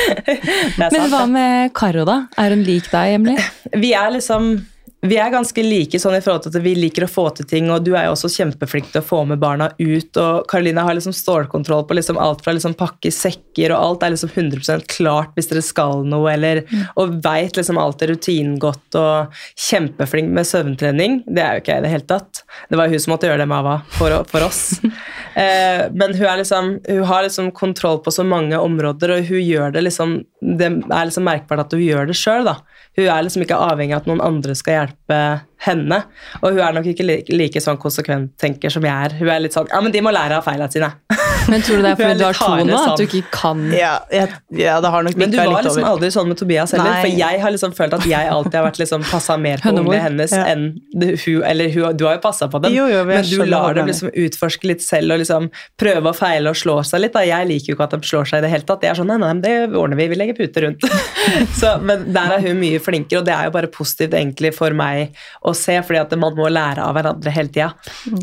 Men 0.80 1.10
hva 1.12 1.22
med 1.28 1.72
Karo, 1.76 2.06
da? 2.08 2.16
Er 2.40 2.56
hun 2.56 2.64
lik 2.66 2.88
deg, 2.92 3.16
Emily? 3.18 3.36
Vi 3.76 3.92
er 3.96 4.14
liksom 4.16 4.52
vi 5.00 5.16
er 5.16 5.32
ganske 5.32 5.62
like 5.64 5.98
sånn 6.00 6.18
i 6.18 6.20
forhold 6.20 6.44
til 6.44 6.52
at 6.52 6.64
vi 6.64 6.74
liker 6.76 7.06
å 7.06 7.10
få 7.10 7.24
til 7.36 7.46
ting, 7.48 7.70
og 7.72 7.86
du 7.86 7.94
er 7.94 8.04
jo 8.06 8.12
også 8.12 8.28
kjempeflink 8.34 8.90
til 8.92 9.00
å 9.00 9.06
få 9.06 9.22
med 9.30 9.40
barna 9.40 9.70
ut. 9.78 10.16
og 10.20 10.44
Karoline 10.50 10.84
har 10.84 10.96
liksom 10.96 11.14
stålkontroll 11.16 11.86
på 11.88 11.96
liksom 11.96 12.18
alt 12.20 12.44
fra 12.44 12.52
liksom 12.52 12.74
pakke 12.76 13.12
sekker, 13.14 13.72
og 13.72 13.80
alt 13.80 14.04
er 14.04 14.12
liksom 14.12 14.32
100% 14.34 14.84
klart 14.92 15.32
hvis 15.36 15.48
dere 15.48 15.64
skal 15.64 16.04
noe, 16.04 16.28
eller, 16.34 16.62
og 17.00 17.16
veit 17.24 17.56
liksom 17.56 17.80
alt 17.80 18.04
er 18.04 18.12
rutinen 18.12 18.58
godt, 18.60 18.98
og 19.00 19.40
kjempeflink 19.70 20.34
med 20.36 20.48
søvntrening. 20.48 21.22
Det 21.24 21.46
er 21.46 21.56
jo 21.56 21.64
ikke 21.64 21.78
jeg 21.78 21.84
i 21.84 21.86
det 21.86 21.94
hele 21.94 22.08
tatt. 22.12 22.42
Det 22.68 22.80
var 22.80 22.88
jo 22.90 22.98
hun 22.98 23.04
som 23.06 23.14
måtte 23.14 23.30
gjøre 23.30 23.40
det 23.40 23.48
med 23.48 23.62
Ava 23.62 23.78
for, 23.96 24.20
for 24.28 24.48
oss. 24.50 24.64
Eh, 25.40 25.84
men 25.94 26.10
hun, 26.18 26.24
er 26.26 26.40
liksom, 26.40 26.66
hun 26.84 27.04
har 27.06 27.22
liksom 27.22 27.52
kontroll 27.54 28.00
på 28.02 28.10
så 28.12 28.24
mange 28.26 28.58
områder, 28.58 29.12
og 29.14 29.28
hun 29.28 29.38
gjør 29.38 29.70
det 29.72 29.84
liksom 29.86 30.16
Det 30.42 30.66
er 30.66 31.06
liksom 31.06 31.24
merkbart 31.24 31.62
at 31.62 31.76
hun 31.76 31.84
gjør 31.84 32.10
det 32.10 32.16
sjøl, 32.18 32.42
da. 32.48 32.56
Hun 33.00 33.08
er 33.08 33.24
liksom 33.24 33.46
ikke 33.46 33.56
avhengig 33.56 33.96
av 33.96 34.02
at 34.02 34.10
noen 34.10 34.20
andre 34.24 34.54
skal 34.58 34.76
hjelpe 34.76 35.20
henne. 35.64 36.02
Og 36.42 36.52
hun 36.52 36.60
er 36.60 36.76
nok 36.76 36.90
ikke 36.92 37.06
like, 37.06 37.32
like 37.32 37.62
sånn 37.64 37.80
konsekvent 37.80 38.34
tenker 38.40 38.72
som 38.72 38.84
jeg 38.84 38.92
er. 38.92 39.16
Hun 39.20 39.32
er 39.32 39.40
litt 39.44 39.56
sånn 39.56 39.70
Ja, 39.72 39.80
men 39.80 39.94
de 39.94 40.04
må 40.04 40.12
lære 40.12 40.40
av 40.40 40.44
feilene 40.44 40.72
sine. 40.72 40.92
Men 41.50 41.64
tror 41.66 41.80
du 41.80 41.84
det 41.84 41.90
er 41.92 41.98
fordi 42.00 42.18
du 42.20 42.24
har 42.24 42.38
to 42.38 42.48
nå? 42.68 42.78
At 42.80 43.00
du 43.00 43.04
sånn. 43.04 43.20
ikke 43.20 43.30
kan 43.34 43.64
Ja, 43.74 43.92
jeg, 44.14 44.30
ja 44.60 44.76
det 44.82 44.92
har 44.94 45.06
nok 45.06 45.18
Men 45.20 45.32
du 45.32 45.36
var 45.38 45.50
litt 45.50 45.66
liksom 45.66 45.82
over. 45.84 45.90
aldri 45.92 46.10
sånn 46.14 46.30
med 46.30 46.40
Tobias 46.40 46.74
heller. 46.76 46.90
Nei. 46.94 47.02
For 47.04 47.20
jeg 47.20 47.42
har 47.44 47.54
liksom 47.56 47.74
følt 47.76 47.96
at 47.98 48.06
jeg 48.08 48.30
alltid 48.36 48.58
har 48.60 48.66
vært 48.68 48.80
liksom 48.82 49.06
passa 49.10 49.36
mer 49.40 49.62
på 49.64 49.74
ungene 49.74 50.00
hennes 50.06 50.34
Ja. 50.36 50.44
enn 50.52 50.64
hun 51.00 51.42
Eller 51.50 51.70
hun, 51.74 51.96
du 51.96 52.06
har 52.06 52.16
jo 52.18 52.22
passa 52.24 52.48
på 52.48 52.60
dem, 52.62 52.74
Jo, 52.74 52.86
jo, 52.90 53.04
men 53.08 53.24
du 53.26 53.44
lar 53.44 53.74
dem 53.74 53.90
liksom 53.90 54.12
utforske 54.14 54.70
litt 54.70 54.82
selv 54.84 55.16
og 55.16 55.22
liksom 55.22 55.50
prøve 55.80 56.12
og 56.12 56.16
feile 56.16 56.50
og 56.52 56.56
slå 56.58 56.78
seg 56.86 57.04
litt. 57.04 57.12
Da. 57.16 57.24
Jeg 57.26 57.48
liker 57.50 57.72
jo 57.72 57.76
ikke 57.78 57.88
at 57.88 57.96
de 57.96 58.08
slår 58.10 58.30
seg 58.30 58.40
i 58.40 58.46
det 58.46 58.52
hele 58.54 58.66
tatt. 58.68 58.86
Jeg 58.86 58.94
er 58.94 59.00
sånn, 59.00 59.10
nei, 59.10 59.18
nei, 59.20 59.32
det 59.44 59.74
ordner 59.74 59.98
vi, 59.98 60.08
vi 60.12 60.18
legger 60.20 60.38
pute 60.38 60.64
rundt. 60.64 60.86
så, 61.60 61.76
men 61.82 62.08
der 62.14 62.36
er 62.36 62.46
hun 62.46 62.60
mye 62.60 62.80
flinkere, 62.82 63.22
og 63.22 63.28
det 63.28 63.34
er 63.36 63.48
jo 63.48 63.54
bare 63.56 63.70
positivt 63.72 64.14
egentlig 64.18 64.52
for 64.56 64.74
meg 64.76 65.16
å 65.46 65.54
se, 65.56 65.76
fordi 65.86 66.00
at 66.02 66.16
man 66.20 66.36
må 66.38 66.48
lære 66.52 66.84
av 66.84 66.96
hverandre 66.96 67.34
hele 67.34 67.52
tida. 67.54 67.70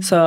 Så 0.05 0.19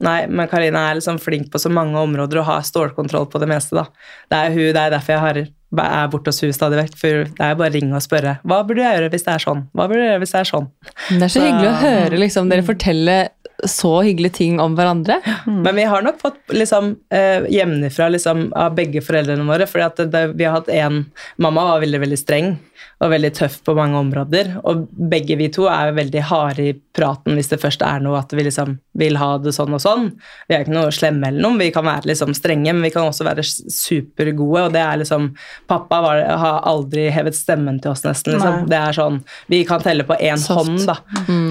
nei, 0.00 0.26
men 0.30 0.48
Karina 0.50 0.86
er 0.90 0.98
liksom 1.00 1.18
flink 1.22 1.50
på 1.52 1.58
så 1.62 1.70
mange 1.72 1.98
områder 1.98 2.40
og 2.42 2.48
har 2.50 2.66
stålkontroll 2.66 3.26
på 3.32 3.40
det 3.42 3.48
meste, 3.50 3.74
da. 3.78 3.86
Det 4.30 4.38
er 4.38 4.50
hun, 4.54 4.66
det 4.76 4.82
er 4.84 4.90
derfor 4.96 5.16
jeg 5.16 5.24
har 5.24 5.40
er 5.78 6.08
borte 6.08 6.30
hos 6.32 6.40
hun 6.40 6.52
stadig 6.56 6.78
vekk, 6.80 6.94
for 6.96 7.24
det 7.28 7.44
er 7.44 7.56
bare 7.58 7.68
å 7.68 7.74
ringe 7.74 7.92
og 7.98 8.00
spørre 8.00 8.38
hva 8.48 8.62
burde 8.64 8.80
jeg 8.80 8.94
gjøre 8.96 9.10
hvis 9.12 9.26
det 9.26 9.32
er 9.34 9.42
sånn. 9.44 9.66
Hva 9.76 9.84
burde 9.90 10.00
jeg 10.00 10.12
gjøre 10.14 10.22
hvis 10.22 10.32
det 10.32 10.40
er 10.40 10.48
sånn? 10.48 10.68
Det 11.10 11.22
er 11.22 11.28
så 11.28 11.34
Så- 11.34 11.44
hyggelig 11.44 11.68
å 11.68 11.80
høre 11.82 12.20
liksom, 12.22 12.48
dere 12.48 12.62
fortelle 12.64 13.16
så 13.66 14.02
hyggelige 14.02 14.32
ting 14.32 14.60
om 14.60 14.76
hverandre. 14.78 15.18
Men 15.46 15.74
vi 15.74 15.86
har 15.90 16.02
nok 16.02 16.20
fått 16.20 16.38
liksom, 16.54 16.96
eh, 17.10 17.46
hjemmefra 17.50 18.08
liksom, 18.08 18.52
av 18.56 18.74
begge 18.74 19.02
foreldrene 19.02 19.46
våre. 19.48 19.66
det, 19.96 20.26
vi 20.34 20.44
har 20.44 20.52
hatt 20.60 20.68
en, 20.68 21.04
Mamma 21.36 21.64
var 21.64 21.80
veldig 21.80 22.00
veldig 22.00 22.18
streng 22.18 22.58
og 22.98 23.12
veldig 23.12 23.30
tøff 23.34 23.60
på 23.66 23.74
mange 23.78 23.98
områder. 23.98 24.52
Og 24.66 24.86
begge 24.90 25.36
vi 25.38 25.48
to 25.54 25.68
er 25.70 25.94
veldig 25.94 26.22
harde 26.30 26.64
i 26.66 26.74
praten 26.98 27.36
hvis 27.38 27.50
det 27.52 27.60
først 27.62 27.82
er 27.86 28.02
noe 28.02 28.18
at 28.18 28.32
vi 28.34 28.46
liksom 28.46 28.78
vil 28.98 29.18
ha 29.20 29.30
det 29.38 29.52
sånn 29.54 29.76
og 29.76 29.82
sånn. 29.82 30.08
Vi 30.48 30.56
er 30.56 30.64
ikke 30.64 30.74
noe 30.74 30.94
slemme 30.94 31.30
eller 31.30 31.44
noe, 31.44 31.58
vi 31.60 31.70
kan 31.74 31.86
være 31.86 32.10
liksom 32.10 32.34
strenge, 32.34 32.72
men 32.72 32.82
vi 32.82 32.90
kan 32.94 33.06
også 33.06 33.26
være 33.28 33.44
supergode. 33.46 34.64
Og 34.66 34.74
det 34.74 34.82
er 34.82 35.02
liksom 35.02 35.30
Pappa 35.70 36.00
var, 36.02 36.22
har 36.42 36.62
aldri 36.66 37.06
hevet 37.14 37.36
stemmen 37.38 37.78
til 37.82 37.92
oss, 37.92 38.02
nesten. 38.06 38.34
Liksom. 38.34 38.66
Det 38.70 38.78
er 38.78 38.96
sånn 38.96 39.20
Vi 39.50 39.62
kan 39.68 39.82
telle 39.84 40.06
på 40.08 40.16
én 40.18 40.40
Soft. 40.40 40.58
hånd, 40.58 40.86
da. 40.88 40.98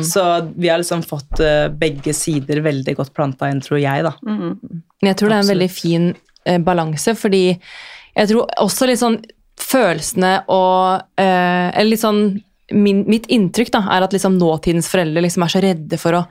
Så 0.04 0.26
vi 0.56 0.72
har 0.72 0.82
liksom 0.82 1.04
fått 1.08 1.40
eh, 1.44 1.68
begge 1.72 1.97
sider 2.16 2.62
veldig 2.66 2.96
godt 2.98 3.14
planta 3.16 3.50
inn, 3.52 3.62
tror 3.64 3.80
jeg, 3.82 4.06
da. 4.06 4.14
Mm. 4.26 4.84
Jeg 5.06 5.18
tror 5.18 5.30
det 5.30 5.38
er 5.38 5.46
en 5.46 5.54
veldig 5.54 5.70
fin 5.72 6.10
eh, 6.46 6.60
balanse, 6.64 7.16
fordi 7.18 7.46
jeg 7.52 8.30
tror 8.32 8.48
også 8.64 8.90
litt 8.90 9.02
sånn 9.02 9.20
følelsene 9.58 10.34
og 10.54 11.02
eh, 11.18 11.68
Eller 11.74 11.90
litt 11.92 12.04
sånn 12.04 12.22
min, 12.74 13.04
Mitt 13.08 13.26
inntrykk 13.32 13.70
da, 13.72 13.80
er 13.96 14.04
at 14.04 14.14
liksom 14.16 14.36
nåtidens 14.40 14.90
foreldre 14.92 15.22
liksom 15.24 15.46
er 15.46 15.52
så 15.54 15.62
redde 15.64 16.00
for 16.02 16.18
å 16.18 16.22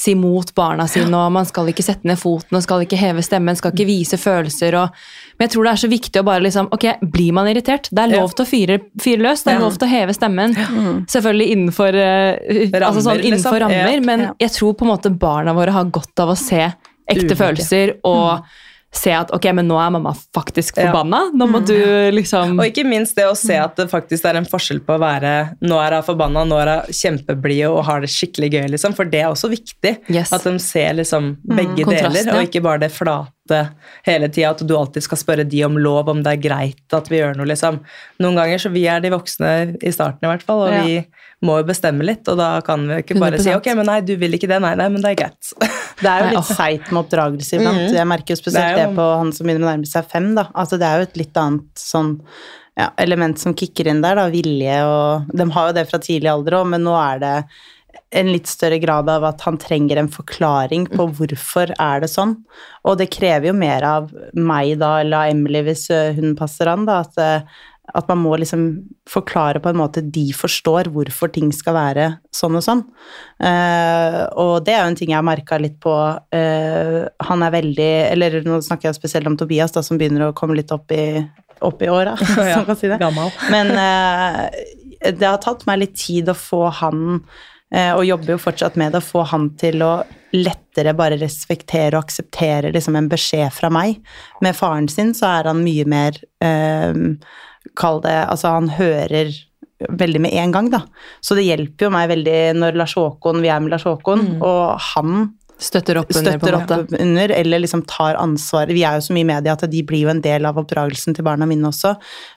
si 0.00 0.12
mot 0.18 0.50
barna 0.56 0.84
sine, 0.90 1.08
og 1.16 1.32
man 1.32 1.48
skal 1.48 1.70
ikke 1.72 1.84
sette 1.86 2.08
ned 2.08 2.20
foten 2.20 2.58
og 2.58 2.64
skal 2.64 2.84
ikke 2.84 2.98
heve 3.00 3.24
stemmen, 3.24 3.56
skal 3.56 3.72
ikke 3.72 3.88
vise 3.88 4.18
følelser. 4.20 4.76
Og, 4.76 5.06
men 5.38 5.46
jeg 5.46 5.54
tror 5.54 5.68
det 5.68 5.72
er 5.72 5.82
så 5.84 5.90
viktig 5.92 6.20
å 6.20 6.26
bare 6.26 6.44
liksom 6.44 6.68
Ok, 6.76 6.84
blir 7.00 7.32
man 7.36 7.48
irritert? 7.48 7.88
Det 7.90 8.02
er 8.02 8.12
lov 8.12 8.34
til 8.36 8.44
å 8.44 8.48
fyre, 8.50 8.78
fyre 9.00 9.24
løs, 9.24 9.46
det 9.46 9.54
er 9.54 9.62
lov 9.64 9.78
til 9.78 9.88
å 9.88 9.92
heve 9.94 10.16
stemmen. 10.16 10.56
Selvfølgelig 11.12 11.48
innenfor, 11.56 11.96
rammer, 11.96 12.86
altså 12.90 13.06
sånn, 13.06 13.16
Rammer, 13.16 13.30
innenfor 13.30 13.58
liksom. 13.60 13.64
rammer, 13.64 14.04
men 14.04 14.28
jeg 14.42 14.54
tror 14.58 14.76
på 14.76 14.86
en 14.86 14.92
måte 14.92 15.14
barna 15.16 15.56
våre 15.56 15.74
har 15.76 15.88
godt 15.94 16.24
av 16.26 16.34
å 16.34 16.38
se 16.38 16.60
ekte 17.06 17.30
Ulike. 17.30 17.38
følelser 17.38 17.96
og 18.04 18.44
se 18.96 19.12
at 19.14 19.30
ok, 19.36 19.50
men 19.58 19.68
nå 19.68 19.76
er 19.80 19.92
mamma 19.94 20.14
faktisk 20.34 20.78
Ja. 20.80 20.88
forbanna. 20.90 21.30
Nå 21.36 21.48
må 21.50 21.60
du 21.66 21.76
liksom 22.16 22.58
Og 22.58 22.66
ikke 22.66 22.86
minst 22.88 23.16
det 23.16 23.26
å 23.28 23.36
se 23.36 23.56
at 23.60 23.76
det 23.76 23.88
faktisk 23.92 24.24
er 24.28 24.40
en 24.40 24.48
forskjell 24.48 24.80
på 24.86 24.96
å 24.96 25.02
være 25.02 25.34
Nå 25.62 25.78
er 25.82 25.98
hun 25.98 26.06
forbanna, 26.06 26.44
nå 26.48 26.58
er 26.62 26.72
hun 26.80 26.96
kjempeblid 26.96 27.66
og 27.68 27.84
har 27.84 28.00
det 28.04 28.10
skikkelig 28.10 28.50
gøy, 28.52 28.66
liksom. 28.74 28.96
For 28.96 29.04
det 29.04 29.22
er 29.22 29.30
også 29.30 29.50
viktig. 29.52 29.96
Yes. 30.12 30.32
At 30.32 30.44
de 30.44 30.56
ser 30.62 30.94
liksom 30.98 31.36
begge 31.46 31.84
mm, 31.84 31.92
deler, 31.92 32.32
og 32.34 32.48
ikke 32.48 32.62
bare 32.64 32.86
det 32.86 32.92
flate 32.92 33.35
hele 34.06 34.28
tida. 34.32 34.50
At 34.54 34.64
du 34.66 34.74
alltid 34.76 35.02
skal 35.02 35.18
spørre 35.20 35.44
de 35.48 35.64
om 35.64 35.76
lov, 35.78 36.08
om 36.08 36.22
det 36.22 36.32
er 36.36 36.42
greit 36.48 36.94
at 36.96 37.08
vi 37.10 37.20
gjør 37.20 37.36
noe, 37.36 37.46
liksom. 37.46 37.80
Noen 38.22 38.34
ganger 38.40 38.58
så 38.58 38.72
vi 38.72 38.86
er 38.90 39.00
de 39.04 39.10
voksne 39.14 39.76
i 39.82 39.92
starten 39.94 40.24
i 40.26 40.30
hvert 40.32 40.42
fall, 40.46 40.64
og 40.66 40.72
Ja. 40.72 40.82
vi 40.84 41.06
må 41.44 41.58
jo 41.60 41.64
bestemme 41.68 42.02
litt, 42.04 42.26
og 42.32 42.38
da 42.38 42.60
kan 42.64 42.86
vi 42.88 42.94
jo 42.94 43.02
ikke 43.04 43.18
bare 43.20 43.38
si 43.38 43.50
100%. 43.50 43.56
ok, 43.60 43.66
men 43.76 43.86
nei, 43.86 44.00
du 44.00 44.14
vil 44.16 44.32
ikke 44.38 44.48
det, 44.48 44.60
nei, 44.64 44.74
nei, 44.74 44.88
men 44.88 45.02
det 45.02 45.10
er 45.14 45.20
greit. 45.24 45.52
Det 45.96 46.10
er 46.12 46.26
jo 46.26 46.36
litt 46.36 46.50
seigt 46.52 46.90
med 46.92 46.98
oppdragelse 47.06 47.56
iblant. 47.56 47.92
Jeg 47.96 48.04
merker 48.06 48.34
jo 48.34 48.36
spesielt 48.36 48.74
Det 48.76 48.82
det, 48.82 48.88
er 48.90 48.96
på 48.98 49.04
han 49.16 49.30
som 49.32 49.46
begynner 49.46 49.64
å 49.64 49.70
nærme 49.70 49.86
seg 49.88 50.04
fem. 50.12 50.34
da. 50.36 50.42
Altså 50.52 50.76
Det 50.78 50.84
er 50.84 50.98
jo 51.00 51.06
et 51.06 51.16
litt 51.16 51.38
annet 51.40 51.80
sånn 51.80 52.10
ja, 52.76 52.90
element 53.00 53.38
som 53.40 53.54
kicker 53.56 53.88
inn 53.88 54.02
der, 54.04 54.14
da. 54.20 54.26
Vilje 54.28 54.74
og 54.84 55.30
De 55.32 55.46
har 55.54 55.70
jo 55.70 55.72
det 55.78 55.86
fra 55.88 55.98
tidlig 56.04 56.28
alder 56.28 56.58
òg, 56.58 56.66
men 56.74 56.84
nå 56.84 56.92
er 57.00 57.18
det 57.22 57.32
en 58.16 58.32
litt 58.32 58.48
større 58.50 58.78
grad 58.82 59.08
av 59.12 59.24
at 59.28 59.44
han 59.46 59.58
trenger 59.60 60.00
en 60.00 60.10
forklaring 60.12 60.88
på 60.92 61.08
hvorfor 61.18 61.72
er 61.76 62.02
det 62.04 62.10
sånn. 62.12 62.36
Og 62.86 62.98
det 63.00 63.10
krever 63.14 63.50
jo 63.50 63.56
mer 63.56 63.86
av 63.86 64.12
meg 64.34 64.76
da, 64.82 64.98
eller 65.02 65.24
av 65.24 65.32
Emily 65.34 65.64
hvis 65.66 65.88
hun 66.18 66.36
passer 66.38 66.70
an, 66.72 66.86
da. 66.88 67.02
At 67.06 67.48
at 67.94 68.08
man 68.10 68.18
må 68.18 68.34
liksom 68.40 68.64
forklare 69.08 69.60
på 69.62 69.70
en 69.70 69.78
måte 69.78 70.02
de 70.02 70.24
forstår 70.34 70.90
hvorfor 70.94 71.30
ting 71.32 71.52
skal 71.54 71.76
være 71.76 72.06
sånn 72.34 72.58
og 72.58 72.64
sånn. 72.64 72.82
Uh, 73.38 74.26
og 74.34 74.54
det 74.66 74.74
er 74.74 74.82
jo 74.82 74.90
en 74.90 74.98
ting 74.98 75.12
jeg 75.12 75.18
har 75.18 75.26
merka 75.26 75.58
litt 75.62 75.78
på. 75.82 75.94
Uh, 76.34 77.06
han 77.28 77.44
er 77.46 77.54
veldig 77.54 77.90
Eller 78.10 78.40
nå 78.46 78.58
snakker 78.64 78.90
jeg 78.90 78.98
spesielt 78.98 79.30
om 79.30 79.36
Tobias, 79.38 79.74
da, 79.74 79.84
som 79.86 80.00
begynner 80.00 80.28
å 80.28 80.34
komme 80.36 80.58
litt 80.58 80.74
opp 80.74 80.92
i, 80.94 81.22
opp 81.64 81.84
i 81.84 81.92
åra, 81.92 82.16
ja, 82.50 82.62
kan 82.66 82.78
si 82.78 82.90
det. 82.90 82.98
Gammel. 83.02 83.30
Men 83.54 83.72
uh, 83.78 84.46
det 85.06 85.28
har 85.28 85.38
tatt 85.42 85.66
meg 85.68 85.84
litt 85.84 85.98
tid 86.00 86.32
å 86.32 86.38
få 86.38 86.66
han 86.82 87.20
og 87.74 88.04
jobber 88.06 88.30
jo 88.30 88.38
fortsatt 88.38 88.76
med 88.78 88.92
det, 88.94 89.00
å 89.02 89.06
få 89.06 89.24
han 89.26 89.48
til 89.58 89.82
å 89.82 89.90
lettere 90.36 90.92
bare 90.94 91.18
respektere 91.18 91.96
og 91.96 92.04
akseptere 92.04 92.70
liksom 92.70 92.94
en 92.98 93.08
beskjed 93.10 93.50
fra 93.52 93.70
meg. 93.74 93.98
Med 94.44 94.54
faren 94.54 94.86
sin 94.92 95.10
så 95.18 95.32
er 95.40 95.50
han 95.50 95.64
mye 95.64 95.86
mer 95.88 96.20
Kall 97.76 97.98
det 98.04 98.14
Altså, 98.28 98.52
han 98.54 98.70
hører 98.76 99.32
veldig 99.90 100.22
med 100.24 100.36
en 100.38 100.52
gang, 100.54 100.70
da. 100.72 100.84
Så 101.20 101.36
det 101.36 101.46
hjelper 101.48 101.88
jo 101.88 101.92
meg 101.92 102.08
veldig 102.12 102.38
når 102.56 102.78
Lars 102.78 102.94
Håkon, 102.96 103.42
vi 103.44 103.50
er 103.52 103.60
med 103.60 103.74
Lars 103.74 103.84
Håkon, 103.88 104.22
mm. 104.36 104.44
og 104.46 104.86
han 104.92 105.26
Støtter 105.56 105.96
opp 105.96 106.10
under, 106.12 106.34
støtter 106.36 106.54
opp 106.58 106.92
under, 107.00 107.32
eller 107.32 107.62
liksom 107.62 107.86
tar 107.88 108.18
ansvar. 108.20 108.68
Vi 108.68 108.82
er 108.84 108.98
jo 108.98 109.06
så 109.06 109.14
mye 109.16 109.24
i 109.24 109.28
media 109.30 109.54
at 109.56 109.64
de 109.72 109.80
blir 109.88 110.04
jo 110.04 110.12
en 110.12 110.20
del 110.20 110.44
av 110.44 110.58
oppdragelsen 110.60 111.16
til 111.16 111.24
barna 111.24 111.48
mine 111.48 111.70
også. 111.70 111.94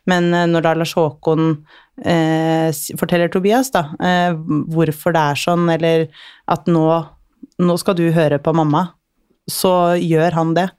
Men 0.08 0.32
eh, 0.32 0.48
når 0.48 0.64
da 0.64 0.74
Lars 0.80 0.96
Håkon 0.96 1.50
eh, 2.08 2.70
forteller 3.00 3.32
Tobias 3.34 3.74
da, 3.76 3.90
eh, 4.00 4.32
hvorfor 4.72 5.16
det 5.16 5.26
er 5.34 5.42
sånn, 5.44 5.68
eller 5.76 6.08
at 6.48 6.72
nå, 6.72 6.86
nå 7.60 7.78
skal 7.82 8.00
du 8.00 8.08
høre 8.16 8.40
på 8.40 8.56
mamma, 8.56 8.88
så 9.52 9.98
gjør 10.00 10.40
han 10.40 10.56
det. 10.56 10.70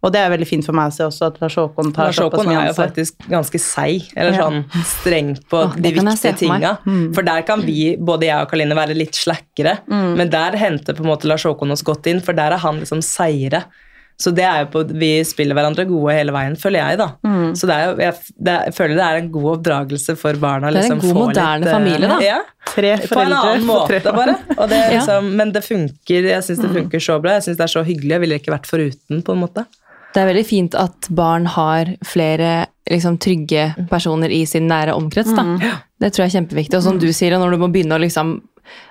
Og 0.00 0.12
det 0.14 0.20
er 0.22 0.30
veldig 0.32 0.48
fint 0.48 0.64
for 0.64 0.76
meg 0.76 0.88
å 0.88 0.94
se 0.94 1.04
også, 1.04 1.28
at 1.28 1.36
Lars 1.42 1.58
Håkon 1.60 1.90
tar 1.92 2.08
Lars 2.08 2.20
Håkon 2.22 2.48
er 2.48 2.70
jo 2.70 2.76
faktisk 2.78 3.26
ganske 3.28 3.60
seig, 3.60 4.08
eller 4.16 4.38
sånn 4.38 4.62
streng 4.88 5.34
på 5.52 5.60
oh, 5.66 5.76
de 5.76 5.92
viktige 5.98 6.32
tinga. 6.40 6.78
Mm. 6.86 7.10
For 7.16 7.26
der 7.26 7.44
kan 7.48 7.60
vi, 7.66 7.92
både 8.00 8.30
jeg 8.30 8.46
og 8.46 8.48
Karline, 8.52 8.78
være 8.78 8.96
litt 8.96 9.18
slakkere, 9.18 9.76
mm. 9.90 10.10
men 10.16 10.32
der 10.32 10.56
henter 10.60 10.96
på 10.96 11.04
en 11.04 11.12
måte 11.12 11.28
Lars 11.28 11.44
Håkon 11.44 11.76
oss 11.76 11.84
godt 11.84 12.08
inn, 12.08 12.24
for 12.24 12.36
der 12.38 12.56
er 12.56 12.64
han 12.64 12.80
liksom 12.80 13.04
seire. 13.04 13.66
Så 14.20 14.32
det 14.36 14.44
er 14.44 14.64
jo 14.64 14.68
på, 14.74 14.82
Vi 15.00 15.08
spiller 15.24 15.56
hverandre 15.56 15.86
gode 15.88 16.12
hele 16.12 16.32
veien, 16.34 16.56
føler 16.60 16.82
jeg. 16.82 16.98
da. 17.00 17.08
Mm. 17.24 17.54
Så 17.56 17.68
det 17.70 17.78
jo, 17.80 17.92
jeg, 18.04 18.16
det, 18.36 18.56
jeg, 18.66 18.74
føler 18.76 18.98
det 18.98 19.06
er 19.06 19.20
en 19.20 19.30
god 19.32 19.48
oppdragelse 19.54 20.16
for 20.20 20.40
barna. 20.42 20.72
Det 20.72 20.82
er 20.82 20.90
en 20.90 20.98
liksom, 20.98 21.00
god, 21.06 21.20
moderne 21.20 21.64
litt, 21.64 21.72
familie, 21.72 22.10
da. 22.10 22.18
Ja, 22.24 22.40
Tre 22.70 22.90
foreldre. 23.00 23.14
På 23.14 23.22
en 23.24 23.36
annen 23.38 23.68
måte, 23.68 24.00
bare. 24.20 24.36
Liksom, 24.92 25.30
men 25.40 25.54
det 25.54 25.64
funker, 25.64 26.28
jeg 26.34 26.44
syns 26.44 26.60
det 26.60 26.68
mm. 26.68 26.76
funker 26.82 27.04
så 27.04 27.16
bra. 27.22 27.38
Jeg 27.38 27.48
syns 27.48 27.60
det 27.62 27.64
er 27.64 27.72
så 27.72 27.84
hyggelig. 27.86 28.12
Jeg 28.12 28.24
ville 28.26 28.40
ikke 28.42 28.52
vært 28.52 28.68
foruten, 28.68 29.24
på 29.24 29.36
en 29.36 29.40
måte. 29.40 29.64
Det 30.14 30.22
er 30.22 30.30
veldig 30.32 30.46
fint 30.46 30.74
at 30.78 31.06
barn 31.14 31.46
har 31.46 31.92
flere 32.06 32.66
liksom, 32.90 33.18
trygge 33.22 33.68
personer 33.90 34.32
i 34.34 34.42
sin 34.48 34.66
nære 34.70 34.96
omkrets. 34.98 35.30
Da. 35.36 35.44
Mm. 35.46 35.60
Det 36.00 36.10
tror 36.10 36.24
jeg 36.24 36.32
er 36.32 36.36
kjempeviktig. 36.38 36.78
Og 36.78 36.86
som 36.86 36.98
du 36.98 37.10
sier, 37.14 37.36
når 37.38 37.54
du 37.54 37.62
må 37.62 37.70
begynne 37.70 37.98
å 37.98 38.02
liksom 38.02 38.38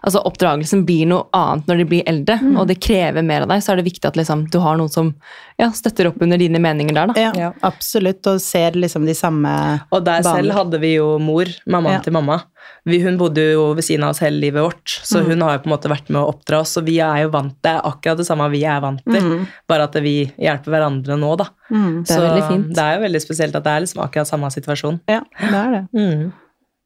altså 0.02 0.22
Oppdragelsen 0.28 0.86
blir 0.88 1.08
noe 1.10 1.28
annet 1.36 1.70
når 1.70 1.82
de 1.82 1.88
blir 1.94 2.10
eldre, 2.10 2.38
mm. 2.42 2.58
og 2.60 2.68
det 2.70 2.80
krever 2.84 3.26
mer 3.26 3.46
av 3.46 3.54
deg. 3.54 3.63
Så 3.63 3.74
er 3.74 3.82
det 3.82 3.88
viktig 3.89 4.08
at 4.10 4.20
liksom, 4.20 4.46
du 4.52 4.60
har 4.63 4.80
noen 4.80 4.92
som 4.92 5.12
ja, 5.60 5.70
støtter 5.76 6.10
opp 6.12 6.22
under 6.24 6.39
dine 6.39 6.62
meninger 6.63 6.96
der. 6.96 7.12
Da. 7.12 7.32
Ja, 7.38 7.52
absolutt, 7.68 8.26
og 8.30 8.39
ser 8.44 8.78
liksom 8.80 9.08
de 9.08 9.15
samme 9.18 9.52
Og 9.89 10.04
der 10.06 10.24
baner. 10.24 10.39
selv 10.42 10.58
hadde 10.58 10.82
vi 10.82 10.96
jo 10.96 11.12
mor, 11.22 11.52
mammaen 11.68 12.00
ja. 12.00 12.06
til 12.06 12.15
mamma. 12.15 12.42
Vi, 12.88 13.00
hun 13.04 13.18
bodde 13.20 13.44
jo 13.44 13.70
ved 13.78 13.86
siden 13.86 14.06
av 14.08 14.13
oss 14.13 14.22
hele 14.24 14.39
livet 14.42 14.63
vårt, 14.63 15.00
så 15.04 15.20
mm. 15.20 15.30
hun 15.32 15.46
har 15.46 15.56
jo 15.56 15.63
på 15.63 15.70
en 15.70 15.76
måte 15.76 15.92
vært 15.92 16.12
med 16.12 16.22
å 16.22 16.28
oppdra 16.32 16.62
oss. 16.63 16.76
Og 16.80 16.88
vi 16.88 17.00
er 17.04 17.24
jo 17.26 17.32
vant 17.34 17.70
er 17.70 17.82
akkurat 17.88 18.20
det 18.20 18.28
samme 18.28 18.48
vi 18.54 18.63
er 18.68 18.84
vant 18.84 19.04
til, 19.06 19.20
mm. 19.20 19.48
bare 19.70 19.88
at 19.89 19.98
vi 20.04 20.15
hjelper 20.32 20.76
hverandre 20.76 21.20
nå, 21.20 21.34
da. 21.39 21.50
Mm. 21.70 22.04
Det 22.04 22.13
er 22.13 22.15
så 22.15 22.22
veldig 22.26 22.46
fint. 22.48 22.70
det 22.76 22.86
er 22.86 22.98
jo 22.98 23.08
veldig 23.08 23.24
spesielt 23.24 23.58
at 23.60 23.65
det 23.65 23.74
er 23.74 23.86
liksom 23.86 24.04
akkurat 24.06 24.32
samme 24.32 24.52
situasjon. 24.54 25.02
Ja, 25.12 25.24
det 25.39 25.56
er 25.63 25.76
det. 25.76 25.84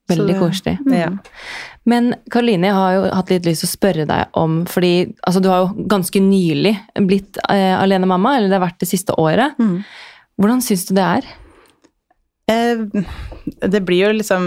Mm. 0.04 0.18
Veldig 0.18 0.34
koselig. 0.40 0.74
Ja. 0.92 1.10
Men 1.88 2.14
Karoline, 2.32 2.68
jeg 2.68 2.76
har 2.76 2.96
jo 2.96 3.04
hatt 3.08 3.32
litt 3.32 3.48
lyst 3.48 3.64
til 3.64 3.70
å 3.70 3.74
spørre 3.74 4.08
deg 4.08 4.40
om 4.40 4.58
fordi 4.70 4.94
altså, 5.24 5.40
du 5.44 5.48
har 5.52 5.64
jo 5.64 5.86
ganske 5.92 6.20
nylig 6.24 6.74
blitt 7.08 7.40
eh, 7.48 7.76
alene 7.78 8.10
mamma, 8.10 8.38
eller 8.38 8.52
det 8.52 8.60
har 8.60 8.66
vært 8.66 8.84
det 8.84 8.92
siste 8.92 9.16
året. 9.20 9.56
Mm. 9.60 9.80
Hvordan 10.40 10.64
syns 10.66 10.86
du 10.90 10.94
det 10.98 11.08
er? 11.08 11.32
Eh, 12.52 13.04
det 13.72 13.80
blir 13.88 14.02
jo 14.02 14.10
liksom 14.18 14.46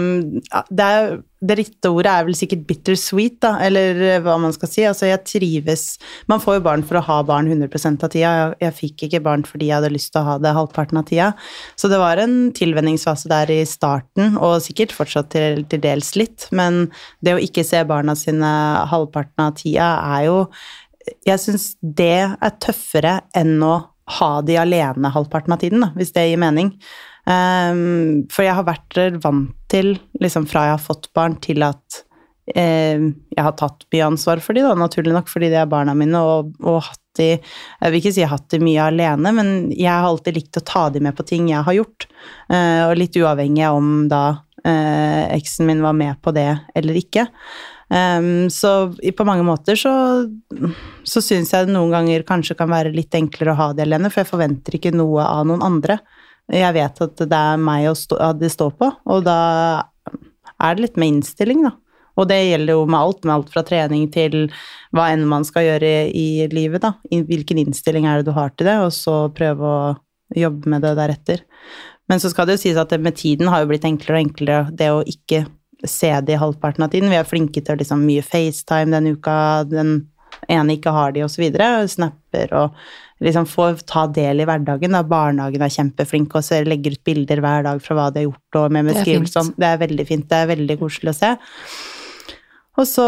det, 0.69 0.85
er, 0.85 1.15
det 1.41 1.55
rette 1.57 1.89
ordet 1.89 2.11
er 2.11 2.27
vel 2.27 2.35
sikkert 2.37 2.67
bittersweet, 2.69 3.39
da, 3.41 3.55
eller 3.65 4.01
eh, 4.05 4.19
hva 4.21 4.35
man 4.41 4.53
skal 4.53 4.69
si. 4.69 4.83
Altså, 4.85 5.07
jeg 5.09 5.23
trives 5.25 5.85
Man 6.29 6.43
får 6.43 6.59
jo 6.59 6.65
barn 6.67 6.85
for 6.85 6.99
å 6.99 7.05
ha 7.07 7.17
barn 7.25 7.49
100% 7.49 8.05
av 8.05 8.13
tida. 8.13 8.35
Jeg, 8.37 8.53
jeg, 8.61 8.75
fikk 8.81 9.07
ikke 9.07 9.23
barn 9.25 9.47
fordi 9.47 9.71
jeg 9.71 9.79
hadde 9.79 9.93
lyst 9.95 10.13
til 10.13 10.21
å 10.21 10.27
ha 10.29 10.37
det 10.43 10.53
halvparten 10.59 11.01
av 11.01 11.07
tida. 11.09 11.31
Så 11.73 11.89
det 11.89 12.01
var 12.01 12.21
en 12.21 12.37
tilvenningsfase 12.57 13.33
der 13.33 13.55
i 13.55 13.63
starten, 13.69 14.37
og 14.37 14.59
sikkert 14.65 14.93
fortsatt 14.93 15.33
til, 15.33 15.65
til 15.71 15.81
dels 15.81 16.13
litt. 16.19 16.49
Men 16.53 16.85
det 17.25 17.33
å 17.33 17.41
ikke 17.41 17.65
se 17.65 17.81
barna 17.89 18.17
sine 18.19 18.53
halvparten 18.93 19.47
av 19.47 19.57
tida 19.57 19.95
er 20.17 20.27
jo 20.29 20.39
Jeg 21.25 21.39
syns 21.39 21.69
det 21.81 22.27
er 22.27 22.57
tøffere 22.61 23.21
enn 23.37 23.61
å 23.63 23.77
ha 24.17 24.31
de 24.45 24.57
alene 24.59 25.09
halvparten 25.11 25.55
av 25.55 25.61
tiden, 25.61 25.81
da, 25.83 25.93
hvis 25.97 26.13
det 26.15 26.29
gir 26.29 26.39
mening. 26.39 26.75
Um, 27.27 28.23
for 28.31 28.45
jeg 28.45 28.55
har 28.55 28.67
vært 28.67 28.97
vant 29.23 29.55
til, 29.71 29.97
liksom 30.21 30.45
fra 30.47 30.69
jeg 30.69 30.77
har 30.77 30.83
fått 30.83 31.09
barn, 31.17 31.35
til 31.43 31.65
at 31.65 31.99
um, 32.55 33.09
jeg 33.35 33.43
har 33.43 33.55
tatt 33.59 33.83
mye 33.91 34.05
ansvar 34.07 34.39
for 34.43 34.55
de 34.55 34.63
da, 34.63 34.71
naturlig 34.79 35.15
nok, 35.15 35.27
fordi 35.31 35.51
de 35.51 35.59
er 35.59 35.69
barna 35.69 35.95
mine, 35.97 36.21
og, 36.23 36.53
og 36.63 36.79
hatt 36.87 37.03
de 37.17 37.31
Jeg 37.33 37.89
vil 37.89 37.97
ikke 37.97 38.11
si 38.13 38.21
jeg 38.21 38.29
har 38.29 38.37
hatt 38.37 38.53
de 38.53 38.61
mye 38.61 38.89
alene, 38.91 39.31
men 39.33 39.47
jeg 39.73 39.89
har 39.89 40.05
alltid 40.05 40.35
likt 40.37 40.59
å 40.59 40.67
ta 40.69 40.83
de 40.93 41.01
med 41.01 41.17
på 41.17 41.25
ting 41.25 41.47
jeg 41.49 41.65
har 41.65 41.75
gjort. 41.75 42.05
Uh, 42.45 42.91
og 42.91 42.99
litt 43.01 43.17
uavhengig 43.17 43.65
av 43.65 43.79
om 43.79 43.89
da 44.11 44.21
uh, 44.37 45.23
eksen 45.33 45.67
min 45.67 45.81
var 45.81 45.97
med 45.97 46.21
på 46.21 46.31
det 46.37 46.51
eller 46.77 46.99
ikke. 47.01 47.25
Um, 47.89 48.51
så 48.53 48.91
på 48.93 49.25
mange 49.25 49.43
måter 49.47 49.79
så, 49.79 49.91
så 51.07 51.23
syns 51.23 51.53
jeg 51.55 51.67
det 51.67 51.73
noen 51.73 51.95
ganger 51.95 52.27
kanskje 52.27 52.57
kan 52.59 52.69
være 52.69 52.93
litt 52.95 53.15
enklere 53.17 53.55
å 53.55 53.59
ha 53.63 53.67
det 53.73 53.87
alene, 53.87 54.11
for 54.13 54.21
jeg 54.21 54.31
forventer 54.31 54.77
ikke 54.77 54.93
noe 54.95 55.25
av 55.25 55.47
noen 55.49 55.65
andre. 55.65 55.97
Jeg 56.53 56.75
vet 56.77 57.01
at 57.03 57.25
det 57.27 57.37
er 57.37 57.59
meg 57.59 57.89
stå, 57.99 58.17
de 58.39 58.49
står 58.51 58.71
på, 58.79 58.91
og 59.11 59.25
da 59.25 59.39
er 60.63 60.77
det 60.77 60.85
litt 60.85 60.99
med 60.99 61.17
innstilling, 61.17 61.65
da. 61.67 61.73
Og 62.17 62.25
det 62.31 62.37
gjelder 62.47 62.73
jo 62.73 62.85
med 62.89 62.97
alt, 62.97 63.19
med 63.27 63.35
alt 63.35 63.51
fra 63.53 63.61
trening 63.67 64.07
til 64.13 64.47
hva 64.95 65.11
enn 65.13 65.27
man 65.29 65.43
skal 65.45 65.67
gjøre 65.67 65.91
i 66.09 66.47
livet, 66.49 66.81
da. 66.81 66.95
Hvilken 67.11 67.59
innstilling 67.61 68.07
er 68.09 68.21
det 68.21 68.31
du 68.31 68.33
har 68.37 68.55
til 68.55 68.69
det, 68.69 68.77
og 68.81 68.89
så 68.95 69.27
prøve 69.37 69.69
å 69.69 69.93
jobbe 70.37 70.71
med 70.71 70.83
det 70.87 70.95
deretter. 70.97 71.43
Men 72.09 72.23
så 72.23 72.31
skal 72.31 72.47
det 72.47 72.57
jo 72.57 72.63
sies 72.63 72.79
at 72.79 72.89
det 72.93 73.03
med 73.03 73.19
tiden 73.19 73.51
har 73.51 73.61
jo 73.61 73.69
blitt 73.69 73.85
enklere 73.85 74.17
og 74.17 74.25
enklere 74.25 74.75
det 74.79 74.89
å 74.95 75.03
ikke 75.05 75.43
se 75.85 76.09
det 76.25 76.33
i 76.33 76.41
halvparten 76.41 76.85
av 76.87 76.93
tiden. 76.93 77.11
Vi 77.11 77.19
er 77.19 77.27
flinke 77.27 77.61
til 77.61 77.77
liksom 77.77 78.05
mye 78.07 78.23
FaceTime 78.25 78.95
den 78.95 79.11
uka, 79.13 79.37
den 79.69 79.97
ene 80.49 80.77
ikke 80.77 80.93
har 80.95 81.13
de, 81.13 81.25
videre. 81.37 81.85
Snapper 81.91 82.53
og 82.57 82.79
liksom 83.23 83.47
få 83.49 83.71
ta 83.87 84.05
del 84.13 84.41
i 84.41 84.47
hverdagen. 84.47 84.93
Da. 84.93 85.03
Barnehagen 85.07 85.65
er 85.65 85.73
kjempeflink 85.73 86.35
og 86.37 86.67
legger 86.67 86.97
ut 86.97 87.03
bilder 87.07 87.41
hver 87.43 87.67
dag 87.67 87.83
fra 87.83 87.97
hva 87.97 88.07
de 88.13 88.23
har 88.23 88.29
gjort, 88.29 88.59
og 88.61 88.73
med 88.75 88.91
beskrivelse. 88.91 89.45
Det, 89.49 89.61
det 89.63 89.69
er 89.69 89.83
veldig 89.85 90.07
fint. 90.09 90.27
Det 90.29 90.41
er 90.41 90.51
veldig 90.53 90.79
koselig 90.81 91.13
å 91.13 91.19
se. 91.21 91.35
Og 92.77 92.85
så 92.85 93.05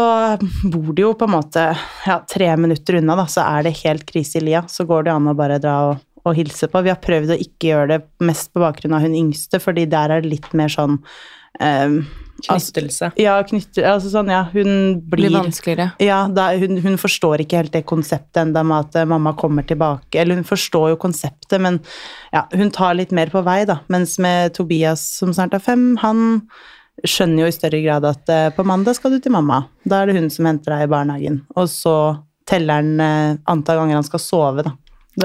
bor 0.72 0.92
de 0.96 1.04
jo 1.04 1.12
på 1.14 1.28
en 1.28 1.36
måte 1.36 1.64
ja, 2.06 2.20
tre 2.26 2.48
minutter 2.58 2.98
unna, 2.98 3.14
da, 3.20 3.26
så 3.30 3.44
er 3.46 3.68
det 3.68 3.78
helt 3.84 4.06
krise 4.08 4.40
i 4.40 4.46
lia. 4.48 4.64
Så 4.66 4.86
går 4.88 5.06
det 5.06 5.14
an 5.14 5.30
å 5.30 5.36
bare 5.38 5.60
dra 5.62 5.76
og, 5.92 6.00
og 6.26 6.34
hilse 6.36 6.66
på. 6.70 6.82
Vi 6.82 6.90
har 6.90 6.98
prøvd 7.02 7.36
å 7.36 7.38
ikke 7.38 7.70
gjøre 7.70 7.92
det 7.92 8.00
mest 8.26 8.50
på 8.50 8.64
bakgrunn 8.64 8.98
av 8.98 9.06
hun 9.06 9.14
yngste, 9.14 9.62
fordi 9.62 9.86
der 9.90 10.16
er 10.16 10.24
det 10.24 10.32
litt 10.34 10.50
mer 10.58 10.72
sånn 10.74 10.98
um, 10.98 12.00
Knyttelse. 12.40 13.10
Altså, 13.10 13.22
ja, 13.22 13.36
knytte, 13.46 13.84
altså 13.86 14.10
sånn, 14.12 14.30
ja, 14.32 14.42
hun 14.52 14.70
blir, 15.02 15.28
blir 15.28 15.36
vanskeligere. 15.36 15.90
Ja, 16.02 16.22
da, 16.32 16.48
hun, 16.60 16.80
hun, 16.84 16.96
forstår 17.00 17.44
ikke 17.44 17.60
helt 17.60 17.74
det 17.74 17.84
konseptet 17.88 18.42
enda 18.42 18.64
med 18.66 18.88
at 18.88 19.00
eh, 19.02 19.08
mamma 19.08 19.34
kommer 19.38 19.66
tilbake. 19.68 20.20
Eller 20.22 20.40
hun 20.40 20.48
forstår 20.48 20.94
jo 20.94 21.00
konseptet, 21.00 21.58
men 21.62 21.80
ja, 22.34 22.46
hun 22.56 22.72
tar 22.74 22.96
litt 22.98 23.14
mer 23.16 23.32
på 23.32 23.44
vei, 23.46 23.62
da. 23.68 23.80
Mens 23.92 24.18
med 24.22 24.54
Tobias, 24.56 25.04
som 25.20 25.34
snart 25.36 25.56
er 25.56 25.64
fem, 25.64 25.92
han 26.02 26.42
skjønner 27.06 27.44
jo 27.44 27.48
i 27.48 27.56
større 27.56 27.80
grad 27.84 28.04
at 28.08 28.32
uh, 28.32 28.48
på 28.52 28.64
mandag 28.68 28.98
skal 28.98 29.14
du 29.14 29.20
til 29.22 29.32
mamma. 29.32 29.62
Da 29.88 30.02
er 30.02 30.10
det 30.10 30.18
hun 30.18 30.28
som 30.32 30.48
henter 30.48 30.74
deg 30.74 30.84
i 30.84 30.92
barnehagen. 30.92 31.40
Og 31.56 31.70
så 31.72 31.96
teller 32.50 32.80
han 32.80 33.00
uh, 33.00 33.40
antall 33.50 33.80
ganger 33.80 34.00
han 34.00 34.08
skal 34.08 34.22
sove, 34.22 34.66
da. 34.66 34.76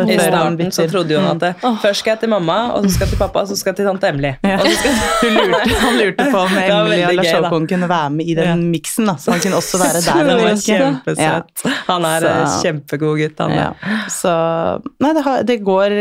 I 0.04 0.18
starten 0.20 0.72
så 0.76 0.88
trodde 0.92 1.20
hun 1.20 1.28
at 1.30 1.42
det, 1.42 1.52
mm. 1.64 1.78
først 1.84 2.04
skal 2.04 2.16
jeg 2.16 2.20
til 2.26 2.32
mamma, 2.34 2.58
og 2.76 2.86
så 2.86 2.94
skal 2.96 3.06
jeg 3.06 3.14
til 3.14 3.22
pappa, 3.22 3.44
og 3.46 3.48
så 3.52 3.58
skal 3.60 3.72
jeg 3.72 3.80
til 3.80 3.90
tante 3.90 4.12
Emily. 4.12 4.32
Ja. 4.44 4.58
lurte, 5.38 5.78
han 5.82 6.00
lurte 6.00 6.28
på 6.32 6.44
om 6.44 6.58
Emily 6.66 7.02
og 7.08 7.16
Lars 7.20 7.32
Håkon 7.38 7.68
kunne 7.72 7.90
være 7.90 8.10
med 8.18 8.26
i 8.26 8.38
den 8.38 8.52
ja. 8.52 8.56
miksen, 8.76 9.12
så 9.20 9.36
han 9.36 9.44
kunne 9.46 9.62
også 9.62 9.82
være 9.82 10.02
der. 10.08 10.30
Det 10.30 10.38
var 10.44 10.60
kjempesøtt. 10.66 11.66
Ja. 11.66 11.76
Han 11.90 12.10
er 12.12 12.28
så, 12.28 12.60
kjempegod 12.66 13.22
gutt, 13.24 13.40
han. 13.46 13.56
Ja. 13.56 13.70
Så 14.12 14.36
Nei, 15.02 15.12
det, 15.16 15.24
har, 15.26 15.44
det, 15.48 15.60
går 15.66 15.94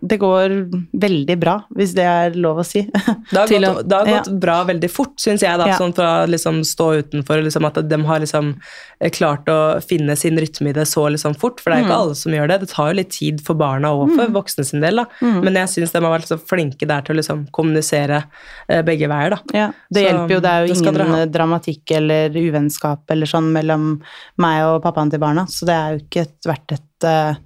det 0.00 0.16
går 0.22 0.56
veldig 0.96 1.36
bra, 1.40 1.58
hvis 1.76 1.92
det 1.96 2.06
er 2.08 2.38
lov 2.40 2.62
å 2.62 2.66
si. 2.66 2.86
Det 3.30 3.36
har 3.36 3.50
gått, 3.50 3.86
det 3.86 3.96
har 3.96 4.08
gått 4.08 4.28
ja. 4.30 4.36
bra 4.42 4.56
veldig 4.66 4.88
fort, 4.90 5.14
syns 5.20 5.44
jeg. 5.44 5.58
da, 5.60 5.68
Ja. 5.68 5.76
sånn 5.78 5.92
Fra 5.94 6.24
liksom 6.26 6.62
stå 6.66 6.86
utenfor, 7.04 7.42
liksom, 7.44 7.66
at 7.68 7.78
de 7.86 7.98
har 8.08 8.22
liksom 8.22 8.54
eh, 8.98 9.10
klart 9.14 9.48
å 9.52 9.78
finne 9.84 10.16
sin 10.18 10.38
rytme 10.40 10.72
i 10.72 10.76
det 10.76 10.86
så 10.88 11.04
liksom 11.12 11.36
fort. 11.38 11.60
For 11.60 11.70
det 11.70 11.78
er 11.78 11.84
ikke 11.84 11.90
ikke 11.90 11.98
alle 12.04 12.18
som 12.18 12.34
gjør 12.34 12.50
det. 12.50 12.58
Det 12.62 12.70
tar 12.72 12.90
jo 12.90 12.98
litt 12.98 13.12
tid 13.14 13.42
for 13.44 13.58
barna 13.58 13.92
og 13.96 14.14
for 14.14 14.32
voksne 14.38 14.64
sin 14.66 14.84
del. 14.84 15.02
da. 15.02 15.06
Men 15.44 15.58
jeg 15.62 15.72
syns 15.74 15.94
de 15.94 16.02
har 16.02 16.14
vært 16.14 16.30
så 16.30 16.38
flinke 16.38 16.88
der 16.88 17.04
til 17.06 17.14
å 17.14 17.20
liksom 17.20 17.44
kommunisere 17.54 18.22
eh, 18.68 18.82
begge 18.86 19.10
veier. 19.10 19.36
da. 19.36 19.40
Ja, 19.56 19.68
det 19.90 20.04
Så, 20.04 20.06
hjelper 20.06 20.34
jo. 20.36 20.40
Det 20.44 20.54
er 20.54 20.66
jo 20.66 20.78
ingen 20.78 21.32
dramatikk 21.34 21.94
eller 21.98 22.40
uvennskap 22.40 23.14
eller 23.14 23.30
sånn 23.30 23.50
mellom 23.54 23.92
meg 24.40 24.64
og 24.68 24.82
pappaen 24.84 25.12
til 25.12 25.22
barna, 25.22 25.46
så 25.50 25.68
det 25.68 25.76
er 25.76 25.94
jo 25.94 26.02
ikke 26.04 26.26
et, 26.26 26.36
vært 26.48 26.76
et 26.76 27.08
uh, 27.08 27.40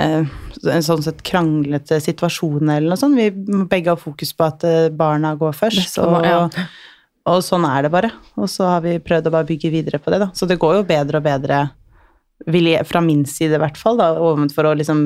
eh, 0.00 0.36
en 0.72 0.84
sånn 0.84 1.04
sett 1.04 1.22
kranglete 1.26 1.98
situasjon 2.02 2.68
eller 2.68 2.90
noe 2.90 3.00
sånt. 3.00 3.18
Vi 3.18 3.30
begge 3.70 3.92
har 3.92 4.00
fokus 4.00 4.32
på 4.36 4.46
at 4.46 4.66
eh, 4.66 4.90
barna 4.94 5.34
går 5.38 5.56
først, 5.56 5.82
Best 5.82 5.98
og, 6.02 6.18
ja. 6.26 6.44
og 7.30 7.42
sånn 7.44 7.66
er 7.68 7.86
det 7.86 7.92
bare. 7.94 8.12
Og 8.40 8.50
så 8.52 8.68
har 8.74 8.84
vi 8.84 8.98
prøvd 9.02 9.30
å 9.30 9.34
bare 9.34 9.48
bygge 9.48 9.72
videre 9.74 10.00
på 10.02 10.12
det, 10.12 10.22
da. 10.24 10.30
Så 10.36 10.48
det 10.48 10.58
går 10.62 10.78
jo 10.80 10.86
bedre 10.88 11.20
og 11.20 11.26
bedre, 11.26 11.64
jeg, 12.46 12.84
fra 12.84 13.00
min 13.00 13.24
side 13.28 13.56
i 13.56 13.62
hvert 13.62 13.78
fall, 13.80 13.98
da, 14.00 14.12
overfor 14.20 14.70
å 14.70 14.76
liksom 14.76 15.02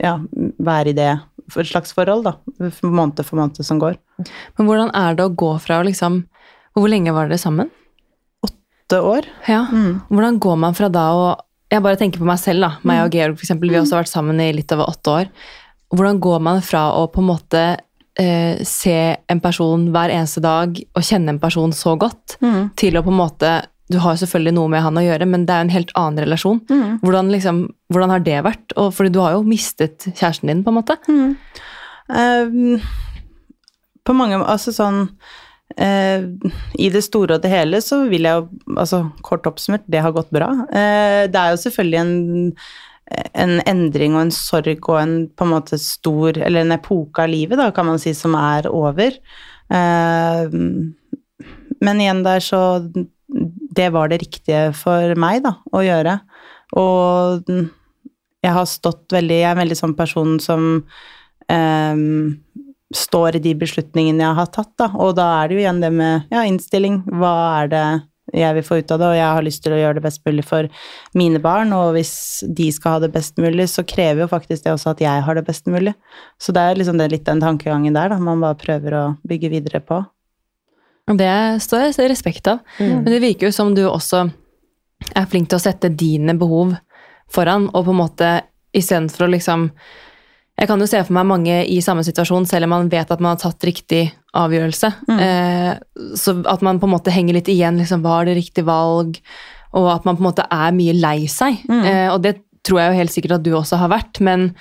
ja, 0.00 0.16
være 0.62 0.92
i 0.92 0.98
det 0.98 1.12
for 1.50 1.64
et 1.64 1.70
slags 1.72 1.94
forhold, 1.96 2.28
da. 2.28 2.70
Måned 2.86 3.22
for 3.26 3.40
måned 3.40 3.62
som 3.66 3.80
går. 3.82 3.98
Men 4.58 4.68
hvordan 4.68 4.92
er 4.96 5.16
det 5.18 5.26
å 5.26 5.34
gå 5.34 5.54
fra 5.62 5.80
å 5.80 5.86
liksom 5.88 6.24
Hvor 6.72 6.88
lenge 6.88 7.12
var 7.12 7.28
dere 7.28 7.36
sammen? 7.36 7.68
Åtte 8.46 9.00
år. 9.04 9.26
Ja. 9.44 9.66
Hvordan 10.08 10.38
går 10.40 10.54
man 10.62 10.76
fra 10.78 10.88
da 10.88 11.02
å 11.12 11.24
Jeg 11.72 11.80
bare 11.80 11.96
tenker 11.96 12.20
på 12.20 12.28
meg 12.28 12.40
selv, 12.40 12.66
da. 12.66 12.70
Meg 12.88 13.06
og 13.06 13.14
Georg, 13.16 13.38
for 13.38 13.46
eksempel. 13.46 13.70
Vi 13.70 13.78
har 13.78 13.86
også 13.86 13.96
vært 14.02 14.12
sammen 14.12 14.40
i 14.44 14.50
litt 14.52 14.72
over 14.74 14.92
åtte 14.92 15.16
år. 15.22 15.32
Hvordan 15.92 16.20
går 16.24 16.44
man 16.44 16.60
fra 16.64 16.86
å 16.98 17.06
på 17.12 17.22
en 17.22 17.28
måte 17.30 17.62
eh, 18.20 18.60
se 18.68 18.96
en 19.32 19.40
person 19.44 19.86
hver 19.92 20.12
eneste 20.12 20.42
dag 20.44 20.76
og 20.76 21.04
kjenne 21.04 21.34
en 21.34 21.40
person 21.40 21.72
så 21.76 21.94
godt, 22.00 22.36
til 22.80 22.96
å 22.96 23.04
på 23.04 23.12
en 23.12 23.22
måte 23.22 23.52
Du 23.92 23.98
har 24.00 24.14
jo 24.14 24.22
selvfølgelig 24.22 24.54
noe 24.56 24.70
med 24.72 24.80
han 24.80 24.96
å 24.96 25.02
gjøre, 25.04 25.26
men 25.28 25.42
det 25.44 25.52
er 25.52 25.58
jo 25.60 25.66
en 25.66 25.74
helt 25.74 25.90
annen 26.00 26.24
relasjon. 26.24 26.60
Hvordan, 27.02 27.28
liksom, 27.34 27.58
hvordan 27.92 28.12
har 28.14 28.22
det 28.24 28.38
vært? 28.46 28.72
Og, 28.80 28.92
fordi 28.96 29.10
du 29.12 29.18
har 29.20 29.34
jo 29.34 29.42
mistet 29.44 30.06
kjæresten 30.14 30.48
din, 30.48 30.62
på 30.64 30.72
en 30.72 30.78
måte. 30.78 30.96
Eh, 32.08 32.86
på 34.02 34.14
mange 34.16 34.38
Altså 34.40 34.72
sånn 34.72 35.10
I 35.80 36.88
det 36.92 37.02
store 37.06 37.38
og 37.38 37.44
det 37.44 37.52
hele 37.52 37.80
så 37.84 38.02
vil 38.10 38.26
jeg 38.28 38.42
jo 38.42 38.76
Altså 38.76 39.04
kort 39.24 39.46
oppsummert, 39.48 39.86
det 39.88 40.02
har 40.04 40.12
gått 40.12 40.32
bra. 40.34 40.50
Eh, 40.68 41.24
det 41.32 41.38
er 41.38 41.52
jo 41.54 41.60
selvfølgelig 41.62 42.00
en, 42.00 42.12
en 43.44 43.54
endring 43.68 44.16
og 44.16 44.26
en 44.26 44.34
sorg 44.34 44.88
og 44.90 44.98
en 45.00 45.14
på 45.32 45.46
en 45.46 45.52
måte 45.54 45.78
stor 45.80 46.36
Eller 46.38 46.64
en 46.64 46.76
epoke 46.76 47.24
av 47.24 47.32
livet, 47.32 47.58
da, 47.60 47.70
kan 47.74 47.88
man 47.88 48.00
si, 48.02 48.14
som 48.16 48.36
er 48.38 48.68
over. 48.70 49.16
Eh, 49.72 50.56
men 51.82 52.02
igjen 52.02 52.24
der 52.26 52.44
så 52.44 52.62
Det 53.72 53.88
var 53.94 54.12
det 54.12 54.22
riktige 54.22 54.70
for 54.76 55.14
meg, 55.16 55.42
da, 55.46 55.56
å 55.72 55.84
gjøre. 55.84 56.18
Og 56.78 57.48
jeg 58.42 58.54
har 58.56 58.68
stått 58.68 59.12
veldig 59.14 59.38
Jeg 59.38 59.48
er 59.48 59.56
en 59.56 59.62
veldig 59.62 59.78
sånn 59.78 59.96
person 59.98 60.38
som 60.42 60.70
ehm, 61.52 62.40
står 62.96 63.36
i 63.38 63.42
de 63.44 63.52
beslutningene 63.58 64.24
jeg 64.24 64.38
har 64.38 64.48
tatt, 64.54 64.72
da. 64.80 64.90
Og 65.00 65.14
da 65.18 65.28
er 65.40 65.48
det 65.48 65.56
jo 65.56 65.62
igjen 65.64 65.82
det 65.82 65.92
med 65.94 66.32
ja, 66.32 66.44
innstilling. 66.48 67.02
Hva 67.08 67.34
er 67.62 67.70
det 67.72 67.84
jeg 68.32 68.54
vil 68.56 68.64
få 68.64 68.78
ut 68.80 68.92
av 68.94 69.00
det, 69.00 69.08
og 69.10 69.16
jeg 69.18 69.36
har 69.36 69.44
lyst 69.44 69.62
til 69.64 69.74
å 69.74 69.78
gjøre 69.80 69.98
det 69.98 70.04
best 70.04 70.22
mulig 70.24 70.44
for 70.46 70.68
mine 71.18 71.40
barn, 71.42 71.72
og 71.76 71.96
hvis 71.96 72.14
de 72.48 72.68
skal 72.72 72.96
ha 72.96 73.02
det 73.02 73.10
best 73.12 73.36
mulig, 73.42 73.66
så 73.68 73.84
krever 73.84 74.24
jo 74.24 74.30
faktisk 74.30 74.64
det 74.64 74.72
også 74.72 74.94
at 74.94 75.02
jeg 75.04 75.24
har 75.26 75.36
det 75.36 75.44
best 75.44 75.68
mulig. 75.72 75.92
Så 76.40 76.54
det 76.54 76.62
er 76.62 76.78
liksom 76.78 77.00
det, 77.00 77.10
litt 77.12 77.26
den 77.28 77.42
tankegangen 77.42 77.98
der, 77.98 78.14
da, 78.14 78.20
man 78.22 78.40
bare 78.44 78.58
prøver 78.60 78.96
å 78.96 79.04
bygge 79.28 79.50
videre 79.52 79.82
på. 79.84 80.00
Og 81.10 81.18
Det 81.18 81.34
står 81.60 81.90
jeg 81.90 82.12
respekt 82.12 82.46
av. 82.48 82.62
Men 82.78 83.10
det 83.10 83.20
virker 83.20 83.50
jo 83.50 83.56
som 83.56 83.74
du 83.74 83.82
også 83.88 84.28
er 85.18 85.26
flink 85.28 85.50
til 85.50 85.58
å 85.58 85.64
sette 85.64 85.90
dine 85.90 86.36
behov 86.38 86.76
foran, 87.32 87.68
og 87.72 87.84
på 87.84 87.92
en 87.92 88.00
måte 88.00 88.32
istedenfor 88.72 89.26
å 89.26 89.32
liksom 89.34 89.68
Jeg 90.60 90.68
kan 90.68 90.78
jo 90.78 90.86
se 90.86 91.00
for 91.02 91.16
meg 91.16 91.26
mange 91.26 91.54
i 91.66 91.78
samme 91.82 92.04
situasjon, 92.04 92.44
selv 92.46 92.68
om 92.68 92.74
man 92.74 92.90
vet 92.92 93.10
at 93.10 93.20
man 93.24 93.32
har 93.34 93.40
tatt 93.40 93.64
riktig 93.66 94.02
avgjørelse. 94.36 94.90
Eh, 95.16 95.72
så 96.20 96.34
at 96.46 96.62
man 96.62 96.78
på 96.78 96.86
en 96.86 96.92
måte 96.94 97.10
henger 97.14 97.38
litt 97.38 97.48
igjen. 97.48 97.78
liksom, 97.80 98.02
Var 98.04 98.24
det 98.28 98.36
riktig 98.36 98.64
valg? 98.68 99.18
Og 99.72 99.88
at 99.94 100.04
man 100.04 100.16
på 100.18 100.20
en 100.22 100.28
måte 100.28 100.44
er 100.52 100.72
mye 100.76 100.92
lei 100.94 101.26
seg. 101.26 101.56
Eh, 101.70 102.08
og 102.12 102.20
det 102.22 102.36
tror 102.62 102.78
jeg 102.78 102.92
jo 102.92 102.98
helt 103.00 103.14
sikkert 103.14 103.38
at 103.38 103.42
du 103.46 103.52
også 103.58 103.78
har 103.80 103.88
vært, 103.90 104.20
men 104.20 104.52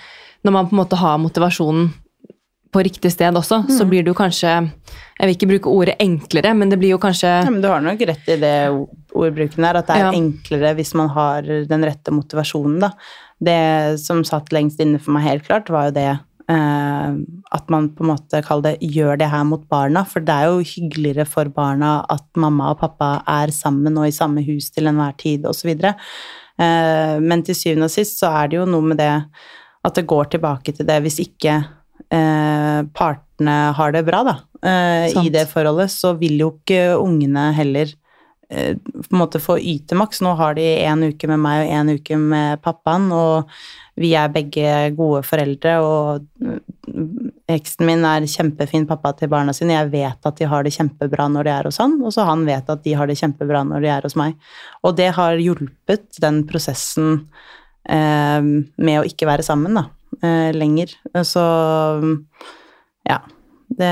når 0.44 0.52
man 0.56 0.70
på 0.70 0.74
en 0.74 0.82
måte 0.82 0.98
har 0.98 1.20
motivasjonen 1.22 1.92
på 2.72 2.82
riktig 2.88 3.12
sted 3.12 3.36
også, 3.36 3.66
så 3.68 3.84
blir 3.86 4.02
det 4.06 4.14
jo 4.14 4.16
kanskje 4.16 4.48
Jeg 5.20 5.28
vil 5.28 5.36
ikke 5.36 5.50
bruke 5.50 5.70
ordet 5.76 5.98
enklere, 6.00 6.54
men 6.56 6.70
det 6.72 6.80
blir 6.80 6.94
jo 6.96 6.98
kanskje 7.04 7.28
Ja, 7.44 7.50
men 7.52 7.60
du 7.62 7.68
har 7.68 7.82
nok 7.84 8.00
rett 8.08 8.30
i 8.32 8.38
det 8.40 8.54
ordbruken 9.14 9.62
der, 9.62 9.76
at 9.82 9.88
det 9.88 9.96
er 9.98 10.06
Ja. 10.08 10.12
enklere 10.16 10.74
hvis 10.80 10.94
man 10.96 11.10
har 11.10 11.42
den 11.44 11.84
rette 11.84 12.10
motivasjonen, 12.16 12.80
da. 12.80 12.92
Det 13.42 13.62
som 14.02 14.22
satt 14.28 14.52
lengst 14.54 14.82
inne 14.84 15.00
for 15.02 15.16
meg 15.16 15.26
helt 15.26 15.48
klart, 15.48 15.72
var 15.74 15.90
jo 15.90 15.96
det 15.98 16.10
eh, 16.12 17.16
at 17.58 17.72
man 17.74 17.90
på 17.96 18.06
en 18.06 18.12
måte, 18.14 18.44
kaller 18.46 18.72
det, 18.76 18.92
gjør 18.94 19.20
det 19.22 19.32
her 19.32 19.48
mot 19.48 19.64
barna. 19.72 20.04
For 20.08 20.24
det 20.26 20.36
er 20.36 20.52
jo 20.52 20.68
hyggeligere 20.74 21.26
for 21.30 21.50
barna 21.54 22.00
at 22.12 22.28
mamma 22.40 22.72
og 22.74 22.82
pappa 22.84 23.14
er 23.30 23.54
sammen 23.56 23.98
og 24.00 24.10
i 24.10 24.16
samme 24.16 24.46
hus 24.46 24.70
til 24.74 24.92
enhver 24.92 25.18
tid, 25.22 25.48
osv. 25.50 25.74
Eh, 25.82 27.18
men 27.22 27.46
til 27.48 27.58
syvende 27.58 27.90
og 27.90 27.94
sist 27.94 28.22
så 28.22 28.32
er 28.42 28.52
det 28.52 28.62
jo 28.62 28.70
noe 28.70 28.92
med 28.94 29.02
det 29.02 29.14
at 29.82 29.98
det 29.98 30.10
går 30.10 30.30
tilbake 30.36 30.76
til 30.78 30.86
det 30.86 31.00
hvis 31.02 31.18
ikke 31.24 31.56
eh, 32.14 32.82
partene 32.94 33.58
har 33.78 33.96
det 33.96 34.04
bra, 34.08 34.22
da, 34.28 34.36
eh, 34.62 35.18
i 35.24 35.32
det 35.34 35.48
forholdet, 35.50 35.90
så 35.94 36.14
vil 36.20 36.38
jo 36.44 36.52
ikke 36.60 37.00
ungene 37.00 37.50
heller 37.58 37.96
på 38.52 39.16
en 39.16 39.20
måte 39.22 39.40
få 39.40 39.56
yte 39.60 39.96
maks. 39.96 40.20
Nå 40.24 40.34
har 40.40 40.58
de 40.58 40.66
en 40.84 41.06
uke 41.08 41.30
med 41.32 41.40
meg 41.40 41.64
og 41.64 41.72
en 41.78 41.94
uke 41.96 42.18
med 42.20 42.62
pappaen, 42.66 43.08
og 43.16 43.52
vi 44.00 44.12
er 44.18 44.32
begge 44.34 44.92
gode 44.98 45.22
foreldre, 45.28 45.78
og 45.84 46.26
mm, 46.42 47.32
eksen 47.52 47.88
min 47.88 48.06
er 48.08 48.28
kjempefin 48.30 48.88
pappa 48.90 49.14
til 49.18 49.32
barna 49.32 49.56
sine. 49.56 49.76
Jeg 49.78 49.92
vet 49.94 50.30
at 50.30 50.40
de 50.40 50.50
har 50.52 50.66
det 50.68 50.74
kjempebra 50.76 51.28
når 51.32 51.48
de 51.48 51.54
er 51.54 51.70
hos 51.70 51.80
han, 51.82 51.98
og 52.04 52.16
så 52.16 52.28
han 52.28 52.46
vet 52.48 52.72
at 52.72 52.84
de 52.86 52.96
har 52.98 53.12
det 53.12 53.20
kjempebra 53.20 53.64
når 53.68 53.86
de 53.86 53.92
er 53.96 54.08
hos 54.08 54.18
meg. 54.20 54.38
Og 54.84 54.96
det 55.00 55.12
har 55.18 55.40
hjulpet 55.40 56.22
den 56.24 56.44
prosessen 56.50 57.12
eh, 57.88 58.42
med 58.42 59.00
å 59.00 59.06
ikke 59.08 59.30
være 59.30 59.48
sammen, 59.48 59.80
da, 59.80 59.88
eh, 60.24 60.50
lenger. 60.56 60.98
Så 61.28 61.46
ja. 63.08 63.22
Det 63.72 63.90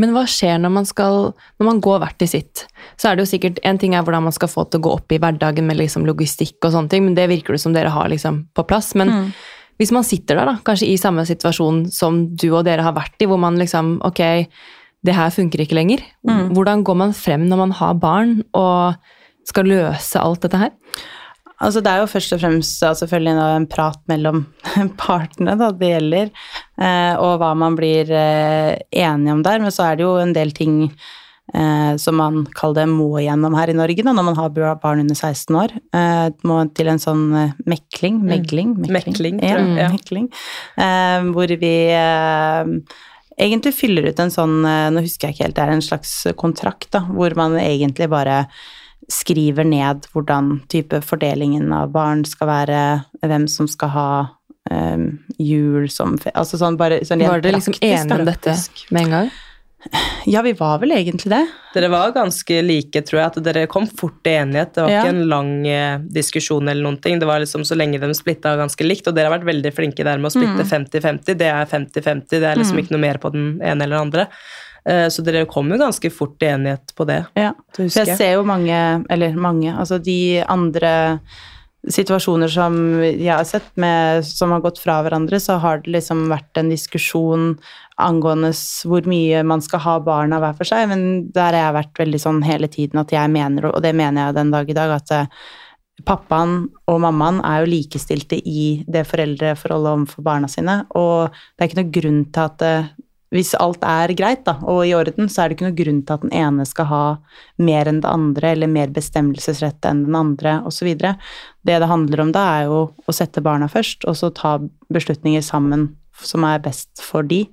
Men 0.00 0.14
hva 0.14 0.24
skjer 0.26 0.56
når 0.58 0.72
man 0.74 0.86
skal 0.88 1.28
Når 1.60 1.66
man 1.68 1.78
går 1.84 2.00
hvert 2.02 2.24
i 2.24 2.26
sitt? 2.26 2.64
Så 2.98 3.06
er 3.06 3.14
det 3.14 3.22
jo 3.22 3.30
sikkert 3.30 3.60
En 3.62 3.78
ting 3.78 3.94
er 3.94 4.02
hvordan 4.02 4.24
man 4.26 4.34
skal 4.34 4.50
få 4.50 4.64
til 4.66 4.80
å 4.80 4.86
gå 4.88 4.94
opp 4.96 5.14
i 5.14 5.20
hverdagen 5.22 5.68
med 5.68 5.78
liksom 5.78 6.06
logistikk 6.08 6.58
og 6.66 6.74
sånne 6.74 6.90
ting, 6.90 7.04
men 7.06 7.14
det 7.14 7.28
virker 7.30 7.54
det 7.54 7.62
som 7.62 7.76
dere 7.76 7.92
har 7.94 8.10
liksom 8.10 8.48
på 8.58 8.64
plass. 8.66 8.94
Men 8.98 9.30
hvis 9.78 9.92
man 9.94 10.06
sitter 10.06 10.40
der, 10.40 10.50
da, 10.50 10.56
kanskje 10.66 10.88
i 10.90 10.98
samme 10.98 11.22
situasjon 11.28 11.84
som 11.94 12.24
du 12.34 12.48
og 12.50 12.64
dere 12.66 12.82
har 12.82 12.96
vært 12.96 13.22
i, 13.22 13.28
hvor 13.30 13.38
man 13.38 13.60
liksom 13.60 14.00
Ok, 14.06 14.20
det 15.06 15.14
her 15.14 15.30
funker 15.30 15.62
ikke 15.62 15.78
lenger. 15.78 16.02
Hvordan 16.26 16.82
går 16.86 16.98
man 16.98 17.14
frem 17.14 17.46
når 17.46 17.62
man 17.62 17.76
har 17.78 17.94
barn 18.02 18.40
og 18.58 18.98
skal 19.46 19.70
løse 19.70 20.18
alt 20.20 20.42
dette 20.44 20.58
her? 20.60 20.74
Altså 21.58 21.82
det 21.82 21.90
er 21.90 22.02
jo 22.02 22.10
først 22.10 22.34
og 22.36 22.42
fremst 22.42 22.82
ja, 22.84 22.92
selvfølgelig 22.94 23.34
en, 23.42 23.68
prat 23.70 23.98
mellom 24.10 24.44
partene 25.00 25.56
da, 25.58 25.72
det 25.74 25.92
gjelder, 25.94 26.30
eh, 26.78 27.14
og 27.18 27.38
hva 27.42 27.54
man 27.58 27.78
blir 27.78 28.12
eh, 28.14 28.76
enige 28.94 29.34
om 29.34 29.42
der. 29.46 29.64
Men 29.64 29.74
så 29.74 29.88
er 29.88 29.98
det 29.98 30.06
jo 30.06 30.12
en 30.22 30.34
del 30.36 30.54
ting 30.54 30.84
eh, 30.86 31.96
som 31.98 32.20
man 32.22 32.44
kaller 32.54 32.84
det 32.84 32.86
må 32.92 33.10
igjennom 33.18 33.58
her 33.58 33.72
i 33.72 33.76
Norge 33.78 34.06
da, 34.06 34.14
når 34.14 34.28
man 34.30 34.38
har 34.38 34.54
barn 34.84 35.02
under 35.02 35.18
16 35.18 35.58
år. 35.64 35.74
Eh, 35.98 36.24
må 36.46 36.62
til 36.78 36.94
en 36.94 37.02
sånn 37.02 37.26
mekling, 37.66 38.22
megling, 38.22 38.78
Mekling, 38.86 39.42
ja, 39.42 39.58
tror 39.58 39.66
jeg, 39.66 39.82
ja. 39.82 39.92
mekling 39.98 40.32
eh, 40.78 41.30
hvor 41.34 41.58
vi 41.58 41.76
egentlig 43.38 43.74
fyller 43.74 44.10
ut 44.10 44.18
en 44.22 44.34
sånn, 44.34 44.60
nå 44.62 45.02
husker 45.02 45.28
jeg 45.28 45.36
ikke 45.36 45.46
helt, 45.46 45.58
det 45.58 45.62
er 45.62 45.70
en 45.76 45.84
slags 45.84 46.12
kontrakt 46.38 46.90
da, 46.94 47.04
hvor 47.06 47.34
man 47.38 47.54
egentlig 47.58 48.08
bare 48.10 48.44
skriver 49.08 49.64
ned 49.64 50.06
hvordan 50.12 50.58
type 50.68 51.00
fordelingen 51.06 51.72
av 51.72 51.92
barn 51.94 52.24
skal 52.28 52.50
være, 52.50 52.80
hvem 53.24 53.46
som 53.48 53.68
skal 53.70 53.92
ha 53.94 54.08
um, 54.70 55.10
jul 55.38 55.88
som 55.92 56.18
Altså 56.34 56.58
sånn 56.60 56.76
bare 56.80 57.00
sånn 57.08 57.22
Var 57.24 57.40
dere 57.44 57.56
liksom 57.56 57.78
enige 57.80 58.18
om 58.18 58.26
dette 58.28 58.56
med 58.90 59.06
en 59.06 59.14
gang? 59.16 59.30
Ja, 60.26 60.42
vi 60.42 60.52
var 60.58 60.80
vel 60.82 60.90
egentlig 60.92 61.30
det. 61.30 61.44
Dere 61.72 61.88
var 61.92 62.10
ganske 62.12 62.56
like, 62.66 63.00
tror 63.06 63.20
jeg, 63.20 63.30
at 63.30 63.36
dere 63.46 63.62
kom 63.70 63.86
fort 63.86 64.16
til 64.26 64.34
enighet. 64.40 64.72
Det 64.74 64.82
var 64.82 64.90
Ja. 64.90 65.02
ikke 65.04 65.14
en 65.14 65.28
lang 65.30 65.52
eh, 65.70 65.98
diskusjon 66.12 66.68
eller 66.68 66.82
noen 66.82 66.98
ting. 67.00 67.20
Det 67.22 67.28
var 67.30 67.38
liksom 67.40 67.62
så 67.64 67.78
lenge 67.78 68.00
de 68.02 68.10
splitta 68.12 68.56
ganske 68.58 68.84
likt, 68.84 69.06
og 69.06 69.14
dere 69.14 69.30
har 69.30 69.38
vært 69.38 69.46
veldig 69.46 69.72
flinke 69.72 70.04
der 70.04 70.18
med 70.18 70.32
å 70.32 70.34
splitte 70.34 70.66
50-50. 70.66 71.38
Det 71.38 71.46
er 71.46 71.64
50-50, 71.70 72.26
det 72.42 72.42
er 72.50 72.58
liksom 72.58 72.82
ikke 72.82 72.96
noe 72.96 73.04
mer 73.06 73.18
på 73.22 73.30
den 73.32 73.62
ene 73.62 73.86
eller 73.86 74.02
andre. 74.02 74.26
Eh, 74.86 75.08
Så 75.08 75.24
dere 75.26 75.46
kom 75.50 75.70
jo 75.72 75.78
ganske 75.80 76.10
fort 76.12 76.38
til 76.38 76.54
enighet 76.54 76.94
på 76.96 77.06
det. 77.08 77.24
Ja. 77.36 77.52
Jeg 77.78 77.90
jeg. 77.90 78.16
ser 78.16 78.32
jo 78.38 78.44
mange, 78.46 79.04
eller 79.10 79.36
mange, 79.36 79.72
altså 79.74 79.98
de 80.02 80.42
andre 80.46 80.92
situasjoner 81.88 82.50
som 82.50 82.74
jeg 83.04 83.30
har 83.30 83.44
sett 83.46 83.68
med, 83.78 84.24
som 84.26 84.50
har 84.50 84.60
gått 84.64 84.80
fra 84.82 84.98
hverandre, 85.04 85.38
så 85.40 85.58
har 85.62 85.78
det 85.84 85.92
liksom 85.94 86.26
vært 86.28 86.58
en 86.58 86.72
diskusjon 86.72 87.52
angående 88.02 88.50
hvor 88.86 89.06
mye 89.08 89.44
man 89.46 89.62
skal 89.64 89.82
ha 89.84 89.94
barna 90.02 90.40
hver 90.42 90.56
for 90.58 90.68
seg, 90.68 90.88
men 90.90 91.06
der 91.34 91.54
har 91.54 91.68
jeg 91.68 91.76
vært 91.78 92.02
veldig 92.02 92.20
sånn 92.22 92.42
hele 92.46 92.68
tiden 92.70 93.00
at 93.00 93.14
jeg 93.14 93.30
mener, 93.32 93.70
og 93.70 93.80
det 93.82 93.94
mener 93.96 94.26
jeg 94.28 94.38
den 94.40 94.52
dag 94.54 94.68
i 94.70 94.76
dag, 94.76 94.94
at 94.98 95.14
eh, 95.14 95.32
pappaen 96.06 96.68
og 96.90 97.00
mammaen 97.02 97.40
er 97.46 97.62
jo 97.62 97.72
likestilte 97.72 98.38
i 98.38 98.84
det 98.86 99.06
foreldreforholdet 99.08 99.94
overfor 99.94 100.26
barna 100.26 100.50
sine, 100.50 100.80
og 100.98 101.30
det 101.30 101.62
er 101.64 101.70
ikke 101.70 101.80
noe 101.82 101.94
grunn 102.00 102.20
til 102.34 102.44
at 102.44 102.66
eh, 102.66 102.90
hvis 103.34 103.52
alt 103.60 103.82
er 103.84 104.14
greit 104.16 104.46
da, 104.46 104.54
og 104.64 104.86
i 104.88 104.94
orden, 104.96 105.28
så 105.28 105.42
er 105.42 105.50
det 105.50 105.58
ikke 105.58 105.66
noe 105.66 105.76
grunn 105.76 106.00
til 106.06 106.16
at 106.16 106.22
den 106.24 106.32
ene 106.32 106.64
skal 106.68 106.88
ha 106.88 107.02
mer 107.60 107.90
enn 107.90 108.00
det 108.00 108.08
andre, 108.08 108.54
eller 108.54 108.70
mer 108.72 108.92
bestemmelsesrett 108.94 109.84
enn 109.88 110.06
den 110.06 110.16
andre, 110.16 110.58
osv. 110.68 110.88
Det 110.96 111.12
det 111.68 111.90
handler 111.90 112.24
om 112.24 112.32
da, 112.32 112.46
er 112.56 112.70
jo 112.70 112.80
å 113.04 113.16
sette 113.16 113.44
barna 113.44 113.68
først, 113.68 114.08
og 114.08 114.16
så 114.16 114.32
ta 114.32 114.56
beslutninger 114.94 115.44
sammen 115.44 115.90
som 116.24 116.46
er 116.48 116.64
best 116.64 117.04
for 117.04 117.26
de. 117.28 117.44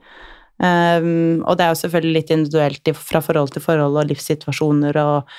Um, 0.56 1.44
og 1.44 1.58
det 1.60 1.66
er 1.66 1.74
jo 1.74 1.82
selvfølgelig 1.82 2.16
litt 2.16 2.32
individuelt 2.32 2.92
fra 2.96 3.20
forhold 3.20 3.52
til 3.52 3.64
forhold 3.66 3.98
og 4.00 4.08
livssituasjoner 4.08 4.96
og 5.02 5.34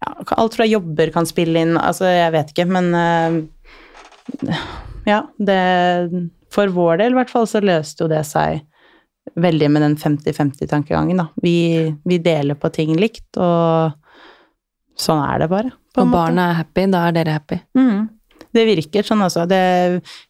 ja, 0.00 0.12
alt 0.40 0.56
fra 0.56 0.64
jobber 0.64 1.12
kan 1.12 1.28
spille 1.28 1.60
inn, 1.60 1.76
altså 1.76 2.08
jeg 2.08 2.32
vet 2.32 2.54
ikke, 2.54 2.64
men 2.72 2.88
uh, 2.96 4.56
ja, 5.12 5.20
det 5.36 5.60
For 6.52 6.72
vår 6.72 7.02
del 7.02 7.12
i 7.12 7.18
hvert 7.20 7.32
fall 7.32 7.46
så 7.48 7.60
løste 7.60 8.04
jo 8.04 8.08
det 8.12 8.22
seg 8.28 8.62
veldig 9.38 9.68
med 9.70 9.84
den 9.86 9.98
50-50-tankegangen, 10.00 11.22
da. 11.22 11.28
Vi, 11.42 11.92
vi, 12.04 12.18
deler 12.22 12.58
på 12.58 12.70
ting 12.74 12.96
likt, 12.98 13.28
og 13.40 13.92
sånn 14.98 15.22
er 15.24 15.44
det 15.44 15.52
bare. 15.52 15.70
Og 16.00 16.10
barna 16.12 16.50
er 16.50 16.60
happy, 16.62 16.88
da 16.92 17.06
er 17.08 17.16
dere 17.16 17.36
happy. 17.36 17.60
Mm. 17.76 18.08
Det 18.52 18.64
virker 18.68 19.06
sånn, 19.06 19.22
altså. 19.24 19.44
Det, 19.48 19.60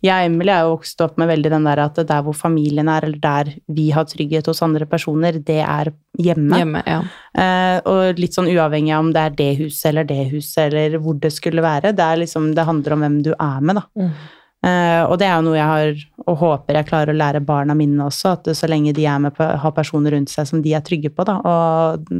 jeg 0.04 0.12
og 0.12 0.28
Emily 0.28 0.52
er 0.54 0.66
jo 0.66 0.74
vokst 0.76 1.00
opp 1.02 1.16
med 1.18 1.30
veldig 1.32 1.50
den 1.54 1.64
der 1.66 1.80
at 1.82 1.98
der 2.06 2.22
hvor 2.22 2.36
familien 2.38 2.90
er, 2.90 3.06
eller 3.08 3.22
der 3.22 3.50
vi 3.74 3.88
har 3.94 4.06
trygghet 4.06 4.46
hos 4.50 4.62
andre 4.62 4.86
personer, 4.90 5.40
det 5.42 5.58
er 5.64 5.90
hjemme. 6.22 6.60
hjemme 6.60 6.84
ja. 6.86 7.00
eh, 7.34 7.78
og 7.90 8.20
litt 8.22 8.36
sånn 8.36 8.50
uavhengig 8.52 8.94
av 8.94 9.06
om 9.06 9.10
det 9.14 9.24
er 9.24 9.34
det 9.40 9.50
huset 9.64 9.88
eller 9.90 10.06
det 10.06 10.20
huset, 10.36 10.68
eller 10.68 11.00
hvor 11.02 11.18
det 11.22 11.32
skulle 11.34 11.64
være. 11.64 11.94
Det, 11.98 12.06
er 12.06 12.22
liksom, 12.22 12.52
det 12.54 12.68
handler 12.68 12.96
om 12.96 13.04
hvem 13.06 13.18
du 13.26 13.32
er 13.34 13.58
med, 13.66 13.82
da. 13.82 13.88
Mm. 13.98 14.14
Uh, 14.62 15.02
og 15.10 15.16
det 15.18 15.26
er 15.26 15.34
jo 15.40 15.46
noe 15.48 15.58
jeg 15.58 15.66
har, 15.66 16.02
og 16.22 16.36
håper 16.38 16.78
jeg 16.78 16.86
klarer 16.86 17.10
å 17.10 17.18
lære 17.18 17.42
barna 17.42 17.74
mine 17.74 18.04
også, 18.06 18.36
at 18.36 18.50
så 18.54 18.70
lenge 18.70 18.94
de 18.94 19.06
er 19.10 19.18
med 19.24 19.34
på, 19.34 19.42
har 19.42 19.74
personer 19.74 20.14
rundt 20.14 20.30
seg 20.30 20.46
som 20.46 20.62
de 20.62 20.74
er 20.76 20.84
trygge 20.86 21.10
på, 21.10 21.26
da, 21.26 21.40
og, 21.42 22.12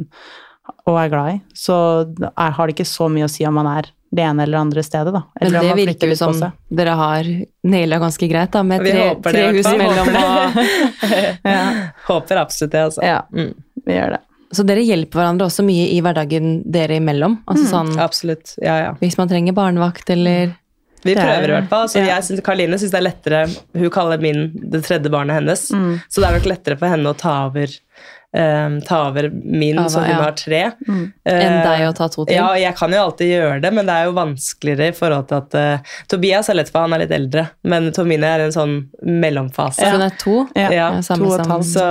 og 0.91 0.99
er 0.99 1.13
glad 1.13 1.37
i, 1.37 1.41
så 1.55 1.77
er, 2.33 2.57
har 2.57 2.67
det 2.67 2.75
ikke 2.75 2.89
så 2.91 3.07
mye 3.13 3.29
å 3.29 3.31
si 3.31 3.47
om 3.47 3.55
man 3.61 3.71
er 3.77 3.93
det 4.13 4.25
ene 4.27 4.43
eller 4.43 4.59
andre 4.59 4.83
stedet, 4.85 5.13
da. 5.15 5.23
Men 5.41 5.55
det 5.55 5.77
virker 5.79 6.11
jo 6.11 6.17
som 6.19 6.43
dere 6.69 6.97
har 6.99 7.29
naila 7.65 8.01
ganske 8.03 8.29
greit, 8.29 8.51
da, 8.53 8.61
med 8.67 8.83
tre, 8.85 9.07
tre 9.25 9.47
hus 9.55 9.71
mellom 9.71 10.11
og 10.11 10.59
ja. 11.55 11.63
Håper 12.11 12.43
absolutt 12.43 12.75
det, 12.75 12.83
altså. 12.91 13.07
Ja, 13.07 13.23
mm. 13.33 13.55
vi 13.87 13.97
gjør 13.97 14.17
det. 14.19 14.21
Så 14.53 14.67
dere 14.69 14.83
hjelper 14.85 15.23
hverandre 15.23 15.47
også 15.49 15.65
mye 15.65 15.87
i 15.95 16.03
hverdagen 16.05 16.59
dere 16.75 16.99
imellom? 17.01 17.39
Altså 17.47 17.65
mm. 17.65 17.71
sånn, 17.71 17.95
absolutt, 18.05 18.53
ja, 18.61 18.75
ja. 18.83 18.91
Hvis 19.01 19.17
man 19.17 19.31
trenger 19.31 19.57
barnevakt 19.57 20.13
eller 20.13 20.53
vi 21.03 21.15
prøver 21.19 21.51
i 21.51 21.55
hvert 21.57 21.71
fall. 21.71 21.89
Så 21.91 22.01
ja. 22.01 22.09
jeg 22.15 22.27
synes, 22.29 22.43
Karoline 22.47 22.79
syns 22.79 22.93
det 22.95 23.01
er 23.01 23.07
lettere 23.09 23.41
Hun 23.75 23.93
kaller 23.95 24.23
min 24.23 24.51
det 24.55 24.85
tredje 24.87 25.11
barnet 25.13 25.41
hennes. 25.41 25.65
Mm. 25.75 25.97
Så 26.07 26.23
det 26.23 26.29
er 26.29 26.39
nok 26.39 26.51
lettere 26.53 26.79
for 26.81 26.93
henne 26.93 27.13
å 27.13 27.19
ta 27.19 27.35
over 27.49 27.75
um, 28.33 28.81
ta 28.81 29.09
over 29.09 29.31
min, 29.31 29.79
Ava, 29.79 29.89
så 29.89 30.01
hun 30.01 30.11
ja. 30.11 30.23
har 30.23 30.33
tre. 30.33 30.63
Mm. 30.89 31.03
Uh, 31.29 31.33
Enn 31.33 31.59
deg 31.67 31.85
å 31.89 31.93
ta 31.97 32.09
to 32.13 32.25
til? 32.27 32.37
Ja, 32.37 32.49
jeg 32.59 32.75
kan 32.79 32.95
jo 32.95 33.03
alltid 33.07 33.31
gjøre 33.33 33.61
det, 33.65 33.73
men 33.77 33.89
det 33.89 33.97
er 33.97 34.09
jo 34.09 34.17
vanskeligere 34.17 34.93
i 34.93 34.97
forhold 34.97 35.29
til 35.31 35.41
at 35.43 35.57
uh, 35.59 35.95
Tobias 36.11 36.51
er 36.51 36.59
lett 36.59 36.73
for, 36.73 36.87
han 36.87 36.97
er 36.97 37.05
litt 37.05 37.15
eldre, 37.15 37.47
men 37.69 37.91
Tomine 37.95 38.29
er 38.29 38.47
en 38.47 38.55
sånn 38.55 38.77
mellomfase. 39.05 39.85
Ja. 39.85 39.95
Hun 39.97 40.07
er 40.07 40.19
to? 40.21 40.37
Ja, 40.59 40.73
ja 40.73 40.91
to 41.07 41.19
og 41.21 41.39
et 41.39 41.53
halvt. 41.53 41.71
Så, 41.73 41.85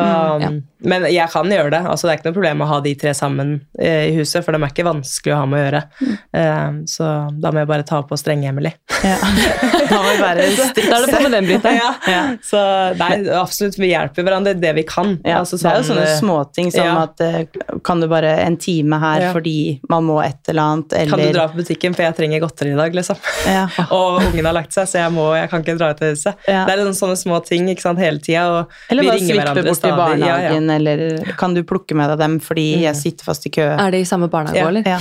ja. 0.43 0.51
men 0.91 1.07
jeg 1.11 1.29
kan 1.33 1.53
gjøre 1.53 1.73
det. 1.75 1.83
altså 1.93 2.07
Det 2.07 2.13
er 2.13 2.21
ikke 2.21 2.29
noe 2.31 2.39
problem 2.39 2.65
å 2.65 2.69
ha 2.71 2.81
de 2.85 2.95
tre 3.05 3.15
sammen 3.17 3.53
uh, 3.61 4.03
i 4.09 4.15
huset, 4.17 4.41
for 4.45 4.55
de 4.55 4.61
er 4.61 4.73
ikke 4.73 4.87
vanskelig 4.89 5.35
å 5.35 5.41
ha 5.43 5.49
med 5.49 5.61
å 5.61 5.65
gjøre. 5.65 5.83
Mm. 6.01 6.77
så 6.89 7.07
da 7.41 7.51
må 7.53 7.61
jeg 7.61 7.67
bare 7.69 7.85
ta 7.87 7.99
på 8.07 8.17
strenge 8.19 8.49
Emily. 8.49 8.71
Ja. 9.05 9.17
da 9.91 9.99
må 10.01 10.15
vi 10.15 10.21
bare 10.21 10.47
strikse. 10.55 10.89
Da 10.89 10.97
er 10.97 11.05
det 11.05 11.15
på 11.15 11.21
med 11.25 11.35
den 11.35 11.49
biten. 11.49 11.77
Ja. 12.09 12.23
Så 12.45 12.61
nei, 12.97 13.11
absolutt, 13.37 13.77
vi 13.79 13.91
hjelper 13.91 14.25
hverandre 14.25 14.55
det 14.57 14.73
vi 14.77 14.85
kan. 14.87 15.15
Altså, 15.21 15.57
så, 15.57 15.67
det 15.67 15.73
er 15.73 15.81
jo 15.81 15.89
sånne 15.91 16.07
små 16.17 16.30
småting 16.31 16.71
som 16.71 16.87
ja. 16.87 16.95
at 17.03 17.21
eh, 17.21 17.41
kan 17.83 18.01
du 18.01 18.07
bare 18.11 18.33
en 18.45 18.57
time 18.57 18.99
her 19.01 19.27
ja. 19.27 19.31
fordi 19.35 19.79
man 19.89 20.07
må 20.07 20.17
et 20.23 20.49
eller 20.49 20.61
annet, 20.63 20.93
eller 20.93 21.11
Kan 21.11 21.23
du 21.25 21.33
dra 21.35 21.47
på 21.51 21.61
butikken, 21.61 21.95
for 21.97 22.05
jeg 22.07 22.17
trenger 22.17 22.43
godteri 22.43 22.73
i 22.73 22.77
dag, 22.79 22.95
liksom. 22.95 23.19
Ja. 23.47 23.67
og 23.97 24.21
ungen 24.21 24.47
har 24.47 24.55
lagt 24.55 24.75
seg, 24.75 24.89
så 24.89 25.03
jeg, 25.03 25.13
må, 25.15 25.27
jeg 25.37 25.51
kan 25.51 25.65
ikke 25.65 25.77
dra 25.79 25.91
ut 25.91 26.01
av 26.01 26.13
huset. 26.13 26.45
Det 26.47 26.75
er 26.75 26.83
noen 26.83 26.97
sånne 26.97 27.19
små 27.19 27.41
ting 27.45 27.69
ikke 27.71 27.85
sant, 27.85 28.01
hele 28.01 28.21
tida, 28.23 28.65
eller 28.91 29.09
bare 29.09 29.21
svippe 29.21 29.65
bort 29.67 29.87
i 29.87 29.93
barnehagen, 30.01 30.69
eller 30.77 31.05
kan 31.39 31.55
du 31.57 31.63
plukke 31.67 31.97
med 31.97 32.11
deg 32.13 32.21
dem 32.21 32.39
fordi 32.43 32.67
mm. 32.77 32.83
jeg 32.87 32.99
sitter 32.99 33.27
fast 33.27 33.47
i 33.47 33.53
kø. 33.53 33.67
Er 33.75 33.93
det 33.93 34.03
i 34.03 34.07
samme 34.07 34.29
barnehage 34.31 34.65
òg, 34.65 34.71
eller? 34.73 34.87
Ja. 34.87 34.99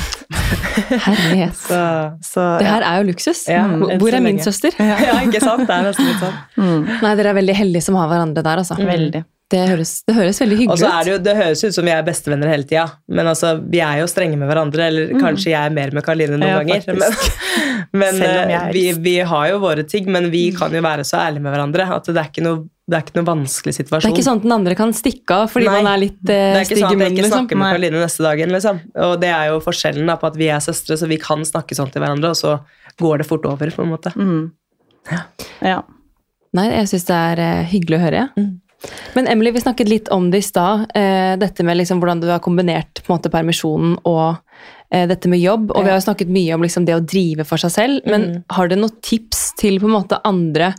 Herlighet. 1.06 1.58
Så, 1.58 1.80
så, 2.26 2.46
det 2.60 2.70
her 2.70 2.86
er 2.86 3.02
jo 3.02 3.10
luksus. 3.10 3.44
Hvor 4.00 4.16
er 4.16 4.24
min 4.24 4.40
søster? 4.42 4.76
ja, 4.90 5.18
ikke 5.24 5.42
sant? 5.42 5.66
Det 5.68 5.76
er 5.76 5.90
nesten 5.90 6.08
litt 6.08 6.22
sånn. 6.22 6.40
Mm. 6.60 6.88
Nei, 7.04 7.12
dere 7.18 7.34
er 7.34 7.38
veldig 7.40 7.58
heldige 7.62 7.86
som 7.86 7.98
har 8.00 8.10
hverandre 8.10 8.44
der, 8.46 8.64
altså. 8.64 8.78
Veldig. 8.80 9.24
Det 9.50 9.60
høres, 9.66 9.92
det 10.06 10.14
høres, 10.14 10.38
veldig 10.38 10.56
hyggelig 10.60 10.70
ut. 10.70 10.76
Og 10.76 10.78
så 10.78 10.90
er 10.94 11.06
det, 11.06 11.10
jo, 11.10 11.20
det 11.26 11.32
høres 11.34 11.62
ut 11.64 11.74
som 11.74 11.86
vi 11.88 11.90
er 11.90 12.02
bestevenner 12.06 12.52
hele 12.52 12.66
tida, 12.70 12.84
men 13.10 13.26
altså, 13.26 13.56
vi 13.72 13.80
er 13.82 13.98
jo 13.98 14.10
strenge 14.10 14.36
med 14.38 14.46
hverandre. 14.46 14.84
Eller 14.86 15.14
mm. 15.16 15.22
kanskje 15.24 15.50
jeg 15.50 15.58
er 15.58 15.72
mer 15.74 15.94
med 15.96 16.06
Karoline 16.06 16.38
noen 16.38 16.52
ja, 16.52 16.60
ganger. 16.60 16.86
Men, 16.94 17.16
men 18.04 18.20
eh, 18.28 18.68
vi, 18.76 18.84
vi, 19.02 19.16
har 19.26 19.48
jo 19.50 19.58
våre 19.64 19.82
ting, 19.90 20.06
men 20.14 20.30
vi 20.30 20.44
mm. 20.52 20.60
kan 20.60 20.76
jo 20.78 20.84
være 20.86 21.06
så 21.08 21.18
ærlige 21.24 21.42
med 21.48 21.56
hverandre 21.56 21.88
at 21.96 22.12
det 22.12 22.22
er 22.22 22.30
ikke 22.30 22.46
noe, 22.46 22.62
er 22.94 23.02
ikke 23.02 23.18
noe 23.18 23.28
vanskelig 23.32 23.74
situasjon. 23.80 24.06
Det 24.06 24.12
er 24.12 24.16
ikke 24.20 24.28
sånn 24.28 24.40
at 24.40 24.46
den 24.46 24.56
andre 24.60 24.78
kan 24.78 24.94
stikke 24.94 25.42
av 25.42 25.50
fordi 25.50 25.66
Nei, 25.66 25.76
man 25.80 25.90
er 25.96 26.02
litt 26.04 26.22
uh, 26.22 26.30
stygg 26.30 26.38
i 26.38 26.46
munnen. 26.46 26.54
Det 26.54 26.62
er 26.62 26.70
ikke 26.70 26.78
sånn 26.78 26.86
at 26.86 27.02
jeg 27.02 27.10
ikke 27.10 27.26
liksom. 27.26 27.36
snakker 27.36 27.62
med 27.64 27.74
Karoline 27.74 28.06
neste 28.06 28.26
dagen, 28.28 28.56
liksom. 28.60 28.82
Og 29.10 29.18
det 29.26 29.34
er 29.34 29.50
jo 29.50 29.60
forskjellen 29.66 30.14
da, 30.14 30.20
på 30.22 30.30
at 30.30 30.38
vi 30.38 30.52
er 30.54 30.62
søstre, 30.62 30.98
så 31.00 31.10
vi 31.10 31.18
kan 31.22 31.42
snakke 31.46 31.78
sånn 31.78 31.90
til 31.90 32.06
hverandre, 32.06 32.34
og 32.36 32.38
så 32.38 32.58
går 33.02 33.22
det 33.24 33.30
fort 33.34 33.50
over, 33.50 33.74
på 33.74 33.82
en 33.82 33.94
måte. 33.98 34.14
Mm. 34.14 34.42
Ja. 35.10 35.22
ja. 35.74 35.78
Nei, 36.54 36.70
jeg 36.70 36.90
syns 36.94 37.10
det 37.10 37.22
er 37.34 37.46
uh, 37.48 37.70
hyggelig 37.74 37.98
å 37.98 38.04
høre. 38.06 38.26
Mm. 38.38 38.50
Men 39.14 39.28
Emily, 39.28 39.50
vi 39.50 39.60
snakket 39.60 39.88
litt 39.88 40.08
om 40.08 40.30
det 40.32 40.40
i 40.40 40.46
stad. 40.46 40.86
Eh, 40.94 41.34
dette 41.40 41.64
med 41.66 41.76
liksom 41.80 42.00
hvordan 42.00 42.22
du 42.22 42.30
har 42.30 42.40
kombinert 42.44 43.02
måte, 43.10 43.32
permisjonen 43.32 43.98
og 44.08 44.38
eh, 44.90 45.06
dette 45.10 45.28
med 45.28 45.42
jobb. 45.42 45.70
Og 45.74 45.82
ja. 45.82 45.84
vi 45.84 45.92
har 45.92 46.00
jo 46.00 46.06
snakket 46.08 46.32
mye 46.32 46.56
om 46.56 46.64
liksom, 46.64 46.86
det 46.88 46.96
å 46.96 47.04
drive 47.04 47.46
for 47.48 47.60
seg 47.60 47.74
selv. 47.74 48.08
Men 48.08 48.26
mm. 48.30 48.40
har 48.56 48.70
du 48.70 48.78
noen 48.78 48.96
tips 49.04 49.50
til 49.60 49.80
på 49.82 49.90
en 49.90 49.98
måte 49.98 50.22
andre 50.24 50.72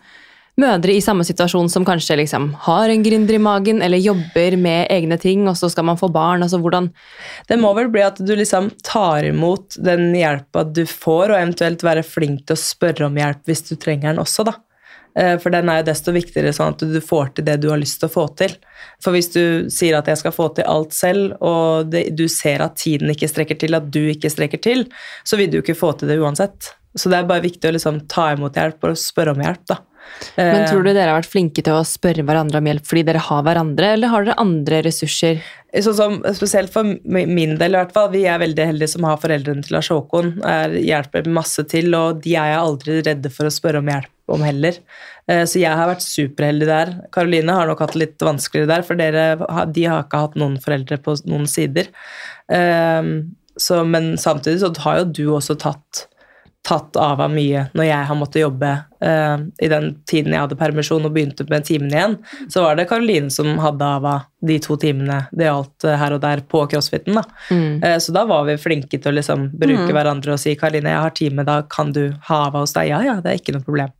mødre 0.59 0.93
i 0.93 1.01
samme 1.01 1.23
situasjon 1.25 1.69
som 1.71 1.85
kanskje 1.87 2.17
liksom 2.19 2.49
har 2.65 2.91
en 2.91 3.03
gründer 3.03 3.37
i 3.37 3.41
magen, 3.41 3.81
eller 3.81 4.01
jobber 4.01 4.57
med 4.59 4.89
egne 4.91 5.17
ting, 5.21 5.45
og 5.49 5.55
så 5.57 5.69
skal 5.71 5.87
man 5.87 5.99
få 5.99 6.11
barn? 6.11 6.43
altså 6.43 6.59
hvordan... 6.61 6.89
Det 7.47 7.57
må 7.59 7.71
vel 7.77 7.89
bli 7.93 8.03
at 8.05 8.19
du 8.19 8.33
liksom 8.35 8.69
tar 8.85 9.25
imot 9.29 9.77
den 9.81 10.11
hjelpa 10.17 10.65
du 10.67 10.83
får, 10.89 11.31
og 11.31 11.37
eventuelt 11.39 11.85
være 11.87 12.05
flink 12.05 12.45
til 12.45 12.57
å 12.57 12.61
spørre 12.61 13.07
om 13.07 13.17
hjelp 13.17 13.47
hvis 13.47 13.65
du 13.69 13.75
trenger 13.79 14.11
den 14.11 14.21
også, 14.23 14.45
da. 14.47 14.57
Eh, 15.17 15.37
for 15.43 15.53
den 15.53 15.69
er 15.69 15.81
jo 15.81 15.87
desto 15.89 16.13
viktigere, 16.15 16.53
sånn 16.55 16.75
at 16.75 16.85
du 16.87 16.99
får 17.03 17.33
til 17.35 17.47
det 17.47 17.57
du 17.63 17.69
har 17.71 17.81
lyst 17.81 17.99
til 18.01 18.09
å 18.09 18.13
få 18.13 18.25
til. 18.39 18.55
For 19.03 19.15
hvis 19.15 19.31
du 19.33 19.43
sier 19.73 19.97
at 19.97 20.07
jeg 20.07 20.21
skal 20.21 20.35
få 20.35 20.49
til 20.55 20.67
alt 20.71 20.95
selv, 20.95 21.35
og 21.43 21.91
det, 21.91 22.07
du 22.17 22.27
ser 22.31 22.63
at 22.63 22.79
tiden 22.79 23.11
ikke 23.13 23.29
strekker 23.31 23.59
til, 23.59 23.77
at 23.77 23.89
du 23.91 24.01
ikke 24.13 24.31
strekker 24.31 24.63
til, 24.63 24.85
så 25.27 25.39
vil 25.39 25.51
du 25.51 25.59
ikke 25.61 25.77
få 25.77 25.93
til 25.99 26.11
det 26.11 26.19
uansett. 26.21 26.73
Så 26.95 27.11
det 27.11 27.21
er 27.21 27.29
bare 27.29 27.43
viktig 27.43 27.69
å 27.69 27.75
liksom 27.75 28.03
ta 28.11 28.31
imot 28.35 28.57
hjelp 28.59 28.89
og 28.89 28.99
spørre 28.99 29.35
om 29.35 29.43
hjelp, 29.43 29.63
da. 29.71 29.79
Men 30.37 30.67
tror 30.69 30.83
du 30.85 30.91
dere 30.91 31.09
har 31.09 31.17
vært 31.17 31.31
flinke 31.31 31.63
til 31.65 31.75
å 31.75 31.85
spørre 31.87 32.23
hverandre 32.27 32.59
om 32.61 32.67
hjelp 32.69 32.85
fordi 32.87 33.03
dere 33.07 33.23
har 33.25 33.41
hverandre, 33.45 33.93
eller 33.95 34.11
har 34.11 34.27
dere 34.27 34.41
andre 34.41 34.81
ressurser? 34.85 35.41
Sånn 35.71 35.95
som, 35.95 36.17
spesielt 36.35 36.71
for 36.73 36.83
min 36.83 37.55
del, 37.59 37.75
i 37.75 37.79
hvert 37.79 37.93
fall. 37.95 38.09
Vi 38.11 38.25
er 38.27 38.41
veldig 38.41 38.65
heldige 38.73 38.91
som 38.91 39.07
har 39.07 39.21
foreldrene 39.21 39.63
til 39.63 39.77
Lars 39.77 39.89
Håkon. 39.93 40.33
Er, 40.47 40.75
hjelper 40.83 41.29
masse 41.31 41.63
til, 41.71 41.93
og 41.95 42.19
de 42.25 42.35
er 42.35 42.51
jeg 42.51 42.59
aldri 42.59 42.97
redde 43.07 43.31
for 43.31 43.47
å 43.47 43.53
spørre 43.53 43.79
om 43.79 43.91
hjelp 43.91 44.35
om 44.35 44.43
heller. 44.45 44.77
Eh, 45.31 45.43
så 45.47 45.61
jeg 45.61 45.79
har 45.79 45.89
vært 45.89 46.03
superheldig 46.05 46.67
der. 46.67 46.93
Karoline 47.15 47.55
har 47.55 47.69
nok 47.69 47.83
hatt 47.85 47.95
det 47.95 48.03
litt 48.03 48.27
vanskeligere 48.27 48.71
der, 48.73 48.85
for 48.87 48.99
dere, 48.99 49.25
de 49.71 49.87
har 49.87 50.05
ikke 50.05 50.23
hatt 50.25 50.39
noen 50.39 50.59
foreldre 50.63 50.99
på 51.03 51.15
noen 51.31 51.47
sider. 51.49 51.91
Eh, 52.51 53.11
så, 53.59 53.81
men 53.87 54.13
samtidig 54.19 54.61
så 54.63 54.73
har 54.85 55.01
jo 55.01 55.11
du 55.11 55.25
også 55.37 55.57
tatt 55.59 56.05
tatt 56.61 56.95
av 56.95 57.21
av 57.21 57.31
mye 57.33 57.63
når 57.73 57.87
jeg 57.87 58.07
har 58.07 58.17
måttet 58.17 58.43
jobbe 58.43 58.69
uh, 59.01 59.37
i 59.57 59.69
den 59.71 59.87
tiden 60.09 60.35
jeg 60.35 60.43
hadde 60.43 60.57
permisjon 60.59 61.07
og 61.07 61.13
begynte 61.15 61.45
med 61.49 61.65
timene 61.65 61.97
igjen, 61.97 62.17
så 62.53 62.67
var 62.67 62.77
det 62.77 62.85
Karoline 62.91 63.31
som 63.33 63.55
hadde 63.63 63.87
av 63.97 64.05
av 64.05 64.27
de 64.45 64.57
to 64.61 64.77
timene 64.81 65.23
det 65.33 65.47
gjaldt 65.47 65.87
uh, 65.89 65.95
her 65.97 66.15
og 66.15 66.21
der 66.21 66.43
på 66.45 66.61
crossfiten. 66.69 67.17
Da. 67.17 67.23
Mm. 67.49 67.81
Uh, 67.81 67.97
så 68.03 68.13
da 68.13 68.27
var 68.29 68.45
vi 68.49 68.59
flinke 68.61 68.99
til 69.01 69.09
å 69.09 69.17
liksom 69.17 69.49
bruke 69.55 69.89
mm. 69.89 69.95
hverandre 69.97 70.35
og 70.37 70.43
si 70.43 70.53
'Karoline, 70.55 70.93
jeg 70.93 71.05
har 71.07 71.17
time, 71.17 71.47
da 71.47 71.61
kan 71.65 71.95
du 71.97 72.03
ha 72.29 72.43
av 72.47 72.59
hos 72.61 72.77
deg?' 72.77 72.93
Ja, 72.93 73.01
ja, 73.09 73.17
det 73.23 73.33
er 73.33 73.41
ikke 73.41 73.57
noe 73.57 73.65
problem. 73.65 73.93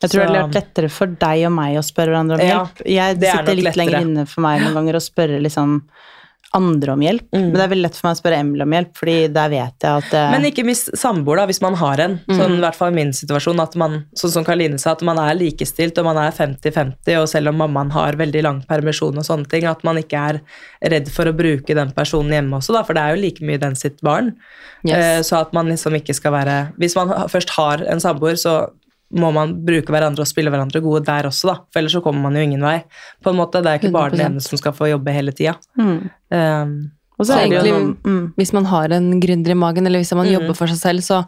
Jeg 0.00 0.12
tror 0.12 0.22
så, 0.22 0.32
det 0.32 0.42
vært 0.42 0.60
lettere 0.62 0.92
for 0.94 1.16
deg 1.26 1.46
og 1.48 1.56
meg 1.58 1.76
å 1.76 1.84
spørre 1.84 2.14
hverandre 2.14 2.38
om 2.38 2.44
hjelp. 2.46 2.84
jeg, 2.86 3.18
sitter 3.18 3.56
litt 3.58 3.66
lettere. 3.68 3.84
lenger 3.84 4.06
inne 4.06 4.28
for 4.30 4.46
meg 4.46 4.62
noen 4.62 4.76
ganger 4.78 5.00
og 5.00 5.04
spørre 5.04 5.40
liksom 5.42 5.80
andre 6.58 6.94
om 6.94 7.02
hjelp. 7.04 7.26
Men 7.34 7.54
det 7.54 7.64
er 7.64 7.72
veldig 7.72 7.86
lett 7.86 7.98
for 7.98 8.08
meg 8.08 8.16
å 8.16 8.20
spørre 8.20 8.40
Emil 8.42 8.64
om 8.64 8.74
hjelp, 8.76 8.92
fordi 8.98 9.16
der 9.34 9.52
vet 9.52 9.86
jeg 9.86 10.02
at 10.02 10.16
eh, 10.18 10.30
Men 10.34 10.48
ikke 10.50 10.64
hvis 10.68 10.84
samboer, 10.98 11.40
da, 11.40 11.46
hvis 11.50 11.62
man 11.64 11.78
har 11.80 12.02
en. 12.04 12.18
Sånn, 12.28 12.58
I 12.58 12.62
hvert 12.64 12.78
fall 12.78 12.92
i 12.92 12.98
min 12.98 13.14
situasjon, 13.16 13.62
at 13.64 13.76
man, 13.80 14.00
sånn 14.18 14.34
som 14.36 14.46
Karoline 14.46 14.80
sa, 14.80 14.94
at 14.96 15.04
man 15.06 15.20
er 15.22 15.38
likestilt 15.38 15.98
og 16.00 16.08
man 16.10 16.20
er 16.22 16.34
50-50, 16.36 17.14
og 17.20 17.28
selv 17.30 17.52
om 17.52 17.60
mammaen 17.62 17.92
har 17.94 18.18
veldig 18.20 18.44
lang 18.46 18.62
permisjon 18.68 19.18
og 19.20 19.26
sånne 19.26 19.50
ting, 19.50 19.68
at 19.70 19.84
man 19.86 20.00
ikke 20.00 20.24
er 20.32 20.40
redd 20.94 21.10
for 21.14 21.30
å 21.30 21.36
bruke 21.36 21.76
den 21.78 21.94
personen 21.96 22.36
hjemme 22.36 22.60
også, 22.60 22.76
da, 22.76 22.84
for 22.86 22.98
det 22.98 23.04
er 23.04 23.16
jo 23.16 23.22
like 23.24 23.46
mye 23.46 23.62
den 23.62 23.78
sitt 23.78 24.02
barn. 24.04 24.34
Yes. 24.86 24.98
Eh, 24.98 25.22
så 25.26 25.42
at 25.42 25.54
man 25.56 25.70
liksom 25.70 25.96
ikke 25.98 26.14
skal 26.14 26.30
være 26.30 26.52
Hvis 26.78 26.94
man 26.94 27.10
først 27.32 27.50
har 27.56 27.82
en 27.90 28.02
samboer, 28.02 28.36
så 28.38 28.68
må 29.14 29.32
man 29.32 29.54
bruke 29.64 29.88
hverandre 29.88 30.20
og 30.20 30.26
spille 30.28 30.50
hverandre 30.52 30.82
gode 30.84 31.04
der 31.06 31.22
også, 31.30 31.46
da. 31.48 31.54
For 31.72 31.80
ellers 31.80 31.94
så 31.96 32.02
kommer 32.04 32.20
man 32.28 32.34
jo 32.36 32.42
ingen 32.44 32.60
vei. 32.60 32.82
På 33.24 33.30
en 33.30 33.36
måte, 33.36 33.62
Det 33.62 33.66
er 33.66 33.78
ikke 33.80 33.92
bare 33.92 34.10
den 34.10 34.20
100%. 34.20 34.26
ene 34.26 34.40
som 34.40 34.58
skal 34.58 34.72
få 34.72 34.90
jobbe 34.90 35.12
hele 35.12 35.32
tida. 35.32 35.56
mm. 35.78 36.10
Um, 36.30 36.90
Og 37.18 37.26
så 37.26 37.32
Så 37.32 37.38
er 37.46 37.48
det 37.48 37.66
jo 37.66 37.78
noen 37.78 37.96
mm. 38.04 38.34
Hvis 38.36 38.52
man 38.52 38.64
har 38.66 38.92
en 38.92 39.20
gründer 39.20 39.50
i 39.50 39.54
magen, 39.54 39.86
eller 39.86 39.98
hvis 39.98 40.14
man 40.14 40.26
Mm. 40.26 40.32
jobber 40.40 40.54
for 40.54 40.66
seg 40.68 40.76
selv, 40.78 41.00
så 41.00 41.26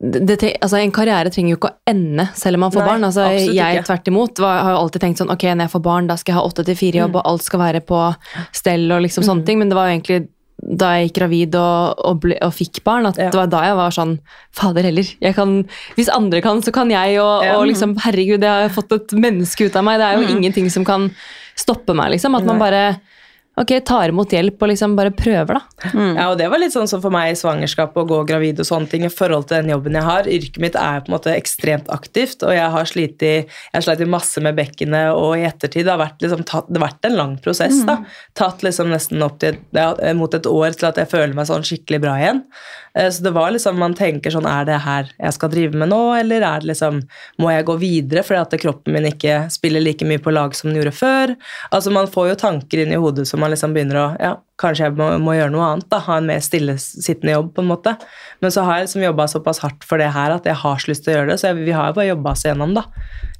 det, 0.00 0.38
altså 0.62 0.78
En 0.80 0.92
karriere 0.92 1.30
trenger 1.30 1.50
jo 1.50 1.56
ikke 1.58 1.70
å 1.72 1.76
ende 1.90 2.28
selv 2.38 2.54
om 2.54 2.60
man 2.60 2.70
får 2.70 2.84
Nei, 2.84 2.88
barn. 2.88 3.04
Altså, 3.08 3.54
jeg 3.54 3.84
tvert 3.84 4.06
imot 4.06 4.38
var, 4.38 4.62
har 4.62 4.70
jo 4.76 4.78
alltid 4.84 5.00
tenkt 5.02 5.18
sånn 5.18 5.30
ok, 5.34 5.42
når 5.58 5.66
jeg 5.66 5.72
får 5.74 5.82
barn, 5.82 6.06
da 6.06 6.14
skal 6.16 6.32
jeg 6.34 6.38
ha 6.40 6.46
åtte 6.48 6.64
til 6.64 6.74
fire 6.78 6.92
Mm. 6.94 7.02
jobb, 7.02 7.16
og 7.16 7.22
alt 7.26 7.42
skal 7.42 7.60
være 7.60 7.80
på 7.84 8.16
stell 8.52 8.92
og 8.92 9.02
liksom 9.02 9.24
sånne 9.24 9.44
ting. 9.44 9.58
Men 9.58 9.68
det 9.68 9.74
var 9.74 9.88
jo 9.88 9.98
egentlig 10.00 10.28
da 10.60 10.88
jeg 10.98 11.08
gikk 11.08 11.18
gravid 11.20 11.54
og, 11.54 11.94
og, 12.04 12.20
ble, 12.20 12.36
og 12.42 12.52
fikk 12.52 12.82
barn, 12.84 13.06
at 13.06 13.16
Ja. 13.18 13.30
det 13.30 13.38
var 13.38 13.46
da 13.46 13.60
jeg 13.62 13.76
var 13.78 13.90
sånn 13.94 14.18
Fader 14.52 14.82
heller. 14.82 15.04
Jeg 15.22 15.34
kan, 15.36 15.52
hvis 15.96 16.08
andre 16.10 16.40
kan, 16.42 16.60
så 16.62 16.72
kan 16.74 16.90
jeg. 16.90 17.18
Og, 17.22 17.44
Ja. 17.44 17.56
og 17.56 17.66
liksom, 17.68 17.96
herregud, 18.02 18.42
jeg 18.42 18.68
har 18.68 18.68
fått 18.74 18.92
et 18.92 19.14
menneske 19.14 19.66
ut 19.66 19.76
av 19.76 19.84
meg. 19.84 19.98
Det 19.98 20.06
er 20.08 20.18
jo 20.18 20.34
ingenting 20.36 20.68
som 20.70 20.84
kan 20.84 21.10
stoppe 21.56 21.94
meg, 21.94 22.10
liksom. 22.12 22.34
At 22.34 22.44
man 22.44 22.56
Mm. 22.56 22.58
Bare 22.58 23.00
ok, 23.60 23.72
tar 23.86 24.12
imot 24.12 24.32
hjelp 24.34 24.62
og 24.62 24.70
liksom 24.72 24.94
bare 24.98 25.12
prøver, 25.14 25.58
da. 25.58 25.90
Ja, 26.16 26.28
og 26.30 26.38
det 26.40 26.48
var 26.50 26.60
litt 26.62 26.74
sånn 26.74 26.88
som 26.90 27.02
for 27.04 27.14
meg 27.14 27.32
i 27.32 27.38
svangerskap 27.38 27.96
å 27.98 28.04
gå 28.08 28.22
gravid 28.28 28.62
og 28.62 28.68
sånne 28.68 28.90
ting 28.90 29.04
i 29.06 29.12
forhold 29.12 29.48
til 29.50 29.60
den 29.60 29.72
jobben 29.74 29.98
jeg 29.98 30.06
har. 30.06 30.30
Yrket 30.38 30.60
mitt 30.62 30.78
er 30.78 31.02
på 31.04 31.12
en 31.12 31.16
måte 31.16 31.34
ekstremt 31.34 31.90
aktivt, 31.94 32.42
og 32.46 32.54
jeg 32.56 32.70
har 32.74 32.90
slitt 32.90 33.22
i, 33.26 33.34
jeg 33.44 33.76
har 33.76 33.86
slitt 33.86 34.04
i 34.04 34.10
masse 34.10 34.42
med 34.44 34.58
bekkenet, 34.58 35.12
og 35.14 35.36
i 35.38 35.46
ettertid 35.48 35.86
det 35.88 35.94
har 35.94 36.02
vært, 36.02 36.18
liksom, 36.24 36.44
tatt, 36.48 36.68
det 36.70 36.80
har 36.80 36.88
vært 36.88 37.10
en 37.10 37.18
lang 37.18 37.36
prosess. 37.44 37.82
da. 37.88 38.00
Tatt 38.38 38.64
liksom 38.66 38.90
nesten 38.94 39.22
opp 39.26 39.38
til, 39.42 39.58
ja, 39.76 39.92
mot 40.14 40.34
et 40.34 40.46
år 40.46 40.76
til 40.78 40.90
at 40.90 41.00
jeg 41.02 41.10
føler 41.10 41.34
meg 41.36 41.48
sånn 41.50 41.66
skikkelig 41.66 42.02
bra 42.04 42.18
igjen. 42.20 42.44
Eh, 42.94 43.10
Så 43.10 43.22
det 43.22 43.30
var 43.36 43.50
liksom, 43.50 43.78
man 43.78 43.94
tenker 43.94 44.30
sånn, 44.30 44.46
er 44.48 44.64
det 44.68 44.80
her 44.84 45.10
jeg 45.18 45.32
skal 45.36 45.50
drive 45.52 45.74
med 45.76 45.88
nå, 45.92 46.00
eller 46.20 46.42
er 46.42 46.60
det 46.60 46.72
liksom, 46.72 47.02
må 47.38 47.50
jeg 47.52 47.66
gå 47.68 47.76
videre 47.80 48.22
fordi 48.26 48.40
at 48.40 48.60
kroppen 48.62 48.92
min 48.94 49.08
ikke 49.12 49.50
spiller 49.52 49.80
like 49.84 50.04
mye 50.08 50.18
på 50.22 50.32
lag 50.34 50.54
som 50.54 50.70
den 50.70 50.80
gjorde 50.80 50.96
før? 50.96 51.36
Altså 51.70 51.92
man 51.94 52.06
får 52.10 52.30
jo 52.32 52.34
tanker 52.46 52.84
inn 52.84 52.92
i 52.92 53.00
hodet 53.00 53.26
som 53.28 53.40
man 53.40 53.50
liksom 53.54 53.74
begynner 53.76 54.00
å, 54.02 54.08
ja, 54.20 54.34
kanskje 54.58 54.88
jeg 54.88 54.96
må, 54.98 55.06
må 55.22 55.36
gjøre 55.36 55.52
noe 55.54 55.66
annet 55.72 55.88
da, 55.92 56.00
ha 56.08 56.16
en 56.18 56.26
mer 56.26 56.40
stillesittende 56.42 57.34
jobb 57.36 57.52
på 57.54 57.62
en 57.62 57.68
måte. 57.70 57.92
Men 58.42 58.50
så 58.54 58.64
har 58.66 58.80
jeg 58.80 58.88
liksom 58.88 59.04
jobbet 59.06 59.32
såpass 59.34 59.60
hardt 59.62 59.86
for 59.86 60.02
det 60.02 60.08
her 60.16 60.34
at 60.34 60.48
jeg 60.50 60.58
har 60.64 60.78
så 60.82 60.90
lyst 60.90 61.04
til 61.06 61.12
å 61.14 61.16
gjøre 61.20 61.30
det, 61.32 61.36
så 61.40 61.50
jeg, 61.52 61.60
vi 61.68 61.74
har 61.76 61.90
jo 61.92 61.98
bare 62.00 62.08
jobbet 62.10 62.32
oss 62.32 62.42
igjennom 62.46 62.74
da. 62.78 62.84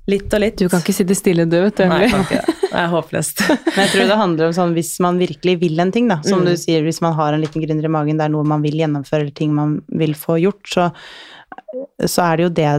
Litt 0.08 0.32
og 0.32 0.40
litt. 0.40 0.56
Du 0.56 0.70
kan 0.72 0.80
ikke 0.80 0.94
sitte 0.96 1.16
stille, 1.18 1.44
død, 1.44 1.64
vet 1.66 1.80
du. 1.82 1.84
Nei, 1.90 1.98
jeg 2.06 2.12
kan 2.14 2.22
ikke 2.24 2.38
det. 2.40 2.54
Det 2.62 2.78
er 2.80 2.86
håpløst. 2.94 3.42
Men 3.74 3.80
jeg 3.82 3.90
tror 3.92 4.06
det 4.08 4.16
handler 4.22 4.46
om 4.46 4.54
sånn 4.56 4.76
hvis 4.78 4.92
man 5.04 5.18
virkelig 5.20 5.56
vil 5.60 5.82
en 5.84 5.92
ting, 5.92 6.06
da. 6.08 6.20
Som 6.24 6.40
Mm. 6.40 6.46
du 6.48 6.54
sier, 6.62 6.86
hvis 6.86 7.02
man 7.04 7.12
har 7.18 7.34
en 7.36 7.42
liten 7.44 7.60
gründer 7.64 7.84
i 7.84 7.90
magen, 7.92 8.16
det 8.16 8.24
er 8.28 8.32
noe 8.32 8.46
man 8.48 8.62
vil 8.64 8.78
gjennomføre, 8.80 9.26
eller 9.26 9.36
ting 9.36 9.52
man 9.56 9.74
vil 10.00 10.14
få 10.16 10.38
gjort, 10.40 10.62
så, 10.72 10.86
så 12.06 12.24
er 12.30 12.36
det 12.40 12.46
jo 12.46 12.52
det, 12.56 12.70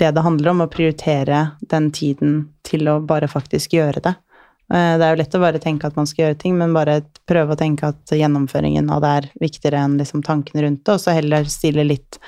det 0.00 0.10
det 0.16 0.24
handler 0.26 0.50
om, 0.54 0.64
å 0.64 0.70
prioritere 0.72 1.44
den 1.70 1.90
tiden 1.94 2.34
til 2.66 2.88
å 2.90 2.98
bare 3.04 3.28
faktisk 3.30 3.76
gjøre 3.78 4.02
det. 4.08 4.16
Eh, 4.72 4.98
Det 4.98 5.04
er 5.04 5.14
jo 5.14 5.20
lett 5.22 5.34
å 5.34 5.42
bare 5.42 5.62
tenke 5.62 5.86
at 5.86 5.96
man 5.98 6.06
skal 6.06 6.26
gjøre 6.28 6.38
ting, 6.38 6.58
men 6.58 6.74
bare 6.76 7.00
prøve 7.26 7.54
å 7.54 7.58
tenke 7.58 7.88
at 7.90 8.14
gjennomføringen 8.14 8.90
av 8.90 9.00
det 9.02 9.14
er 9.16 9.30
viktigere 9.40 9.82
enn 9.84 9.98
liksom 9.98 10.22
tankene 10.22 10.62
rundt 10.66 10.84
det, 10.84 10.94
og 10.94 11.00
så 11.02 11.14
heller 11.16 11.44
stille 11.50 11.84
litt 11.86 12.20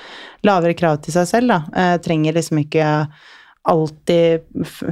lavere 0.43 0.75
krav 0.75 1.01
til 1.03 1.15
seg 1.15 1.29
selv, 1.29 1.47
da. 1.53 1.61
Jeg 1.75 2.03
Trenger 2.03 2.33
liksom 2.33 2.59
ikke 2.63 2.89
alltid 3.63 4.43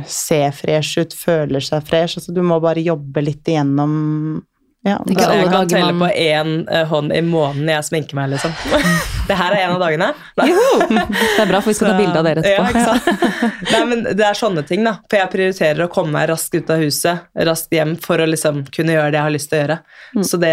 se 0.07 0.39
fresh 0.55 1.01
ut, 1.01 1.13
føler 1.13 1.59
seg 1.59 1.83
fresh. 1.83 2.17
Altså, 2.17 2.31
du 2.31 2.41
må 2.41 2.59
bare 2.63 2.79
jobbe 2.79 3.23
litt 3.25 3.47
igjennom 3.51 4.45
ja, 4.87 4.97
ikke 5.05 5.25
jeg 5.29 5.49
kan 5.51 5.67
telle 5.69 5.91
man- 5.93 6.09
på 6.09 6.15
én 6.17 6.85
hånd 6.89 7.13
i 7.13 7.21
måneden 7.21 7.69
jeg 7.69 7.83
sminker 7.89 8.17
meg, 8.17 8.31
liksom. 8.33 8.53
Det 9.31 9.35
her 9.37 9.53
er 9.53 9.61
en 9.63 9.75
av 9.75 9.79
dagene. 9.79 10.07
Det 10.35 11.39
er 11.39 11.47
bra, 11.47 11.59
for 11.61 11.69
vi 11.69 11.75
skal 11.77 11.91
ta 11.91 11.97
bilde 11.99 12.19
av 12.19 12.25
dere 12.25 12.41
Ja, 12.43 12.63
etterpå. 12.65 12.71
ikke 12.73 12.81
sant? 12.89 13.69
Nei, 13.71 13.81
men 13.87 14.01
det 14.17 14.25
er 14.27 14.35
sånne 14.35 14.63
ting, 14.67 14.81
da. 14.83 14.95
For 15.07 15.21
jeg 15.21 15.29
prioriterer 15.31 15.85
å 15.85 15.87
komme 15.93 16.11
meg 16.17 16.25
raskt 16.33 16.57
ut 16.57 16.71
av 16.73 16.81
huset, 16.83 17.21
raskt 17.47 17.71
hjem, 17.71 17.93
for 18.03 18.19
å 18.19 18.25
liksom 18.27 18.63
kunne 18.75 18.97
gjøre 18.97 19.13
det 19.13 19.19
jeg 19.21 19.27
har 19.27 19.35
lyst 19.37 19.51
til 19.53 19.59
å 19.59 19.61
gjøre. 19.61 19.77
Mm. 20.17 20.25
Så 20.27 20.39
det, 20.41 20.51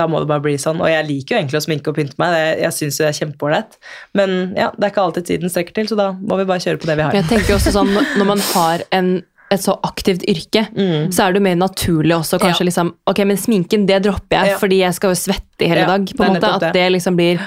da 0.00 0.08
må 0.10 0.24
det 0.24 0.30
bare 0.32 0.42
bli 0.48 0.56
sånn. 0.58 0.80
Og 0.82 0.90
jeg 0.90 1.06
liker 1.06 1.36
jo 1.36 1.40
egentlig 1.44 1.60
å 1.60 1.66
sminke 1.68 1.92
og 1.92 2.00
pynte 2.00 2.18
meg, 2.18 2.34
det, 2.34 2.42
jeg 2.64 2.76
syns 2.80 2.98
jo 2.98 3.04
det 3.06 3.12
er 3.12 3.18
kjempeålreit. 3.20 3.78
Men 4.18 4.34
ja, 4.58 4.72
det 4.74 4.88
er 4.88 4.94
ikke 4.96 5.04
alltid 5.06 5.28
tiden 5.30 5.52
strekker 5.54 5.78
til, 5.78 5.92
så 5.92 6.00
da 6.00 6.08
må 6.18 6.40
vi 6.40 6.48
bare 6.50 6.64
kjøre 6.66 6.82
på 6.82 6.90
det 6.90 6.98
vi 6.98 7.06
har. 7.06 7.14
jeg 7.20 7.28
tenker 7.30 7.60
også 7.60 7.76
sånn, 7.76 7.92
når 8.18 8.30
man 8.32 8.42
har 8.50 8.86
en, 8.96 9.12
et 9.50 9.60
så 9.60 9.74
aktivt 9.82 10.22
yrke, 10.30 10.66
så 11.10 11.24
er 11.26 11.32
det 11.32 11.40
jo 11.40 11.46
mer 11.48 11.56
naturlig 11.58 12.14
også 12.14 12.38
kanskje 12.38 12.60
Mm. 12.60 12.66
Ja. 12.66 12.68
liksom 12.70 12.92
Ok, 13.10 13.18
men 13.26 13.36
sminken, 13.36 13.86
det 13.86 14.02
dropper 14.04 14.36
jeg, 14.38 14.46
Ja. 14.52 14.58
fordi 14.58 14.78
jeg 14.78 14.94
skal 14.94 15.10
jo 15.10 15.14
svette 15.18 15.60
i 15.64 15.68
hele 15.68 15.80
Ja, 15.80 15.86
dag. 15.86 16.06
på 16.06 16.24
en 16.24 16.34
måte, 16.36 16.54
At 16.54 16.60
det. 16.60 16.72
det 16.74 16.92
liksom 16.92 17.16
blir 17.16 17.40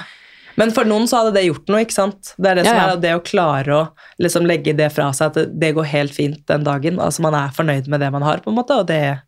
Men 0.56 0.70
for 0.70 0.84
noen 0.84 1.08
så 1.08 1.16
hadde 1.24 1.34
det 1.34 1.46
gjort 1.48 1.66
noe, 1.68 1.80
ikke 1.82 1.92
sant. 1.92 2.34
Det 2.38 2.46
er 2.50 2.54
det 2.54 2.66
som 2.66 2.76
er 2.76 2.96
det 2.96 3.10
å 3.16 3.22
klare 3.24 3.66
å 3.74 3.88
liksom 4.20 4.46
legge 4.46 4.76
det 4.76 4.92
fra 4.92 5.10
seg, 5.12 5.26
at 5.26 5.34
det, 5.34 5.58
det 5.58 5.74
går 5.74 5.84
helt 5.86 6.12
fint 6.14 6.46
den 6.46 6.62
dagen. 6.62 6.98
Altså 7.00 7.20
man 7.22 7.34
er 7.34 7.48
fornøyd 7.48 7.88
med 7.88 7.98
det 8.00 8.12
man 8.12 8.22
har, 8.22 8.36
på 8.38 8.48
en 8.52 8.54
måte, 8.54 8.70
og 8.78 8.86
det, 8.86 9.20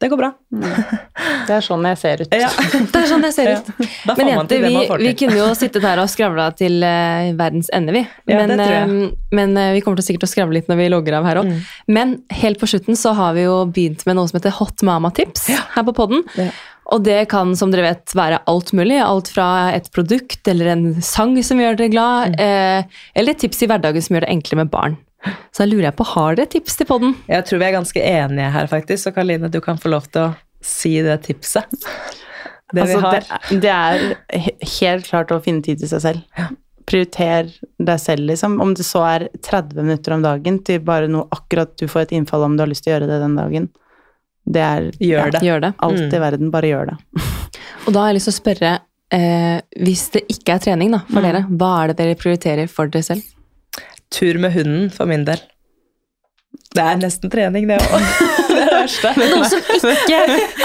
det 0.00 0.08
går 0.08 0.16
bra. 0.16 0.30
det 1.46 1.52
er 1.58 1.64
sånn 1.64 1.84
jeg 1.84 1.98
ser 2.00 2.22
ut. 2.24 2.32
Ja. 2.40 2.48
Det 2.92 3.02
er 3.02 3.06
sånn 3.10 3.24
jeg 3.26 3.34
ser 3.36 3.50
ut. 3.52 3.66
Ja, 4.08 4.14
Men 4.16 4.30
jenter, 4.32 4.62
vi, 4.64 4.72
vi 5.04 5.12
kunne 5.20 5.36
jo 5.36 5.48
sittet 5.58 5.84
her 5.84 6.00
og 6.00 6.08
skravla 6.08 6.46
til 6.56 6.78
uh, 6.80 7.28
verdens 7.38 7.68
ende, 7.76 7.92
vi. 7.98 8.02
Ja, 8.30 8.40
Men, 8.40 8.54
tror 8.56 8.72
jeg. 8.72 8.88
eh, 9.10 9.36
men 9.36 9.52
uh, 9.60 9.66
vi 9.76 9.82
kommer 9.84 10.00
til 10.00 10.08
sikkert 10.08 10.24
å 10.24 10.30
skravle 10.32 10.56
litt 10.56 10.70
når 10.72 10.80
vi 10.80 10.88
logger 10.94 11.18
av 11.20 11.28
her 11.28 11.42
òg. 11.42 11.50
Mm. 11.52 11.60
Men 11.92 12.16
helt 12.40 12.60
på 12.62 12.68
slutten 12.72 12.96
så 12.98 13.12
har 13.18 13.36
vi 13.36 13.44
jo 13.44 13.58
begynt 13.68 14.06
med 14.08 14.16
noe 14.18 14.30
som 14.32 14.40
heter 14.40 14.56
Hot 14.56 14.82
Mama-tips 14.88 15.50
her 15.76 15.86
på 15.90 15.96
podden. 16.00 16.24
Og 16.90 17.04
det 17.06 17.20
kan, 17.30 17.52
som 17.54 17.70
dere 17.70 17.84
vet, 17.90 18.16
være 18.18 18.40
alt 18.50 18.72
mulig. 18.74 18.96
Alt 19.04 19.28
fra 19.30 19.50
et 19.76 19.86
produkt 19.94 20.48
eller 20.50 20.72
en 20.72 20.86
sang 21.04 21.36
som 21.46 21.60
gjør 21.62 21.76
dere 21.78 21.92
glad, 21.92 22.32
Mm. 22.32 22.40
eh, 22.42 22.98
eller 23.14 23.36
et 23.36 23.44
tips 23.44 23.62
i 23.62 23.68
hverdagen 23.70 24.02
som 24.02 24.16
gjør 24.16 24.24
det 24.26 24.32
enklere 24.32 24.64
med 24.64 24.72
barn. 24.72 24.96
Så 25.52 25.64
da 25.64 25.66
lurer 25.68 25.88
jeg 25.90 25.96
på, 25.98 26.06
har 26.14 26.36
dere 26.38 26.48
tips 26.48 26.76
til 26.80 26.86
podden? 26.88 27.14
Jeg 27.28 27.44
tror 27.48 27.58
vi 27.60 27.66
er 27.68 27.74
ganske 27.76 28.00
enige 28.00 28.50
her, 28.54 28.66
faktisk. 28.70 29.02
Så 29.04 29.12
Karoline, 29.14 29.50
du 29.52 29.60
kan 29.60 29.76
få 29.78 29.90
lov 29.92 30.06
til 30.12 30.22
å 30.28 30.34
si 30.64 30.94
det 31.04 31.18
tipset. 31.26 31.66
Det 32.72 32.82
altså, 32.84 32.96
vi 32.96 33.04
har. 33.04 33.20
Det, 33.50 33.60
det 33.60 33.70
er 33.74 34.50
helt 34.80 35.08
klart 35.10 35.32
å 35.34 35.40
finne 35.44 35.62
tid 35.66 35.80
til 35.82 35.90
seg 35.90 36.00
selv. 36.04 36.50
Prioriter 36.90 37.50
deg 37.78 38.00
selv, 38.02 38.24
liksom. 38.30 38.56
Om 38.62 38.72
det 38.78 38.86
så 38.86 39.02
er 39.06 39.26
30 39.46 39.82
minutter 39.84 40.14
om 40.16 40.22
dagen 40.24 40.56
til 40.66 40.80
bare 40.86 41.10
noe 41.10 41.28
akkurat 41.34 41.74
du 41.78 41.86
får 41.90 42.06
et 42.08 42.14
innfall 42.18 42.46
om 42.46 42.56
du 42.56 42.64
har 42.64 42.70
lyst 42.70 42.86
til 42.86 42.94
å 42.94 42.96
gjøre 42.96 43.10
det 43.10 43.18
den 43.22 43.36
dagen. 43.38 43.68
Det 44.50 44.62
er 44.64 44.88
Gjør 44.98 45.34
det. 45.36 45.42
Gjør 45.46 45.60
det. 45.66 45.72
alt 45.84 46.00
Mm. 46.00 46.14
i 46.16 46.22
verden. 46.24 46.50
Bare 46.54 46.70
gjør 46.72 46.86
det. 46.92 46.96
Og 47.86 47.92
da 47.92 48.00
har 48.06 48.08
jeg 48.10 48.18
lyst 48.20 48.30
til 48.30 48.34
å 48.34 48.38
spørre, 48.40 48.72
eh, 49.12 49.60
hvis 49.84 50.06
det 50.16 50.24
ikke 50.32 50.56
er 50.56 50.64
trening 50.64 50.90
da, 50.96 51.02
for 51.10 51.20
Mm. 51.20 51.26
dere, 51.28 51.44
hva 51.50 51.70
er 51.84 51.92
det 51.92 51.96
dere 52.00 52.16
prioriterer 52.18 52.68
for 52.72 52.86
dere 52.88 53.02
selv? 53.06 53.22
Tur 54.10 54.38
med 54.42 54.52
hunden, 54.52 54.90
for 54.90 55.08
min 55.10 55.24
del. 55.26 55.42
Det 56.74 56.82
er 56.82 56.98
nesten 57.00 57.30
trening, 57.30 57.68
det 57.70 57.80
òg. 57.80 58.46
Det 58.80 59.12
Men 59.16 59.30
det. 59.30 59.36
Noe 59.36 59.48
som 59.50 59.90
ikke 59.90 60.18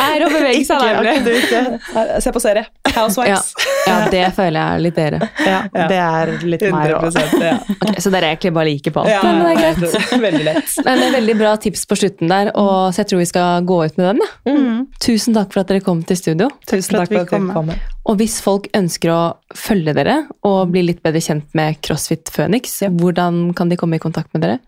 er 0.05 0.23
å 0.25 0.29
bevege 0.31 0.65
seg 0.67 0.81
nærmere. 0.81 2.21
Se 2.23 2.31
på 2.35 2.41
serie. 2.43 2.65
Ja, 2.85 2.93
Housewives. 3.01 3.49
ja, 3.87 3.95
det 4.11 4.21
føler 4.37 4.55
jeg 4.59 4.75
er 4.79 4.83
litt 4.85 4.95
dere. 4.99 5.19
Ja, 5.45 5.57
Ja. 5.75 5.87
det 5.91 5.97
er 5.99 6.31
litt 6.47 6.61
mer 6.71 6.93
òg. 6.95 7.17
ja. 7.41 7.57
Okay, 7.75 7.99
så 8.01 8.11
dere 8.13 8.29
er 8.29 8.35
egentlig 8.35 8.53
bare 8.55 8.69
like 8.69 8.91
på 8.95 9.03
alt. 9.03 9.11
ja. 9.11 9.21
men 9.23 9.41
det 9.43 9.51
er 9.51 9.59
greit. 9.61 10.21
Veldig 10.27 10.45
lett. 10.47 10.75
Men 10.85 11.01
det 11.01 11.07
er 11.09 11.15
veldig 11.19 11.35
bra 11.41 11.55
tips 11.65 11.85
på 11.89 11.97
slutten 11.99 12.31
der, 12.31 12.51
og 12.55 12.93
så 12.95 13.03
jeg 13.03 13.09
tror 13.11 13.19
vi 13.23 13.27
skal 13.29 13.65
gå 13.67 13.79
ut 13.85 13.97
med 13.99 14.05
den. 14.07 14.21
Mm. 14.47 14.79
Tusen 15.03 15.35
takk 15.35 15.51
for 15.53 15.63
at 15.65 15.73
dere 15.73 15.83
kom 15.85 16.03
til 16.07 16.17
studio. 16.19 16.49
Tusen 16.69 16.97
takk 16.99 17.11
for 17.11 17.23
at 17.25 17.27
du 17.27 17.33
kom. 17.35 17.49
kom. 17.53 17.73
Og 18.05 18.19
hvis 18.21 18.37
folk 18.45 18.69
ønsker 18.77 19.11
å 19.11 19.19
følge 19.57 19.93
dere 19.97 20.19
og 20.45 20.71
bli 20.71 20.83
litt 20.85 21.01
bedre 21.05 21.21
kjent 21.25 21.47
med 21.57 21.79
CrossFit 21.85 22.29
Phoenix, 22.31 22.77
hvordan 22.85 23.49
kan 23.57 23.69
de 23.71 23.77
komme 23.81 23.97
i 23.99 24.03
kontakt 24.03 24.31
med 24.35 24.45
dere? 24.45 24.59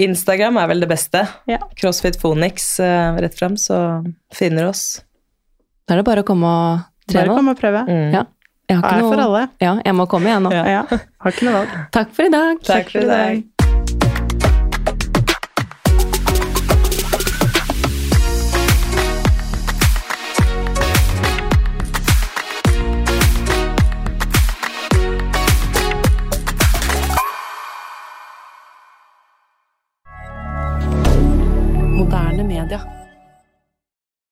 Instagram 0.00 0.56
er 0.62 0.68
vel 0.70 0.80
det 0.84 0.88
beste. 0.88 1.24
Ja. 1.50 1.58
Crossfit 1.76 2.16
Phoenix 2.20 2.78
eh, 2.80 3.18
rett 3.20 3.34
frem, 3.36 3.58
så 3.60 3.76
finner 4.32 4.64
du 4.66 4.72
oss. 4.72 4.86
Da 5.86 5.96
er 5.96 6.00
det 6.00 6.06
bare 6.08 6.24
å 6.24 6.26
komme 6.26 6.48
og 6.48 6.88
Bare 7.12 7.26
komme 7.28 7.42
kom 7.42 7.50
og 7.52 7.58
prøve. 7.58 7.82
Mm. 7.90 8.14
Ja. 8.14 8.22
Jeg 8.70 8.78
har 8.78 8.94
Er 8.94 9.02
noe... 9.02 9.10
for 9.12 9.20
alle. 9.20 9.40
Ja, 9.60 9.72
jeg 9.84 9.96
må 9.98 10.06
komme 10.08 10.30
igjen 10.30 10.46
nå. 10.46 10.52
Ja. 10.54 10.62
Ja. 10.70 11.00
Har 11.24 11.34
ikke 11.34 11.48
noe 11.48 11.56
valg. 11.58 11.74
Takk 11.92 12.14
for 12.16 12.24
i 12.28 12.32
dag. 12.32 12.62
Takk 12.64 12.92
for 12.94 13.02
i 13.02 13.10
dag. 13.10 13.42